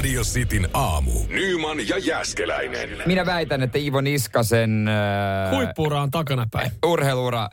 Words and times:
Radio 0.00 0.22
Cityn 0.22 0.68
aamu. 0.74 1.12
Nyman 1.28 1.88
ja 1.88 1.98
Jäskeläinen. 1.98 2.88
Minä 3.06 3.26
väitän, 3.26 3.62
että 3.62 3.78
Ivo 3.78 4.00
Niskasen 4.00 4.88
äh, 4.88 5.56
Huippuura 5.56 6.02
on 6.02 6.10
takanapäin. 6.10 6.72
urheiluura 6.86 7.48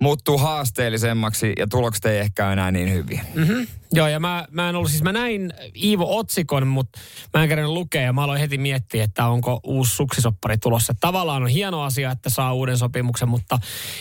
muuttuu 0.00 0.38
haasteellisemmaksi 0.38 1.52
ja 1.58 1.66
tulokset 1.66 2.04
ei 2.04 2.18
ehkä 2.18 2.52
enää 2.52 2.70
niin 2.70 2.92
hyviä. 2.92 3.24
Mm-hmm. 3.34 3.66
Joo, 3.92 4.08
ja 4.08 4.20
mä, 4.20 4.46
mä 4.50 4.68
en 4.68 4.76
ollut, 4.76 4.90
siis 4.90 5.02
mä 5.02 5.12
näin 5.12 5.52
Iivo 5.82 6.18
otsikon, 6.18 6.66
mutta 6.66 7.00
mä 7.34 7.42
en 7.42 7.48
kerran 7.48 7.74
lukea 7.74 8.02
ja 8.02 8.12
mä 8.12 8.24
aloin 8.24 8.40
heti 8.40 8.58
miettiä, 8.58 9.04
että 9.04 9.26
onko 9.26 9.60
uusi 9.64 9.96
suksisoppari 9.96 10.58
tulossa. 10.58 10.94
Tavallaan 11.00 11.42
on 11.42 11.48
hieno 11.48 11.82
asia, 11.82 12.10
että 12.10 12.30
saa 12.30 12.54
uuden 12.54 12.78
sopimuksen, 12.78 13.28
mutta 13.28 13.58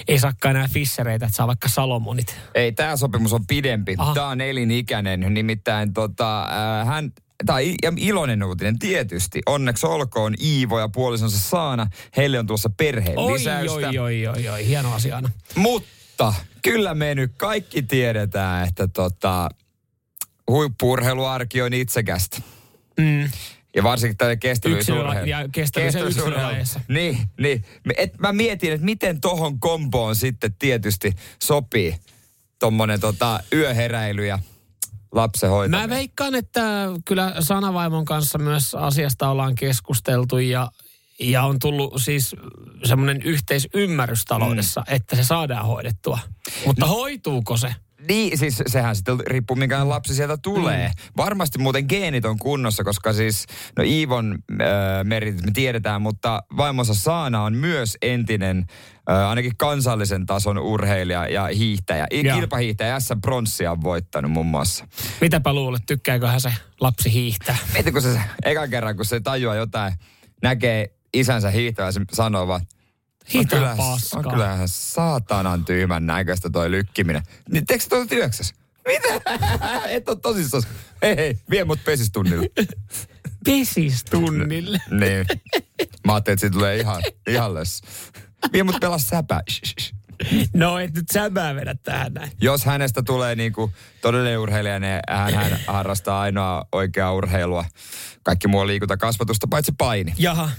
ei 0.07 0.19
saakaan 0.19 0.55
enää 0.55 0.67
fissereitä, 0.73 1.25
että 1.25 1.35
saa 1.35 1.47
vaikka 1.47 1.69
Salomonit. 1.69 2.35
Ei, 2.55 2.71
tämä 2.71 2.97
sopimus 2.97 3.33
on 3.33 3.47
pidempi. 3.47 3.95
Aha. 3.97 4.13
Tämä 4.13 4.27
on 4.27 4.41
elinikäinen. 4.41 5.33
Nimittäin 5.33 5.93
tota, 5.93 6.43
äh, 6.43 6.87
hän, 6.87 7.11
tai 7.45 7.75
iloinen 7.97 8.43
uutinen 8.43 8.79
tietysti. 8.79 9.41
Onneksi 9.45 9.85
olkoon 9.85 10.33
Iivo 10.41 10.79
ja 10.79 10.89
puolisonsa 10.89 11.39
Saana. 11.39 11.87
Heille 12.17 12.39
on 12.39 12.47
tulossa 12.47 12.69
perheen 12.77 13.19
Oi, 13.19 13.33
lisäystä. 13.33 13.87
oi, 13.87 13.97
oi, 13.97 14.27
oi, 14.27 14.49
oi, 14.49 14.65
hieno 14.67 14.93
asia. 14.93 15.21
Mutta 15.55 16.33
kyllä 16.61 16.93
me 16.93 17.15
nyt 17.15 17.31
kaikki 17.37 17.81
tiedetään, 17.81 18.67
että 18.67 18.87
tota, 18.87 19.49
huippuurheiluarki 20.47 21.61
on 21.61 21.73
itsekästä. 21.73 22.37
Mm. 22.99 23.29
Ja 23.75 23.83
varsinkin 23.83 24.17
tällä 24.17 24.35
kestävyysurheilu. 24.35 25.29
Ja. 25.29 25.49
Niin, 26.87 27.17
niin. 27.39 27.65
Et 27.97 28.19
mä 28.19 28.33
mietin, 28.33 28.73
että 28.73 28.85
miten 28.85 29.21
tohon 29.21 29.59
komboon 29.59 30.15
sitten 30.15 30.53
tietysti 30.59 31.11
sopii 31.39 31.95
tommonen 32.59 32.99
tota, 32.99 33.39
yöheräily 33.53 34.25
ja 34.27 34.39
lapsen 35.11 35.49
hoitaminen. 35.49 35.89
Mä 35.89 35.95
veikkaan, 35.95 36.35
että 36.35 36.61
kyllä 37.05 37.33
Sanavaimon 37.39 38.05
kanssa 38.05 38.37
myös 38.37 38.75
asiasta 38.75 39.29
ollaan 39.29 39.55
keskusteltu 39.55 40.37
ja, 40.37 40.71
ja 41.19 41.43
on 41.43 41.59
tullut 41.59 42.01
siis 42.01 42.35
semmoinen 42.83 43.21
yhteisymmärrys 43.21 44.25
taloudessa, 44.25 44.81
mm. 44.81 44.95
että 44.95 45.15
se 45.15 45.23
saadaan 45.23 45.65
hoidettua. 45.65 46.19
Mutta 46.65 46.85
hoituuko 46.85 47.57
se? 47.57 47.75
Niin, 48.11 48.37
siis 48.37 48.63
sehän 48.67 48.95
sitten 48.95 49.19
riippuu 49.27 49.55
minkälainen 49.55 49.89
lapsi 49.89 50.15
sieltä 50.15 50.37
tulee. 50.37 50.87
Mm. 50.87 50.93
Varmasti 51.17 51.59
muuten 51.59 51.85
geenit 51.89 52.25
on 52.25 52.39
kunnossa, 52.39 52.83
koska 52.83 53.13
siis, 53.13 53.45
no 53.77 53.83
Iivon 53.83 54.37
äh, 54.51 54.67
meritit 55.03 55.45
me 55.45 55.51
tiedetään, 55.53 56.01
mutta 56.01 56.43
vaimonsa 56.57 56.93
Saana 56.93 57.43
on 57.43 57.55
myös 57.55 57.97
entinen, 58.01 58.65
äh, 59.11 59.29
ainakin 59.29 59.57
kansallisen 59.57 60.25
tason 60.25 60.57
urheilija 60.57 61.27
ja 61.27 61.45
hiihtäjä. 61.45 62.07
Joo. 62.11 62.39
Kilpahiihtäjä 62.39 62.99
S. 62.99 63.09
Pronssia 63.21 63.71
on 63.71 63.83
voittanut 63.83 64.31
muun 64.31 64.45
muassa. 64.45 64.87
Mitäpä 65.21 65.53
luulet, 65.53 65.81
tykkääköhän 65.87 66.41
se 66.41 66.53
lapsi 66.79 67.13
hiihtää? 67.13 67.57
Mieti, 67.73 67.91
kun 67.91 68.01
se 68.01 68.13
se 68.13 68.21
ekan 68.43 68.69
kerran, 68.69 68.95
kun 68.95 69.05
se 69.05 69.19
tajuaa 69.19 69.55
jotain, 69.55 69.93
näkee 70.41 70.93
isänsä 71.13 71.49
hiihtävän, 71.49 71.93
se 71.93 72.01
sanoo 72.13 72.47
vaan, 72.47 72.61
Hiihtää 73.33 73.59
on 73.59 73.65
kyllä, 73.65 73.75
paskaa. 73.77 74.19
on 74.19 74.31
kyllähän 74.31 74.67
saatanan 74.67 75.65
tyhmän 75.65 76.05
näköistä 76.05 76.49
toi 76.49 76.71
lykkiminen. 76.71 77.23
Niin 77.51 77.65
teekö 77.65 77.83
tuota 77.89 78.05
työksäs? 78.05 78.53
Mitä? 78.87 79.07
Et 79.95 80.09
ole 80.09 80.17
tosissaan. 80.17 80.63
Hei 81.01 81.15
hei, 81.15 81.37
vie 81.49 81.63
mut 81.63 81.83
pesistunnille. 81.85 82.49
Pesistunnille. 83.45 84.79
niin. 84.99 85.25
Mä 86.05 86.13
ajattelin, 86.13 86.33
että 86.33 86.41
siitä 86.41 86.53
tulee 86.53 86.77
ihan, 86.77 87.01
ihan 87.27 87.53
lös. 87.53 87.81
Vie 88.53 88.63
mut 88.63 88.79
pelas 88.81 89.07
säpää. 89.07 89.41
No 90.53 90.79
et 90.79 90.93
nyt 90.93 91.05
sämää 91.13 91.55
vedä 91.55 91.75
tähän 91.83 92.13
näin. 92.13 92.31
Jos 92.41 92.65
hänestä 92.65 93.03
tulee 93.03 93.35
niinku 93.35 93.71
todellinen 94.01 94.39
urheilija, 94.39 94.79
niin 94.79 94.99
hän, 95.09 95.33
hän 95.33 95.59
harrastaa 95.67 96.21
ainoa 96.21 96.65
oikeaa 96.71 97.13
urheilua. 97.13 97.65
Kaikki 98.23 98.47
muu 98.47 98.61
on 98.61 98.67
liikuntakasvatusta, 98.67 99.47
paitsi 99.47 99.71
paini. 99.77 100.13
Jaha, 100.17 100.49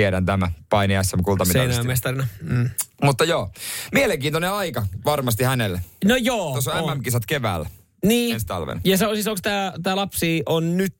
Tiedän 0.00 0.26
tämä 0.26 0.50
paini 0.70 0.94
SM 1.02 1.22
kultamitalisti. 1.22 1.86
mestarina. 1.86 2.26
Mm. 2.42 2.70
Mutta 3.02 3.24
joo, 3.24 3.50
mielenkiintoinen 3.92 4.52
aika 4.52 4.86
varmasti 5.04 5.44
hänelle. 5.44 5.80
No 6.04 6.16
joo. 6.16 6.52
Tuossa 6.52 6.72
on 6.72 6.90
on. 6.90 6.96
MM-kisat 6.98 7.26
keväällä. 7.26 7.70
Niin. 8.04 8.34
ensi 8.34 8.46
talvena. 8.46 8.80
Ja 8.84 8.96
se 8.98 9.06
on 9.06 9.14
siis, 9.16 9.26
onko 9.26 9.40
tämä 9.42 9.72
tää 9.82 9.96
lapsi 9.96 10.42
on 10.46 10.76
nyt 10.76 10.94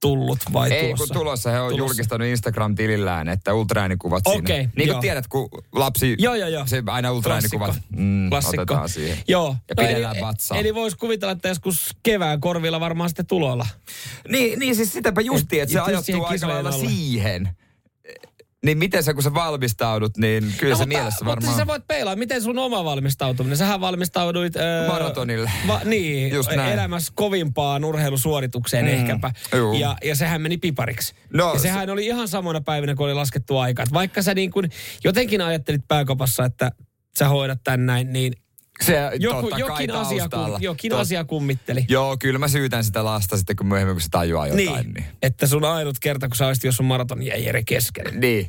tullut 0.00 0.38
vai 0.52 0.72
Ei, 0.72 0.82
tulossa? 0.84 1.06
kun 1.06 1.14
tulossa 1.16 1.50
he 1.50 1.60
on 1.60 1.68
Tulossa. 1.70 1.78
julkistanut 1.92 2.26
Instagram-tilillään, 2.28 3.28
että 3.28 3.54
ultraäänikuvat 3.54 4.26
Okei, 4.26 4.36
siinä. 4.38 4.58
Niin 4.58 4.70
kuin 4.74 4.86
joo. 4.88 5.00
tiedät, 5.00 5.26
kun 5.26 5.48
lapsi, 5.72 6.16
Joo, 6.18 6.34
joo, 6.34 6.48
joo. 6.48 6.66
se 6.66 6.82
aina 6.86 7.12
ultraäänikuvat 7.12 7.66
Klassikko. 7.66 7.96
mm, 7.96 8.30
Klassikko. 8.30 8.62
otetaan 8.62 8.88
siihen. 8.88 9.18
Joo. 9.28 9.56
Ja 9.68 9.74
pidellään 9.76 10.16
eli, 10.16 10.24
vatsaa. 10.26 10.58
Eli 10.58 10.74
voisi 10.74 10.96
kuvitella, 10.96 11.32
että 11.32 11.48
joskus 11.48 11.90
kevään 12.02 12.40
korvilla 12.40 12.80
varmaan 12.80 13.08
sitten 13.10 13.26
tulolla. 13.26 13.66
Niin, 14.28 14.58
niin 14.58 14.76
siis 14.76 14.92
sitäpä 14.92 15.20
justi, 15.20 15.56
Et- 15.60 15.62
että 15.62 15.72
se 15.72 15.78
et 15.78 16.04
siihen 16.04 16.20
ajoittuu 16.20 16.24
aika 16.24 16.48
lailla 16.48 16.70
alla. 16.70 16.88
siihen. 16.88 17.48
Niin 18.64 18.78
miten 18.78 19.02
sä, 19.02 19.14
kun 19.14 19.22
sä 19.22 19.34
valmistaudut, 19.34 20.16
niin 20.16 20.52
kyllä 20.58 20.72
No, 20.72 20.76
se 20.78 20.82
mutta, 20.82 20.86
mielessä 20.98 21.24
Mutta 21.24 21.30
varmaan... 21.30 21.46
siis 21.54 21.56
sä 21.56 21.66
voit 21.66 21.86
peilaa, 21.88 22.16
miten 22.16 22.42
sun 22.42 22.58
oma 22.58 22.84
valmistautuminen? 22.84 23.56
Sähän 23.58 23.80
valmistauduit... 23.80 24.56
Öö, 24.56 24.86
Maratonille. 24.88 25.50
Va, 25.66 25.80
niin, 25.84 26.34
Just 26.34 26.50
näin. 26.56 26.72
elämässä 26.72 27.12
kovimpaan 27.14 27.84
urheilusuoritukseen 27.84 28.84
mm, 28.84 28.90
ehkäpä. 28.90 29.32
juu. 29.56 29.72
Ja, 29.72 29.96
ja 30.04 30.16
sehän 30.16 30.40
meni 30.42 30.56
pipariksi. 30.58 31.14
No, 31.32 31.52
ja 31.52 31.58
sehän 31.58 31.90
oli 31.90 32.06
ihan 32.06 32.28
samana 32.28 32.60
päivinä, 32.60 32.94
kun 32.94 33.06
oli 33.06 33.14
laskettu 33.14 33.58
aika. 33.58 33.82
Et 33.82 33.92
vaikka 33.92 34.22
sä 34.22 34.34
niin 34.34 34.50
kuin 34.50 34.70
jotenkin 35.04 35.40
ajattelit 35.40 35.82
pääkopassa, 35.88 36.44
että 36.44 36.72
sä 37.18 37.28
hoidat 37.28 37.60
tän 37.64 37.86
näin, 37.86 38.12
niin 38.12 38.32
se 38.82 39.10
joku, 39.18 39.40
totta 39.40 39.56
kai 39.56 39.60
jokin, 39.60 39.90
asia, 39.90 40.28
taustalla. 40.28 40.58
kum, 40.58 40.64
jokin 40.64 40.92
Tot- 40.92 40.96
asia 40.96 41.24
kummitteli. 41.24 41.84
Joo, 41.88 42.16
kyllä 42.16 42.38
mä 42.38 42.48
syytän 42.48 42.84
sitä 42.84 43.04
lasta 43.04 43.36
sitten, 43.36 43.56
kun 43.56 43.66
myöhemmin 43.66 43.94
kun 43.94 44.00
se 44.00 44.08
tajuaa 44.10 44.46
jotain. 44.46 44.66
Niin. 44.66 44.94
niin. 44.94 45.06
että 45.22 45.46
sun 45.46 45.64
ainut 45.64 45.98
kerta, 45.98 46.28
kun 46.28 46.36
sä 46.36 46.46
olisit, 46.46 46.64
jos 46.64 46.76
sun 46.76 46.86
maraton 46.86 47.22
jäi 47.22 47.46
eri 47.46 47.64
kesken. 47.64 48.20
Niin. 48.20 48.48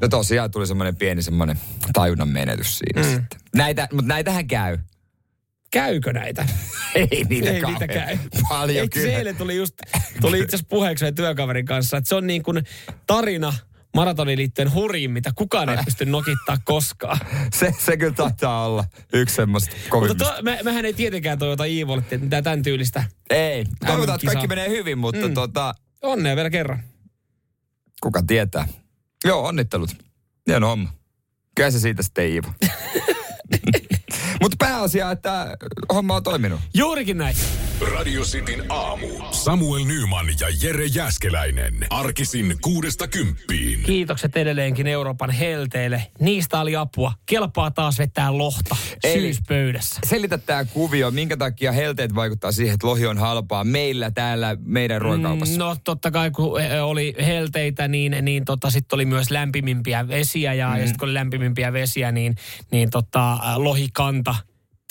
No 0.00 0.08
tosiaan 0.08 0.50
tuli 0.50 0.66
semmoinen 0.66 0.96
pieni 0.96 1.22
semmoinen 1.22 1.58
tajunnan 1.92 2.28
menetys 2.28 2.78
siinä 2.78 3.02
mm. 3.02 3.08
sitten. 3.08 3.40
Näitä, 3.56 3.88
mutta 3.92 4.08
näitähän 4.08 4.46
käy. 4.46 4.78
Käykö 5.70 6.12
näitä? 6.12 6.46
Ei 6.94 7.24
niitä 7.28 7.50
Ei 7.50 7.62
niitä 7.62 7.86
käy. 7.86 8.18
Paljon 8.48 8.78
Eikö 8.78 9.00
se 9.00 9.04
kyllä. 9.04 9.18
eilen 9.18 9.36
tuli 9.36 9.56
just, 9.56 9.74
tuli 10.20 10.38
itse 10.38 10.56
asiassa 10.56 10.66
puheeksi 10.68 11.12
työkaverin 11.12 11.66
kanssa, 11.66 11.96
että 11.96 12.08
se 12.08 12.14
on 12.14 12.26
niin 12.26 12.42
kuin 12.42 12.62
tarina 13.06 13.52
maratonin 13.94 14.38
liittyen 14.38 14.72
hurjin, 14.74 15.10
mitä 15.10 15.32
kukaan 15.36 15.68
ei 15.68 15.76
pysty 15.84 16.04
nokittaa 16.04 16.56
koskaan. 16.64 17.18
Se, 17.58 17.74
se 17.78 17.96
kyllä 17.96 18.12
taitaa 18.12 18.66
olla 18.66 18.84
yksi 19.12 19.34
semmoista 19.34 19.70
Mutta 19.76 19.90
kovimmista. 19.90 20.24
to, 20.24 20.42
me, 20.42 20.58
mehän 20.62 20.84
ei 20.84 20.92
tietenkään 20.94 21.38
toivota 21.38 21.64
Iivolle 21.64 22.04
mitään 22.20 22.44
tämän 22.44 22.62
tyylistä. 22.62 23.04
Ei, 23.30 23.64
toivotaan, 23.86 24.14
että 24.16 24.26
kaikki 24.26 24.46
menee 24.46 24.68
hyvin, 24.68 24.98
mutta 24.98 25.28
Mm. 25.28 25.34
tota, 25.34 25.74
Onnea 26.02 26.36
vielä 26.36 26.50
kerran. 26.50 26.82
kuka 28.02 28.22
tietää. 28.26 28.68
Joo, 29.24 29.46
onnittelut. 29.46 29.90
Hieno 30.46 30.68
homma. 30.68 30.88
Kyllä 31.54 31.70
se 31.70 31.80
siitä 31.80 32.02
sitten 32.02 32.28
Iivo. 32.28 32.48
mutta 34.42 34.56
pääasia, 34.58 35.10
että 35.10 35.56
homma 35.94 36.16
on 36.16 36.22
toiminut. 36.22 36.60
Juurikin 36.74 37.18
näin. 37.18 37.36
Radio 37.90 38.22
Cityn 38.22 38.64
aamu. 38.68 39.06
Samuel 39.30 39.84
Nyman 39.84 40.26
ja 40.40 40.46
Jere 40.62 40.86
Jäskeläinen. 40.86 41.74
Arkisin 41.90 42.56
kuudesta 42.60 43.08
kymppiin. 43.08 43.82
Kiitokset 43.82 44.36
edelleenkin 44.36 44.86
Euroopan 44.86 45.30
helteille. 45.30 46.06
Niistä 46.20 46.60
oli 46.60 46.76
apua. 46.76 47.12
Kelpaa 47.26 47.70
taas 47.70 47.98
vetää 47.98 48.38
lohta 48.38 48.76
Eli- 49.04 49.12
syyspöydässä. 49.12 50.00
Selitä 50.06 50.38
tämä 50.38 50.64
kuvio, 50.64 51.10
minkä 51.10 51.36
takia 51.36 51.72
helteet 51.72 52.14
vaikuttaa 52.14 52.52
siihen, 52.52 52.74
että 52.74 52.86
lohi 52.86 53.06
on 53.06 53.18
halpaa 53.18 53.64
meillä 53.64 54.10
täällä 54.10 54.56
meidän 54.64 55.02
ruokakaupassa. 55.02 55.58
No 55.58 55.76
totta 55.84 56.10
kai 56.10 56.30
kun 56.30 56.60
eh, 56.60 56.84
oli 56.84 57.14
helteitä, 57.26 57.88
niin, 57.88 58.16
niin 58.22 58.44
tota, 58.44 58.70
sitten 58.70 58.96
oli 58.96 59.04
myös 59.04 59.30
lämpimimpiä 59.30 60.08
vesiä 60.08 60.54
ja, 60.54 60.68
mm. 60.68 60.74
ja 60.74 60.82
sitten 60.82 60.98
kun 60.98 61.08
oli 61.08 61.14
lämpimimpiä 61.14 61.72
vesiä, 61.72 62.12
niin, 62.12 62.36
niin 62.70 62.90
tota, 62.90 63.38
lohikanta 63.56 64.34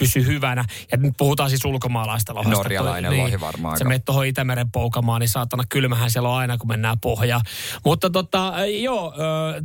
pysy 0.02 0.26
hyvänä. 0.26 0.66
Ja 0.92 0.98
nyt 0.98 1.14
puhutaan 1.18 1.50
siis 1.50 1.66
ulkomaalaista 1.66 2.36
lohesta. 2.36 2.58
Norjalainen 2.58 3.18
lohi 3.18 3.40
varmaan 3.40 3.78
Se 3.78 3.84
menet 3.84 4.06
tuohon 4.06 4.26
Itämeren 4.26 4.72
poukamaan, 4.72 5.20
niin 5.20 5.30
saatana 5.30 5.64
kylmähän 5.70 6.12
siellä 6.12 6.30
on 6.30 6.36
aina, 6.38 6.58
kun 6.58 6.68
mennään 6.68 7.00
pohjaan. 7.00 7.42
Mutta 7.86 8.10
tota, 8.10 8.48
äh, 8.48 8.82
joo, 8.82 9.14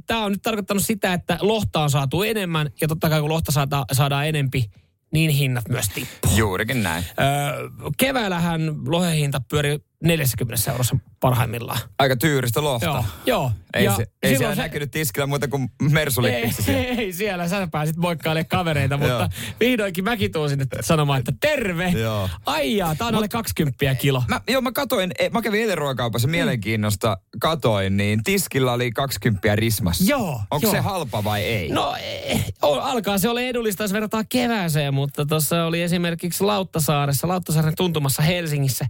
tämä 0.07 0.25
on 0.25 0.33
nyt 0.33 0.43
tarkoittanut 0.43 0.83
sitä, 0.85 1.13
että 1.13 1.39
lohta 1.41 1.81
on 1.81 1.91
saatu 1.91 2.23
enemmän. 2.23 2.71
Ja 2.81 2.89
totta 2.89 3.09
kai 3.11 3.21
kun 3.21 3.31
lohta 3.31 3.53
saada, 3.53 3.85
saadaan 3.93 4.27
enempi, 4.27 4.71
niin 5.13 5.31
hinnat 5.31 5.69
myös 5.69 5.89
tippuu. 5.89 6.37
Juurikin 6.37 6.83
näin. 6.83 7.05
Öö, 7.21 7.71
keväällähän 7.99 8.61
lohen 8.87 9.15
hinta 9.15 9.41
pyöri 9.51 9.79
40 10.05 10.71
eurossa 10.71 10.97
parhaimmillaan. 11.21 11.79
Aika 11.99 12.17
tyyristä 12.17 12.65
lohta. 12.65 12.87
Joo, 12.87 13.05
joo. 13.27 13.51
Ei, 13.75 13.85
Ja 13.85 13.97
se, 13.97 14.07
ei 14.23 14.37
siellä 14.37 14.55
se- 14.55 14.63
näkynyt 14.63 14.91
tiskillä 14.91 15.27
muuta 15.27 15.49
kuin 15.49 15.63
Ei, 15.83 15.89
mersulippiksi 15.89 16.63
siellä. 16.63 16.83
ei, 16.83 17.13
siellä, 17.13 17.49
sä 17.49 17.69
pääsit 17.73 17.97
moikkailemaan 17.97 18.47
kavereita, 18.49 18.97
mutta 18.97 19.31
vihdoinkin 19.61 20.05
mäkin 20.05 20.33
tuun 20.33 20.49
sinne 20.49 20.67
sanomaan, 20.81 21.19
että 21.19 21.33
terve. 21.41 21.89
Joo. 21.89 22.29
Ai 22.47 22.77
jaa, 22.77 22.95
tää 22.95 23.07
on 23.07 23.15
alle 23.15 23.29
20 23.29 23.95
kilo. 23.95 24.23
Mä, 24.29 24.41
joo, 24.49 24.61
mä 24.61 24.73
katoin, 24.73 25.11
eh, 25.19 25.31
mä 25.31 25.43
kävin 25.43 25.61
eilen 25.61 25.79
ruokakaupassa 25.79 26.29
mielenkiinnosta, 26.29 27.17
katoin, 27.41 27.97
niin 27.97 28.25
tiskillä 28.25 28.73
oli 28.73 28.91
20 28.93 29.57
rismassa. 29.57 30.05
Joo, 30.07 30.41
Onko 30.51 30.67
joo. 30.67 30.73
se 30.73 30.79
halpa 30.81 31.25
vai 31.25 31.43
ei? 31.45 31.69
No 31.69 31.97
eh, 32.01 32.45
o- 32.63 32.81
alkaa 32.81 33.19
se 33.19 33.29
olla 33.29 33.41
edullista, 33.41 33.83
jos 33.85 33.93
verrataan 33.93 34.25
kevääseen, 34.29 34.95
mutta 34.95 35.27
tuossa 35.27 35.65
oli 35.65 35.83
esimerkiksi 35.83 36.45
Lauttasaaressa, 36.45 37.29
Lauttasaaren 37.29 37.77
tuntumassa 37.77 38.23
Helsingissä 38.23 38.87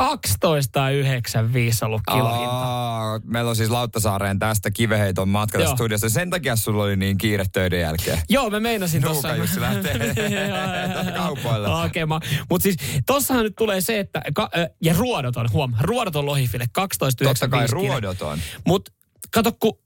12,95 0.00 0.06
ollut 1.86 2.02
kilohinta. 2.12 2.50
Aa, 2.54 3.20
meillä 3.24 3.48
on 3.50 3.56
siis 3.56 3.70
Lauttasaareen 3.70 4.38
tästä 4.38 4.70
kiveheiton 4.70 5.28
matka 5.28 5.58
tässä 5.58 5.70
Joo. 5.70 5.76
studiossa. 5.76 6.08
Sen 6.08 6.30
takia 6.30 6.56
sulla 6.56 6.82
oli 6.84 6.96
niin 6.96 7.18
kiire 7.18 7.44
töiden 7.52 7.80
jälkeen. 7.80 8.18
Joo, 8.28 8.50
mä 8.50 8.60
meinasin 8.60 9.02
tossa. 9.02 9.28
Nuuka 9.28 9.42
Jussi 9.42 9.60
lähtee 9.60 9.98
kaupoille. 11.16 11.68
hakemaan. 11.68 12.22
Mutta 12.50 12.62
siis 12.62 12.76
tossahan 13.06 13.44
nyt 13.44 13.56
tulee 13.56 13.80
se, 13.80 13.98
että, 14.00 14.22
ka, 14.34 14.50
ja 14.82 14.94
ruodoton, 14.98 15.48
huom, 15.52 15.72
ruodoton 15.80 16.26
lohifile 16.26 16.64
12,95 16.64 17.24
Totta 17.24 17.48
kai 17.48 17.66
ruodoton. 17.66 18.38
Mutta 18.66 18.92
kato, 19.30 19.52
kun 19.60 19.78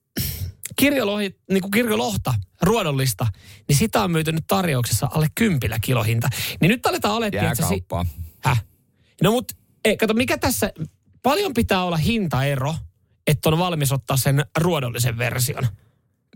kirjolohi, 0.77 1.39
niin 1.51 1.61
kuin 1.63 1.71
kirjolohta, 1.71 2.35
ruodollista, 2.63 3.27
niin 3.69 3.77
sitä 3.77 4.03
on 4.03 4.11
myyty 4.11 4.33
nyt 4.33 4.45
tarjouksessa 4.47 5.09
alle 5.15 5.27
kympillä 5.35 5.79
kilohinta. 5.81 6.29
Niin 6.61 6.69
nyt 6.69 6.87
aletaan 6.87 7.15
olettiin, 7.15 7.45
että. 7.45 7.69
Si-. 7.69 7.85
Häh? 8.41 8.65
No 9.23 9.31
mut, 9.31 9.53
ei, 9.85 9.97
kato, 9.97 10.15
mikä 10.15 10.39
tässä, 10.39 10.73
paljon 11.23 11.55
pitää 11.55 11.85
olla 11.85 11.97
hintaero, 11.97 12.75
että 13.27 13.49
on 13.49 13.59
valmis 13.59 13.93
ottaa 13.93 14.17
sen 14.17 14.45
ruodollisen 14.59 15.19
version. 15.19 15.67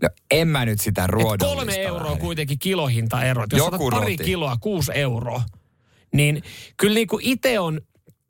No, 0.01 0.09
en 0.31 0.47
mä 0.47 0.65
nyt 0.65 0.81
sitä 0.81 1.03
Et 1.03 1.09
ruodollista 1.09 1.45
kolme 1.55 1.75
euroa 1.83 2.09
lähde. 2.09 2.19
kuitenkin 2.21 2.59
kilohintaero. 2.59 3.43
Et 3.43 3.51
Jos 3.51 3.59
Joku 3.59 3.85
otat 3.87 3.99
pari 3.99 4.13
roti. 4.13 4.23
kiloa, 4.23 4.57
kuusi 4.57 4.91
euroa, 4.95 5.43
niin 6.13 6.43
kyllä 6.77 6.93
niin 6.93 7.07
kuin 7.07 7.25
itse 7.25 7.59
on 7.59 7.81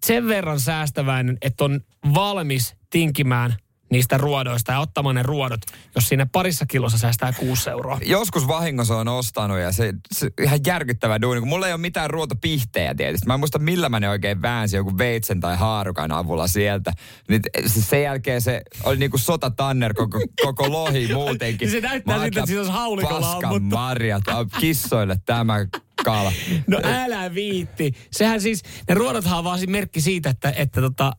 sen 0.05 0.27
verran 0.27 0.59
säästäväinen, 0.59 1.37
että 1.41 1.63
on 1.63 1.81
valmis 2.13 2.75
tinkimään 2.89 3.55
niistä 3.93 4.17
ruodoista 4.17 4.71
ja 4.71 4.79
ottamaan 4.79 5.15
ne 5.15 5.23
ruodot, 5.23 5.61
jos 5.95 6.07
siinä 6.07 6.25
parissa 6.25 6.65
kilossa 6.65 6.97
säästää 6.97 7.33
kuusi 7.33 7.69
euroa. 7.69 7.99
Joskus 8.05 8.47
vahingossa 8.47 8.97
on 8.97 9.07
ostanut 9.07 9.59
ja 9.59 9.71
se, 9.71 9.93
se 10.11 10.29
ihan 10.41 10.59
järkyttävä 10.65 11.21
duuni, 11.21 11.39
kun 11.39 11.49
mulla 11.49 11.67
ei 11.67 11.73
ole 11.73 11.81
mitään 11.81 12.09
ruotopihtejä 12.09 12.95
tietysti. 12.95 13.27
Mä 13.27 13.33
en 13.33 13.39
muista 13.39 13.59
millä 13.59 13.89
mä 13.89 13.99
ne 13.99 14.09
oikein 14.09 14.41
väänsin 14.41 14.77
joku 14.77 14.97
veitsen 14.97 15.39
tai 15.39 15.57
haarukan 15.57 16.11
avulla 16.11 16.47
sieltä. 16.47 16.93
Niin 17.29 17.41
se- 17.65 17.81
sen 17.81 18.03
jälkeen 18.03 18.41
se 18.41 18.61
oli 18.83 18.97
niinku 18.97 19.17
sotatanner 19.17 19.93
koko, 19.93 20.19
koko 20.41 20.71
lohi 20.71 21.07
muutenkin. 21.13 21.71
Se 21.71 21.81
näyttää 21.81 22.15
siltä, 22.15 22.27
että 22.27 22.45
siinä 22.45 22.59
olisi 22.59 22.73
haulikolla 22.73 23.19
paskan 23.19 23.63
marjat, 23.63 24.23
kissoille 24.59 25.17
tämä 25.25 25.65
kala. 26.03 26.31
No 26.67 26.79
älä 26.83 27.33
viitti. 27.33 27.93
Sehän 28.11 28.41
siis, 28.41 28.63
ne 28.89 28.95
ruodothan 28.95 29.37
on 29.37 29.43
vaan 29.43 29.59
merkki 29.67 30.01
siitä, 30.01 30.29
että, 30.29 30.53
että 30.55 30.81
tota, 30.81 31.13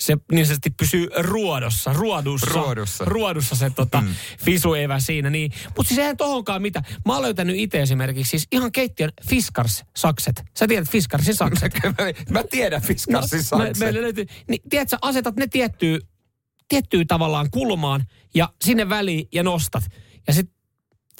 se 0.00 0.16
niin 0.32 0.46
sanotusti 0.46 0.70
pysyy 0.70 1.08
ruodossa, 1.18 1.92
ruodussa. 1.92 2.50
Ruodussa. 2.50 3.04
Ruodussa 3.04 3.56
se 3.56 3.70
tota, 3.70 4.00
mm. 4.00 4.14
fisuevä 4.44 4.98
siinä. 5.00 5.30
Niin. 5.30 5.52
Mutta 5.76 5.88
siis 5.88 5.98
eihän 5.98 6.16
tohonkaan 6.16 6.62
mitä. 6.62 6.82
Mä 7.06 7.12
oon 7.12 7.22
löytänyt 7.22 7.56
itse 7.56 7.82
esimerkiksi 7.82 8.30
siis 8.30 8.46
ihan 8.52 8.72
keittiön 8.72 9.12
Fiskars-sakset. 9.28 10.42
Sä 10.58 10.66
tiedät 10.68 10.88
Fiskarsin 10.88 11.34
sakset. 11.34 11.72
mä 12.30 12.44
tiedän 12.50 12.82
Fiskarsin 12.82 13.36
No, 13.36 13.38
me, 13.38 13.42
sakset. 13.42 13.78
meillä 13.78 14.02
löytyy, 14.02 14.26
niin, 14.48 14.62
tiedätkö, 14.70 14.96
asetat 15.02 15.36
ne 15.36 15.46
tiettyyn, 15.46 16.00
tiettyyn 16.68 17.06
tavallaan 17.06 17.50
kulmaan 17.50 18.04
ja 18.34 18.48
sinne 18.64 18.88
väliin 18.88 19.28
ja 19.32 19.42
nostat. 19.42 19.84
Ja 20.26 20.32
sitten 20.32 20.56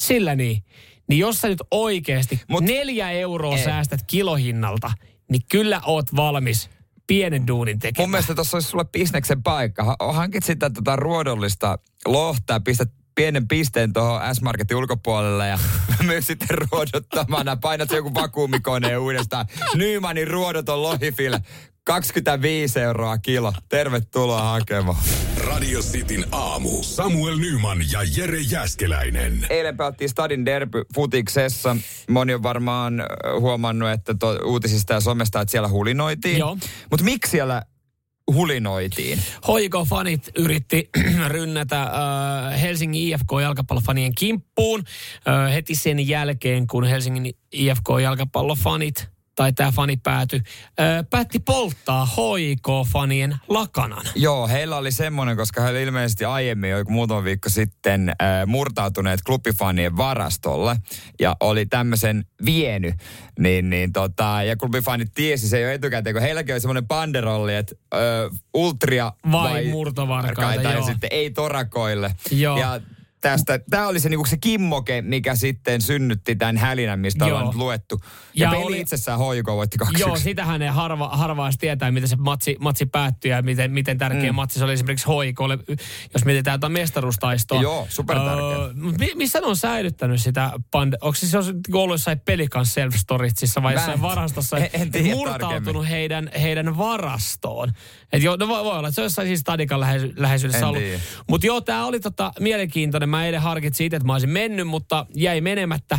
sillä 0.01 0.35
niin. 0.35 0.65
Niin 1.09 1.19
jos 1.19 1.41
sä 1.41 1.49
nyt 1.49 1.63
oikeasti 1.71 2.37
Mut- 2.37 2.45
Mut, 2.49 2.65
neljä 2.65 3.11
euroa 3.11 3.57
Ei. 3.57 3.65
säästät 3.65 4.01
kilohinnalta, 4.07 4.93
niin 5.31 5.43
kyllä 5.51 5.81
oot 5.85 6.17
valmis 6.17 6.71
pienen 7.07 7.47
duunin 7.47 7.75
Mun 7.75 7.81
tekemään. 7.81 8.11
mielestä 8.11 8.35
tuossa 8.35 8.57
olisi 8.57 8.69
sulle 8.69 8.85
bisneksen 8.85 9.43
paikka. 9.43 9.85
Ha- 9.85 10.13
Hankit 10.13 10.45
sitä 10.45 10.71
tota 10.71 10.97
ruodollista 10.97 11.79
lohtaa, 12.07 12.61
pistät 12.61 12.89
pienen 13.15 13.49
pisteen 13.49 13.93
tuohon 13.93 14.35
S-Marketin 14.35 14.77
ulkopuolelle 14.77 15.49
ja 15.49 15.59
myy 16.07 16.23
sitten 16.23 16.49
ruodottamana. 16.71 17.57
Painat 17.57 17.91
joku 17.91 18.15
vakuumikoneen 18.15 18.99
uudestaan. 19.01 19.47
Nymanin 19.75 20.29
ruodoton 20.29 20.83
lohifile. 20.83 21.41
25 21.85 22.81
euroa 22.81 23.19
kilo. 23.19 23.53
Tervetuloa 23.69 24.43
hakemaan. 24.43 24.99
Radio 25.37 25.81
Cityn 25.81 26.25
aamu. 26.33 26.83
Samuel 26.83 27.37
Nyman 27.37 27.79
ja 27.93 28.01
Jere 28.17 28.41
Jäskeläinen. 28.41 29.47
Eilen 29.51 29.77
pelattiin 29.77 30.11
Stadin 30.11 30.45
derby 30.45 30.83
futiksessa. 30.95 31.77
Moni 32.11 32.35
on 32.35 32.43
varmaan 32.43 33.03
huomannut, 33.41 33.91
että 33.91 34.15
to, 34.15 34.39
uutisista 34.45 34.93
ja 34.93 35.01
somesta, 35.01 35.41
että 35.41 35.53
siellä 35.53 35.69
hulinoitiin. 35.69 36.39
Joo. 36.39 36.59
Mutta 36.91 37.05
miksi 37.05 37.31
siellä 37.31 37.63
hulinoitiin? 38.35 39.19
Hoiko-fanit 39.49 40.31
yritti 40.39 40.91
rynnätä 41.29 41.83
äh, 41.83 42.61
Helsingin 42.61 43.03
IFK-jalkapallofanien 43.03 44.13
kimppuun 44.19 44.85
äh, 45.29 45.55
heti 45.55 45.75
sen 45.75 46.09
jälkeen, 46.09 46.67
kun 46.67 46.85
Helsingin 46.85 47.35
IFK-jalkapallofanit 47.53 49.14
tai 49.35 49.53
tämä 49.53 49.73
fani 49.73 49.97
pääty, 49.97 50.43
äh, 50.81 51.05
päätti 51.11 51.39
polttaa 51.39 52.09
HIK-fanien 52.17 53.37
lakanan. 53.49 54.07
Joo, 54.15 54.49
heillä 54.49 54.77
oli 54.77 54.93
semmoinen, 54.93 55.37
koska 55.37 55.61
he 55.61 55.71
oli 55.71 55.83
ilmeisesti 55.83 56.25
aiemmin 56.25 56.71
jo 56.71 56.79
joku 56.79 56.93
muutama 56.93 57.25
viikko 57.25 57.49
sitten 57.49 58.09
äh, 58.09 58.47
murtautuneet 58.47 59.23
klubifanien 59.23 59.97
varastolle 59.97 60.77
ja 61.21 61.37
oli 61.41 61.67
tämmöisen 61.67 62.25
vieny. 62.45 62.93
Niin, 63.39 63.71
niin 63.71 63.93
tota, 63.93 64.43
ja 64.43 64.57
klubifanit 64.57 65.15
tiesi 65.15 65.49
se 65.49 65.61
jo 65.61 65.71
etukäteen, 65.71 66.15
kun 66.15 66.23
heilläkin 66.23 66.55
oli 66.55 66.61
semmoinen 66.61 66.89
banderolli, 66.89 67.55
että 67.55 67.75
äh, 67.95 68.01
ultria 68.55 69.13
Vai 69.33 69.65
murtovarkaita, 69.65 70.63
ja 70.63 70.73
joo. 70.73 70.87
sitten 70.87 71.09
ei 71.13 71.31
torakoille. 71.31 72.15
Joo. 72.31 72.59
Ja 72.59 72.81
tästä, 73.29 73.61
tämä 73.71 73.89
oli 73.89 74.01
se, 74.01 74.09
niinku 74.09 74.25
se 74.27 74.37
kimmoke, 74.37 75.03
mikä 75.03 75.35
sitten 75.35 75.81
synnytti 75.81 76.37
tämän 76.37 76.57
hälinän, 76.57 77.01
mistä 77.01 77.25
Joo. 77.25 77.29
ollaan 77.29 77.47
nyt 77.47 77.55
luettu. 77.57 78.01
Ja, 78.35 78.47
Ja 78.47 78.51
peli 78.51 78.63
oli- 78.65 78.81
itsessään 78.81 79.19
hoiko 79.19 79.57
voitti 79.57 79.79
2 79.79 80.01
Joo, 80.01 80.17
sitähän 80.17 80.61
ne 80.61 80.69
harva, 80.69 81.09
harva 81.09 81.47
edes 81.47 81.59
tietää, 81.59 81.91
miten 81.91 82.09
se 82.09 82.17
matsi, 82.17 82.57
matsi 82.61 82.87
päättyi 82.87 83.31
ja 83.31 83.43
miten, 83.43 83.73
miten 83.73 83.99
tärkeä 83.99 84.33
mm. 84.33 84.37
matsi 84.37 84.59
se 84.59 84.65
oli 84.65 84.73
esimerkiksi 84.73 85.07
hoikolle, 85.07 85.59
jos 86.15 86.25
mietitään 86.25 86.55
jotain 86.55 86.73
mestaruustaistoa. 86.73 87.63
Joo, 87.63 87.87
supertärkeä. 87.91 88.59
mut 88.75 88.99
mi- 88.99 89.15
missä 89.15 89.41
ne 89.41 89.47
on 89.47 89.57
säilyttänyt 89.57 90.21
sitä 90.21 90.51
pand... 90.71 90.95
Onko 91.01 91.15
siis 91.15 91.33
se 91.33 91.39
ollut 91.39 91.95
jossain 91.95 92.21
Pelikan 92.21 92.67
self 92.67 92.95
storitsissa 92.95 93.63
vai 93.63 93.75
jossain 93.75 94.03
varastossa? 94.03 94.59
en- 94.59 94.71
en 94.73 94.91
tiedä 94.91 95.15
murtautunut 95.15 95.51
tarkemmin. 95.51 95.85
heidän, 95.85 96.31
heidän 96.41 96.79
varastoon. 96.79 97.73
Et 98.15 98.23
joo, 98.23 98.37
no 98.37 98.49
voi, 98.49 98.65
voi 98.65 98.79
olla, 98.79 98.89
että 98.89 98.95
se 98.95 99.01
on 99.01 99.05
jossain 99.05 99.29
siis 99.29 99.41
Stadikan 99.41 99.81
läheisy- 99.81 100.13
läheisyydessä 100.17 100.59
En 100.59 100.65
ollut. 100.65 100.83
Mutta 101.29 101.47
joo, 101.47 101.61
tämä 101.61 101.87
oli 101.87 102.01
tota 102.01 102.33
mielenkiintoinen. 102.41 103.09
Mä 103.09 103.27
eilen 103.27 103.41
harkitsin 103.41 103.87
itse, 103.87 103.97
että 103.97 104.07
mä 104.07 104.13
olisin 104.13 104.31
mennyt, 104.31 104.67
mutta 104.67 105.07
jäi 105.15 105.41
menemättä. 105.41 105.99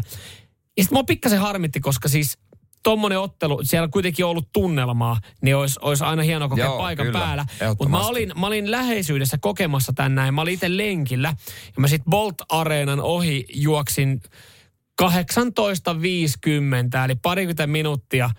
Ja 0.78 0.84
sitten 0.84 0.96
mua 0.96 1.04
pikkasen 1.04 1.40
harmitti, 1.40 1.80
koska 1.80 2.10
siis 2.10 2.38
tommonen 2.84 3.20
ottelu, 3.20 3.60
siellä 3.64 3.88
kuitenkin 3.88 4.26
on 4.26 4.32
ollut 4.32 4.50
tunnelmaa, 4.54 5.20
niin 5.42 5.56
olisi, 5.56 5.80
olisi 5.82 6.04
aina 6.04 6.24
hieno 6.24 6.50
kokea 6.50 6.66
Joo, 6.66 6.78
paikan 6.78 7.06
kyllä, 7.06 7.20
päällä. 7.20 7.46
Mutta 7.68 7.90
mä 7.90 8.08
olin, 8.08 8.32
mä 8.40 8.48
olin 8.48 8.72
läheisyydessä 8.72 9.38
kokemassa 9.42 9.94
tän 9.94 10.16
näin. 10.16 10.34
Mä 10.34 10.42
olin 10.42 10.54
itse 10.54 10.78
lenkillä 10.78 11.28
ja 11.76 11.82
mä 11.82 11.88
sitten 11.88 12.10
Bolt 12.10 12.36
Areenan 12.50 13.00
ohi 13.00 13.46
juoksin 13.54 14.22
18.50, 15.02 15.08
eli 17.06 17.16
parikymmentä 17.16 17.68
minuuttia 17.68 18.30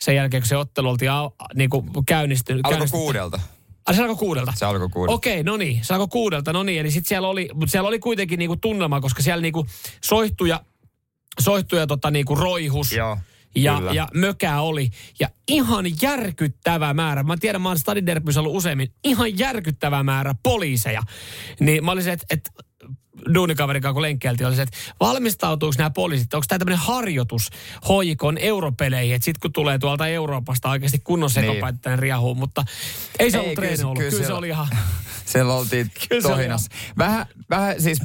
sen 0.00 0.16
jälkeen, 0.16 0.42
kun 0.42 0.48
se 0.48 0.56
ottelu 0.56 0.88
oltiin 0.88 1.10
au, 1.10 1.30
niin 1.54 1.70
kuin 1.70 1.90
käynnistynyt. 2.06 2.60
Alkoi 2.66 2.72
käynnistynyt. 2.72 3.04
kuudelta. 3.04 3.40
Ai 3.86 3.94
se 3.94 4.00
alkoi 4.02 4.16
kuudelta? 4.16 4.52
Se 4.56 4.66
alkoi 4.66 4.88
kuudelta. 4.88 5.14
Okei, 5.14 5.42
no 5.42 5.56
niin. 5.56 5.84
Se 5.84 5.94
alkoi 5.94 6.08
kuudelta, 6.08 6.52
no 6.52 6.62
niin. 6.62 6.80
Eli 6.80 6.90
sitten 6.90 7.08
siellä 7.08 7.28
oli, 7.28 7.48
mutta 7.54 7.70
siellä 7.70 7.88
oli 7.88 7.98
kuitenkin 7.98 8.38
niinku 8.38 8.56
tunnelma, 8.56 9.00
koska 9.00 9.22
siellä 9.22 9.42
niinku 9.42 9.66
soihtuja, 10.04 10.60
soihtuja 11.40 11.86
tota 11.86 12.10
niinku 12.10 12.34
roihus. 12.34 12.92
Joo, 12.92 13.18
Ja, 13.54 13.76
kyllä. 13.78 13.92
ja 13.92 14.08
mökää 14.14 14.60
oli. 14.62 14.90
Ja 15.20 15.28
ihan 15.48 15.84
järkyttävä 16.02 16.94
määrä. 16.94 17.22
Mä 17.22 17.36
tiedän, 17.36 17.62
mä 17.62 17.68
oon 17.68 17.78
Stadin 17.78 18.06
Derbyssä 18.06 18.40
ollut 18.40 18.56
useammin. 18.56 18.92
Ihan 19.04 19.38
järkyttävä 19.38 20.02
määrä 20.02 20.34
poliiseja. 20.42 21.02
Niin 21.60 21.84
mä 21.84 21.90
olisin, 21.92 22.12
että 22.12 22.26
et, 22.30 22.50
duunikaveri 23.34 23.80
kanssa, 23.80 23.92
kun 23.92 24.02
lenkkeiltiin, 24.02 24.46
oli 24.46 24.56
se, 24.56 24.62
että 24.62 24.76
valmistautuuko 25.00 25.74
nämä 25.78 25.90
poliisit, 25.90 26.34
onko 26.34 26.44
tämä 26.48 26.58
tämmöinen 26.58 26.78
harjoitus 26.86 27.50
hoikon 27.88 28.38
europeleihin, 28.38 29.14
että 29.14 29.24
sitten 29.24 29.40
kun 29.40 29.52
tulee 29.52 29.78
tuolta 29.78 30.06
Euroopasta 30.08 30.70
oikeasti 30.70 30.98
kunnon 31.04 31.30
Niin. 31.36 31.46
sekopäittäinen 31.46 31.98
riahuu, 31.98 32.34
mutta 32.34 32.64
ei 33.18 33.30
se 33.30 33.36
Ei, 33.36 33.40
ollut 33.40 33.54
kyllä 33.54 33.66
treeni 33.68 33.84
ollut. 33.84 33.98
kyllä 33.98 34.10
Kyllä, 34.10 34.26
se 34.26 34.32
oli 34.32 34.48
ihan... 34.48 34.68
Siellä 35.24 35.54
oltiin 35.54 35.90
Kyllä 36.08 36.22
se 36.22 36.28
oli 36.28 36.36
tohinas. 36.36 36.68
Vähän, 36.98 37.26
vähän 37.50 37.82
siis 37.82 37.98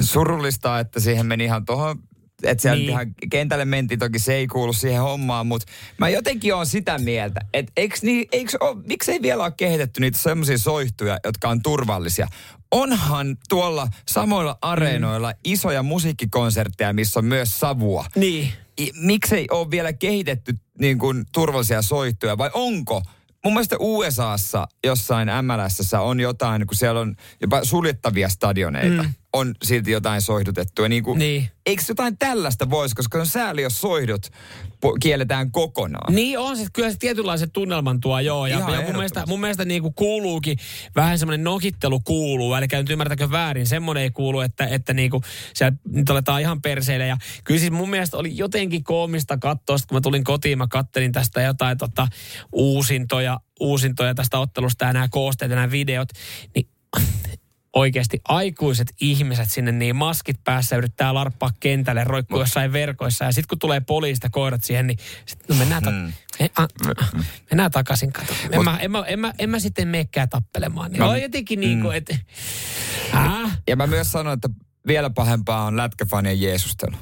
surullista, 0.00 0.78
että 0.80 1.00
siihen 1.00 1.26
meni 1.26 1.44
ihan 1.44 1.64
tuohon 1.64 1.98
että 2.42 2.62
siellä 2.62 2.76
Niin. 2.76 2.86
niin. 2.86 2.90
ihan 2.90 3.14
kentälle 3.30 3.64
mentiin, 3.64 3.98
toki 3.98 4.18
se 4.18 4.34
ei 4.34 4.46
kuulu 4.46 4.72
siihen 4.72 5.02
hommaan, 5.02 5.46
mutta 5.46 5.72
mä 5.98 6.08
jotenkin 6.08 6.54
oon 6.54 6.66
sitä 6.66 6.98
mieltä, 6.98 7.40
että 7.54 7.72
eiks 7.76 8.02
niin, 8.02 8.28
eiks 8.32 8.56
oo, 8.60 8.74
miksei 8.74 9.22
vielä 9.22 9.44
ole 9.44 9.52
kehitetty 9.56 10.00
niitä 10.00 10.18
semmoisia 10.18 10.58
soihtuja, 10.58 11.18
jotka 11.24 11.48
on 11.48 11.62
turvallisia. 11.62 12.28
Onhan 12.70 13.36
tuolla 13.48 13.88
samoilla 14.08 14.58
areenoilla 14.62 15.30
mm. 15.30 15.38
isoja 15.44 15.82
musiikkikonsertteja, 15.82 16.92
missä 16.92 17.20
on 17.20 17.24
myös 17.24 17.60
savua. 17.60 18.04
Niin. 18.16 18.52
I- 18.80 18.92
miksei 18.94 19.46
ole 19.50 19.70
vielä 19.70 19.92
kehitetty 19.92 20.54
niin 20.80 20.98
kuin, 20.98 21.24
turvallisia 21.32 21.82
soihtuja 21.82 22.38
vai 22.38 22.50
onko? 22.54 23.02
Mun 23.44 23.52
mielestä 23.54 23.76
USAssa 23.78 24.68
jossain 24.84 25.28
MLSssä 25.42 26.00
on 26.00 26.20
jotain, 26.20 26.66
kun 26.66 26.76
siellä 26.76 27.00
on 27.00 27.16
jopa 27.40 27.64
suljettavia 27.64 28.28
stadioneita, 28.28 29.02
mm. 29.02 29.14
on 29.32 29.54
silti 29.62 29.90
jotain 29.90 30.22
soihdutettua. 30.22 30.88
Niin 30.88 31.02
kuin, 31.02 31.18
Niin. 31.18 31.48
Eikö 31.66 31.82
jotain 31.88 32.18
tällaista 32.18 32.70
voisi, 32.70 32.94
koska 32.94 33.18
on 33.18 33.26
sääli, 33.26 33.62
jos 33.62 33.80
soihdut 33.80 34.26
kielletään 35.00 35.52
kokonaan. 35.52 36.14
Niin 36.14 36.38
on 36.38 36.56
se, 36.56 36.66
kyllä 36.72 36.90
se 36.90 36.96
tietynlaisen 36.98 37.50
tunnelman 37.50 38.00
tuo, 38.00 38.20
joo. 38.20 38.46
Ja, 38.46 38.58
Ihan 38.58 38.74
ja 38.74 38.80
mun 38.80 38.92
mielestä, 38.92 39.24
mun 39.26 39.40
mielestä 39.40 39.64
niin 39.64 39.82
kuin 39.82 39.94
kuuluukin, 39.94 40.58
vähän 40.96 41.18
semmoinen 41.18 41.44
nokittelu 41.44 42.00
kuuluu, 42.00 42.54
eli 42.54 42.66
nyt 42.72 42.90
ymmärtäkö 42.90 43.30
väärin, 43.30 43.66
semmoinen 43.66 44.02
ei 44.02 44.10
kuulu, 44.10 44.40
että, 44.40 44.66
että 44.66 44.94
niin 44.94 45.10
kuin 45.10 45.22
siellä 45.54 45.76
nyt 45.92 46.10
aletaan 46.10 46.40
ihan 46.40 46.62
perseille. 46.62 47.06
Ja 47.06 47.16
kyllä 47.44 47.60
siis 47.60 47.72
mun 47.72 47.90
mielestä 47.90 48.16
oli 48.16 48.36
jotenkin 48.36 48.84
koomista 48.84 49.38
katsoa, 49.38 49.76
kun 49.88 49.96
mä 49.96 50.00
tulin 50.00 50.24
kotiin, 50.24 50.58
mä 50.58 50.66
kattelin 50.66 51.12
tästä 51.12 51.42
jotain 51.42 51.78
tota, 51.78 52.08
uusintoja, 52.52 53.40
uusintoja 53.60 54.14
tästä 54.14 54.38
ottelusta 54.38 54.84
ja 54.84 54.92
nämä 54.92 55.08
koosteet 55.10 55.50
ja 55.50 55.56
nämä 55.56 55.70
videot, 55.70 56.08
niin 56.54 56.68
oikeasti 57.76 58.20
aikuiset 58.28 58.94
ihmiset 59.00 59.50
sinne 59.50 59.72
niin 59.72 59.96
maskit 59.96 60.36
päässä 60.44 60.76
yrittää 60.76 61.14
larppaa 61.14 61.50
kentälle, 61.60 62.04
roikkuu 62.04 62.38
jossain 62.40 62.72
verkoissa 62.72 63.24
ja 63.24 63.32
sitten 63.32 63.48
kun 63.48 63.58
tulee 63.58 63.80
poliisista 63.80 64.30
koirat 64.30 64.64
siihen, 64.64 64.86
niin 64.86 64.98
sit, 65.26 65.48
no 65.48 65.54
mennään, 65.54 65.82
ta- 65.82 65.90
Mm. 65.90 66.12
me, 66.40 66.50
a, 66.56 66.62
a, 66.62 66.68
mennään 67.50 67.70
takaisin 67.70 68.12
kato. 68.12 68.34
En, 68.52 68.64
mä, 68.64 68.78
en, 68.78 68.90
mä, 68.90 69.04
en, 69.06 69.20
mä, 69.20 69.32
en 69.38 69.50
mä 69.50 69.58
sitten 69.58 69.88
meekään 69.88 70.28
tappelemaan. 70.28 70.90
Niin 70.92 71.02
Mä- 71.02 71.08
on 71.08 71.22
jotenkin 71.22 71.60
niin 71.60 71.80
kuin, 71.82 71.92
Mm. 71.92 71.96
että... 71.96 72.16
Äh? 73.14 73.58
Ja 73.68 73.76
mä 73.76 73.86
myös 73.86 74.12
sanon, 74.12 74.32
että 74.32 74.48
vielä 74.86 75.10
pahempaa 75.10 75.64
on 75.64 75.76
lätkäfanien 75.76 76.40
jeesustelu. 76.40 76.96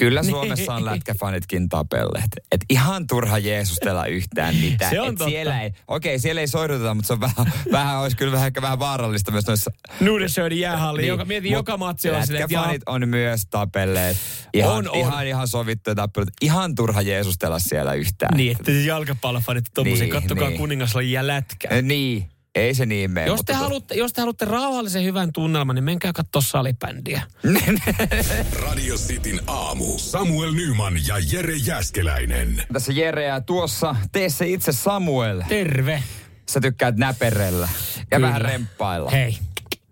Kyllä. 0.00 0.22
Suomessa 0.30 0.74
on 0.74 0.84
lätkäfanitkin 0.84 1.68
tapelleet. 1.68 2.30
Et 2.52 2.60
ihan 2.70 3.06
turha 3.06 3.38
jeesustella 3.38 4.06
yhtään 4.06 4.54
mitään. 4.56 4.90
Se 4.90 5.00
on 5.00 5.08
Et 5.08 5.14
totta. 5.14 5.30
siellä 5.30 5.62
ei, 5.62 5.70
okei, 5.88 6.18
siellä 6.18 6.40
ei 6.40 6.48
soiduteta, 6.48 6.94
mutta 6.94 7.06
se 7.06 7.12
on 7.12 7.20
vähän, 7.20 7.52
vähän 7.72 7.98
olisi 7.98 8.16
kyllä 8.16 8.32
vähän, 8.32 8.46
ehkä 8.46 8.62
vähän 8.62 8.78
vaarallista 8.78 9.30
myös 9.32 9.46
noissa... 9.46 9.70
Nudesöidin 10.00 10.60
jäähalli, 10.60 11.00
niin, 11.00 11.08
joka, 11.08 11.24
mieti 11.24 11.48
mut 11.48 11.52
joka 11.56 11.76
matsi 11.76 12.10
on 12.10 12.26
silleen, 12.26 12.42
lätkäfanit 12.42 12.82
on 12.86 13.08
myös 13.08 13.46
tapelleet. 13.46 14.16
Ihan, 14.54 14.72
On, 14.72 14.88
on. 14.88 14.98
ihan, 14.98 15.26
ihan 15.26 15.48
sovittuja 15.48 15.94
tappelut. 15.94 16.30
Ihan 16.40 16.74
turha 16.74 17.02
jeesustella 17.02 17.58
siellä 17.58 17.94
yhtään. 17.94 18.36
niin, 18.36 18.52
että 18.52 18.72
siis 18.72 18.86
jalkapallofanit 18.86 19.64
tommosia, 19.74 20.04
Niin, 20.04 20.12
kattokaa 20.12 20.48
niin. 20.48 20.58
kuningaslajia 20.58 21.26
lätkää. 21.26 21.82
Niin, 21.82 22.28
ei 22.54 22.74
se 22.74 22.86
niin 22.86 23.10
mene. 23.10 23.26
Jos 23.26 23.38
mutta 23.38 23.52
te, 23.52 23.58
haluatte, 23.58 23.94
jos 23.94 24.12
te 24.12 24.20
haluatte 24.20 24.44
rauhallisen 24.44 25.04
hyvän 25.04 25.32
tunnelman, 25.32 25.74
niin 25.74 25.84
menkää 25.84 26.12
katsoa 26.12 26.42
salibändiä. 26.42 27.22
Radio 28.66 28.96
Cityn 28.96 29.40
aamu. 29.46 29.98
Samuel 29.98 30.52
Nyman 30.52 30.94
ja 31.06 31.14
Jere 31.32 31.56
Jäskeläinen. 31.56 32.62
Tässä 32.72 32.92
Jere 32.92 33.24
ja 33.24 33.40
tuossa 33.40 33.96
tee 34.12 34.28
se 34.28 34.48
itse 34.48 34.72
Samuel. 34.72 35.42
Terve. 35.48 36.02
Sä 36.50 36.60
tykkäät 36.60 36.96
näperellä 36.96 37.68
ja 37.96 38.16
Kyllä. 38.16 38.26
vähän 38.28 38.40
remppailla. 38.40 39.10
Hei, 39.10 39.38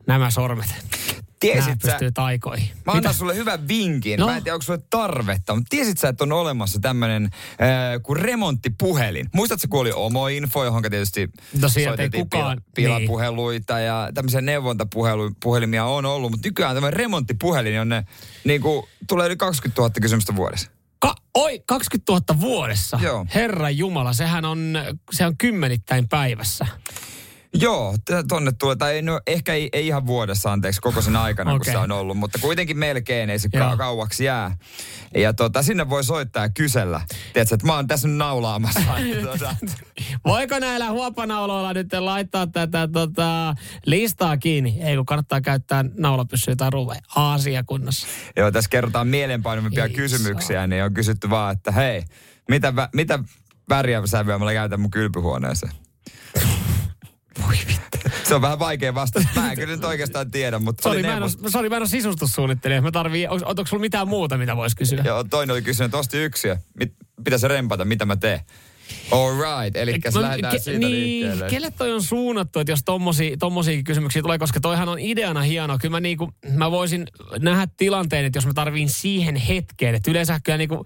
nämä 0.07 0.31
sormet. 0.31 0.88
Tiesit 1.41 1.83
sä, 1.83 1.89
pystyy 1.91 2.13
taikoihin. 2.13 2.69
mä 2.87 2.93
annan 2.93 3.15
sulle 3.15 3.35
hyvän 3.35 3.69
vinkin. 3.69 4.21
No. 4.21 4.27
Mä 4.27 4.37
en 4.37 4.43
tiedä, 4.43 4.55
onko 4.55 4.63
sulle 4.63 4.81
tarvetta, 4.91 5.55
mutta 5.55 5.67
tiesit 5.71 5.99
sä, 5.99 6.09
että 6.09 6.25
on 6.25 6.33
olemassa 6.33 6.79
tämmönen 6.81 7.25
äh, 7.25 7.31
kuin 8.03 8.17
remonttipuhelin. 8.17 9.27
Muistatko, 9.35 9.67
kun 9.69 9.81
oli 9.81 9.93
Omo-info, 9.95 10.65
johon 10.65 10.83
tietysti 10.83 11.29
No 11.61 11.69
soitettiin 11.69 12.25
kukaan- 12.25 12.59
pila- 12.59 12.65
pilapuheluita 12.75 13.79
ja 13.81 14.11
tämmöisiä 14.15 14.41
neuvontapuhelimia 14.41 15.85
on 15.85 16.07
ollut, 16.07 16.31
mutta 16.31 16.49
nykyään 16.49 16.77
tämmöinen 16.77 16.97
remonttipuhelin, 16.99 17.75
jonne 17.75 18.05
niin 18.45 18.61
kuin, 18.61 18.87
tulee 19.09 19.27
yli 19.27 19.37
20 19.37 19.81
000 19.83 19.93
kysymystä 20.03 20.37
vuodessa. 20.37 20.71
Ka- 20.99 21.17
oi, 21.35 21.63
20 21.67 22.13
000 22.13 22.41
vuodessa. 22.41 22.99
Joo. 23.03 23.27
Herra 23.35 23.71
Jumala, 23.71 24.13
sehän 24.13 24.45
on, 24.45 24.79
se 25.13 25.27
on 25.27 25.37
kymmenittäin 25.37 26.09
päivässä. 26.09 26.67
Joo, 27.55 27.95
tonne 28.29 28.53
tulee, 28.59 28.77
tai 28.77 28.95
ei, 28.95 29.03
no, 29.03 29.21
ehkä 29.27 29.55
ei, 29.55 29.69
ei 29.73 29.87
ihan 29.87 30.07
vuodessa, 30.07 30.53
anteeksi, 30.53 30.81
koko 30.81 31.03
sen 31.03 31.17
aikana, 31.17 31.51
okay. 31.51 31.59
kun 31.59 31.73
se 31.73 31.79
on 31.79 31.93
ollut, 31.93 32.17
mutta 32.17 32.39
kuitenkin 32.39 32.79
melkein 32.79 33.31
ei 33.31 33.39
se 33.39 33.49
Joo. 33.53 33.71
ka- 33.71 33.77
kauaksi 33.77 34.25
jää. 34.25 34.57
Ja 35.15 35.35
tota, 35.35 35.63
sinne 35.63 35.91
voi 35.91 36.05
soittaa 36.05 36.43
ja 36.45 36.49
kysellä. 36.49 37.01
Tiedätkö, 37.33 37.55
että 37.55 37.67
mä 37.67 37.75
oon 37.75 37.87
tässä 37.87 38.09
naulaamassa. 38.09 38.81
tota, 39.33 39.57
Voiko 40.25 40.59
näillä 40.59 40.91
huopanauloilla 40.91 41.73
nyt 41.73 41.93
laittaa 41.99 42.47
tätä 42.47 42.89
tota, 42.93 43.55
listaa 43.87 44.37
kiinni? 44.37 44.79
Ei 44.81 44.97
kun 44.97 45.07
kannattaa 45.07 45.41
käyttää 45.41 45.85
naulapyssyä 45.99 46.57
tai 46.57 46.71
ruveja. 46.71 47.01
Asia 47.15 47.65
kunnossa. 47.65 48.07
joo, 48.37 48.51
tässä 48.51 48.71
kerrotaan 48.71 49.09
mielenpainuvia 49.09 49.85
Ei 49.85 49.91
kysymyksiä, 49.91 50.67
niin 50.67 50.85
on 50.85 50.95
kysytty 50.95 51.31
vaan, 51.31 51.53
että 51.53 51.73
hei, 51.73 52.03
mitä, 52.49 52.71
vä- 52.71 52.89
mitä 52.95 53.19
väriä 53.69 54.07
sävyä 54.07 54.39
mä 54.39 54.53
käytän 54.53 54.81
mun 54.81 54.91
kylpyhuoneeseen? 54.91 55.88
Se 58.25 58.35
on 58.35 58.43
vähän 58.43 58.59
vaikea 58.59 58.95
vastata. 58.95 59.29
Mä 59.37 59.51
en 59.51 59.59
kyllä 59.59 59.75
nyt 59.75 59.85
oikeastaan 59.85 60.31
tiedä, 60.31 60.59
mutta 60.59 60.83
Sori, 60.83 61.03
mä 61.03 61.17
en 61.17 61.23
ole, 61.23 61.31
sorry, 61.51 61.69
mä 61.69 61.77
en 61.77 61.83
ole 61.83 61.89
sisustussuunnittelija. 61.89 62.83
Mä 62.83 62.91
tarvii, 62.91 63.27
onko, 63.27 63.49
onko 63.49 63.67
sulla 63.67 63.81
mitään 63.81 64.09
muuta, 64.09 64.39
mitä 64.39 64.57
voisi 64.57 64.77
kysyä? 64.77 65.03
Joo, 65.05 65.25
toinen 65.25 65.55
oli 65.55 65.63
kysynyt, 65.63 65.89
että 65.89 65.99
osti 65.99 66.19
yksi 66.19 66.49
ja 66.49 66.57
mit, 66.79 66.93
pitäisi 67.25 67.49
rempata, 67.49 67.85
mitä 67.85 68.05
mä 68.05 68.17
teen. 68.17 68.41
All 69.11 69.33
right, 69.37 69.77
eli 69.77 69.99
No, 70.15 70.23
lähdetään 70.23 70.55
ke- 70.55 70.59
siitä 70.59 70.79
niin, 70.79 70.91
liikkeelle. 70.93 71.47
kelle 71.51 71.71
toi 71.71 71.93
on 71.93 72.03
suunnattu, 72.03 72.59
että 72.59 72.73
jos 72.73 72.81
tommosia, 72.85 73.37
tommosiakin 73.37 73.85
kysymyksiä 73.85 74.23
tulee, 74.23 74.39
koska 74.39 74.61
toihan 74.61 74.89
on 74.89 74.99
ideana 74.99 75.41
hieno. 75.41 75.79
Kyllä 75.79 75.93
mä, 75.93 76.01
niinku, 76.01 76.33
mä 76.51 76.71
voisin 76.71 77.07
nähdä 77.39 77.69
tilanteen, 77.77 78.25
että 78.25 78.37
jos 78.37 78.47
mä 78.47 78.55
tarviin 78.55 78.89
siihen 78.89 79.37
hetkeen, 79.37 79.95
että 79.95 80.11
yleensä 80.11 80.41
kyllä 80.45 80.59
niinku, 80.59 80.85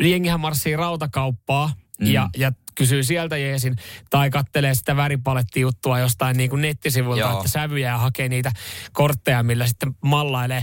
jengihän 0.00 0.40
marssii 0.40 0.76
rautakauppaa 0.76 1.72
mm. 2.00 2.06
ja, 2.06 2.28
ja 2.36 2.52
kysyy 2.74 3.02
sieltä 3.02 3.36
jeesin, 3.36 3.76
tai 4.10 4.30
kattelee 4.30 4.74
sitä 4.74 4.96
väripalettajuttua 4.96 5.98
jostain 5.98 6.36
niinku 6.36 6.56
nettisivuilta, 6.56 7.20
Joo. 7.20 7.36
että 7.36 7.48
sävyjä 7.48 7.88
ja 7.88 7.98
hakee 7.98 8.28
niitä 8.28 8.52
kortteja, 8.92 9.42
millä 9.42 9.66
sitten 9.66 9.96
mallailee. 10.04 10.62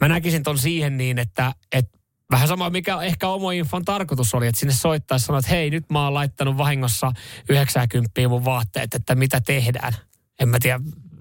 Mä 0.00 0.08
näkisin 0.08 0.42
ton 0.42 0.58
siihen 0.58 0.96
niin, 0.96 1.18
että, 1.18 1.52
että 1.72 1.98
Vähän 2.30 2.48
sama, 2.48 2.70
mikä 2.70 3.02
ehkä 3.02 3.28
Omo-infon 3.28 3.84
tarkoitus 3.84 4.34
oli, 4.34 4.46
että 4.46 4.58
sinne 4.58 4.74
soittaisi 4.74 5.26
sanoa, 5.26 5.38
että 5.38 5.50
hei, 5.50 5.70
nyt 5.70 5.90
mä 5.90 6.04
oon 6.04 6.14
laittanut 6.14 6.56
vahingossa 6.56 7.12
90 7.48 8.28
mun 8.28 8.44
vaatteet, 8.44 8.94
että 8.94 9.14
mitä 9.14 9.40
tehdään. 9.40 9.92
En 10.40 10.48
mä 10.48 10.58
tiedä, 10.62 10.80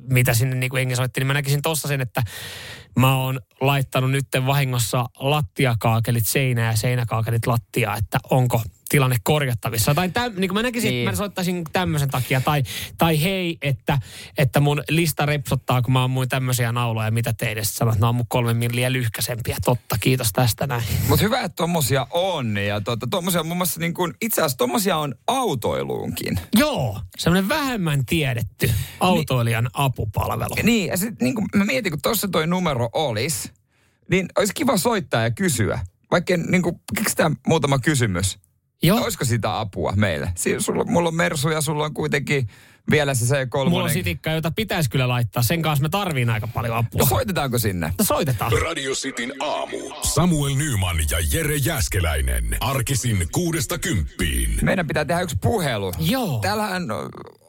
mitä 0.09 0.33
sinne 0.33 0.55
niin 0.55 0.69
kuin 0.69 0.95
soitti, 0.95 1.19
niin 1.19 1.27
mä 1.27 1.33
näkisin 1.33 1.61
tossa 1.61 1.87
sen, 1.87 2.01
että 2.01 2.23
mä 2.99 3.15
oon 3.15 3.39
laittanut 3.61 4.11
nytten 4.11 4.45
vahingossa 4.45 5.05
lattiakaakelit 5.19 6.25
seinään 6.25 6.73
ja 6.73 6.77
seinäkaakelit 6.77 7.47
lattiaa, 7.47 7.97
että 7.97 8.19
onko 8.29 8.61
tilanne 8.89 9.15
korjattavissa. 9.23 9.95
Tai 9.95 10.09
täm, 10.09 10.33
niin 10.35 10.49
kuin 10.49 10.53
mä 10.53 10.61
näkisin, 10.63 10.89
Niin. 10.89 11.01
että 11.01 11.11
mä 11.11 11.17
soittaisin 11.17 11.63
tämmöisen 11.73 12.09
takia. 12.09 12.41
Tai, 12.41 12.63
tai 12.97 13.23
hei, 13.23 13.57
että, 13.61 13.99
että 14.37 14.59
mun 14.59 14.83
lista 14.89 15.25
repsottaa, 15.25 15.81
kun 15.81 15.93
mä 15.93 16.03
ammuin 16.03 16.29
tämmöisiä 16.29 16.71
nauloja, 16.71 17.11
mitä 17.11 17.33
teidän 17.33 17.65
sanot, 17.65 17.93
että 17.93 18.05
ne 18.05 18.09
on 18.09 18.15
mun 18.15 18.25
kolme 18.27 18.53
milliä 18.53 18.91
lyhkäsempiä. 18.91 19.57
Totta, 19.65 19.97
kiitos 19.99 20.33
tästä 20.33 20.67
näin. 20.67 20.83
Mutta 21.09 21.23
hyvä, 21.25 21.39
että 21.41 21.55
tommosia 21.55 22.07
on. 22.11 22.57
Ja 22.57 22.81
tota, 22.81 23.07
tommosia 23.09 23.39
on 23.39 23.47
muun 23.47 23.57
muassa 23.57 23.79
niin 23.79 23.93
kuin, 23.93 24.13
itse 24.21 24.41
asiassa 24.41 24.57
tommosia 24.57 24.97
on 24.97 25.15
autoiluunkin. 25.27 26.39
Joo, 26.55 27.01
semmoinen 27.17 27.49
vähemmän 27.49 28.05
tiedetty 28.05 28.71
autoilijan 28.99 29.69
apupalvelu. 29.73 30.55
Niin, 30.63 30.87
ja 30.87 30.97
sit 30.97 31.21
niin 31.21 31.35
kuin 31.35 31.47
mä 31.55 31.65
mietin, 31.65 31.91
kun 31.91 32.01
tossa 32.01 32.27
toi 32.27 32.47
numero 32.47 32.89
olisi, 32.93 33.51
niin 34.11 34.25
olisi 34.37 34.53
kiva 34.53 34.77
soittaa 34.77 35.21
ja 35.23 35.31
kysyä. 35.31 35.79
Vaikka 36.11 36.33
niin 36.37 36.61
kuin, 36.61 36.75
keksitään 36.95 37.35
muutama 37.47 37.79
kysymys. 37.79 38.39
Joo, 38.83 39.03
Olisiko 39.03 39.25
sitä 39.25 39.59
apua 39.59 39.93
meille? 39.95 40.31
Si- 40.35 40.55
sulla, 40.59 40.83
mulla 40.83 41.07
on 41.07 41.15
Mersu 41.15 41.49
ja 41.49 41.61
sulla 41.61 41.83
on 41.85 41.93
kuitenkin 41.93 42.47
vielä 42.91 43.13
se 43.13 43.25
C3. 43.35 43.69
mulla 43.69 43.83
on 43.83 43.89
sitikka, 43.89 44.31
jota 44.31 44.51
pitäisi 44.51 44.89
kyllä 44.89 45.07
laittaa. 45.07 45.43
Sen 45.43 45.61
kanssa 45.61 45.83
me 45.83 45.89
tarviin 45.89 46.29
aika 46.29 46.47
paljon 46.47 46.75
apua. 46.77 46.99
No 46.99 47.05
soitetaanko 47.05 47.57
sinne? 47.59 47.93
No 47.99 48.05
soitetaan. 48.05 48.51
Radio 48.61 48.91
Cityn 48.91 49.33
aamu. 49.39 49.77
Samuel 50.03 50.55
Nyman 50.55 50.97
ja 51.11 51.17
Jere 51.33 51.55
Jäskeläinen. 51.55 52.57
Arkisin 52.59 53.27
kuudesta 53.31 53.77
kymppiin. 53.77 54.59
Meidän 54.61 54.87
pitää 54.87 55.05
tehdä 55.05 55.21
yksi 55.21 55.37
puhelu. 55.41 55.93
Joo. 55.99 56.39
Täällähän 56.41 56.83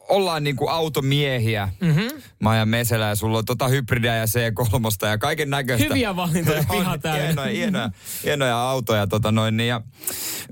ollaan 0.09 0.43
niinku 0.43 0.67
automiehiä. 0.67 1.69
Mm-hmm. 1.81 2.21
Maja 2.39 2.65
Meselä 2.65 3.07
ja 3.07 3.15
sulla 3.15 3.37
on 3.37 3.45
tota 3.45 3.67
hybridiä 3.67 4.15
ja 4.15 4.25
C3 4.25 5.07
ja 5.07 5.17
kaiken 5.17 5.49
näköistä. 5.49 5.87
Hyviä 5.87 6.15
valintoja 6.15 6.63
piha 6.71 6.97
täynnä. 6.97 7.25
hienoja, 7.25 7.51
hienoja, 7.51 7.89
hienoja 8.23 8.69
autoja 8.69 9.07
tota 9.07 9.31
noin. 9.31 9.57
Niin, 9.57 9.67
ja 9.67 9.81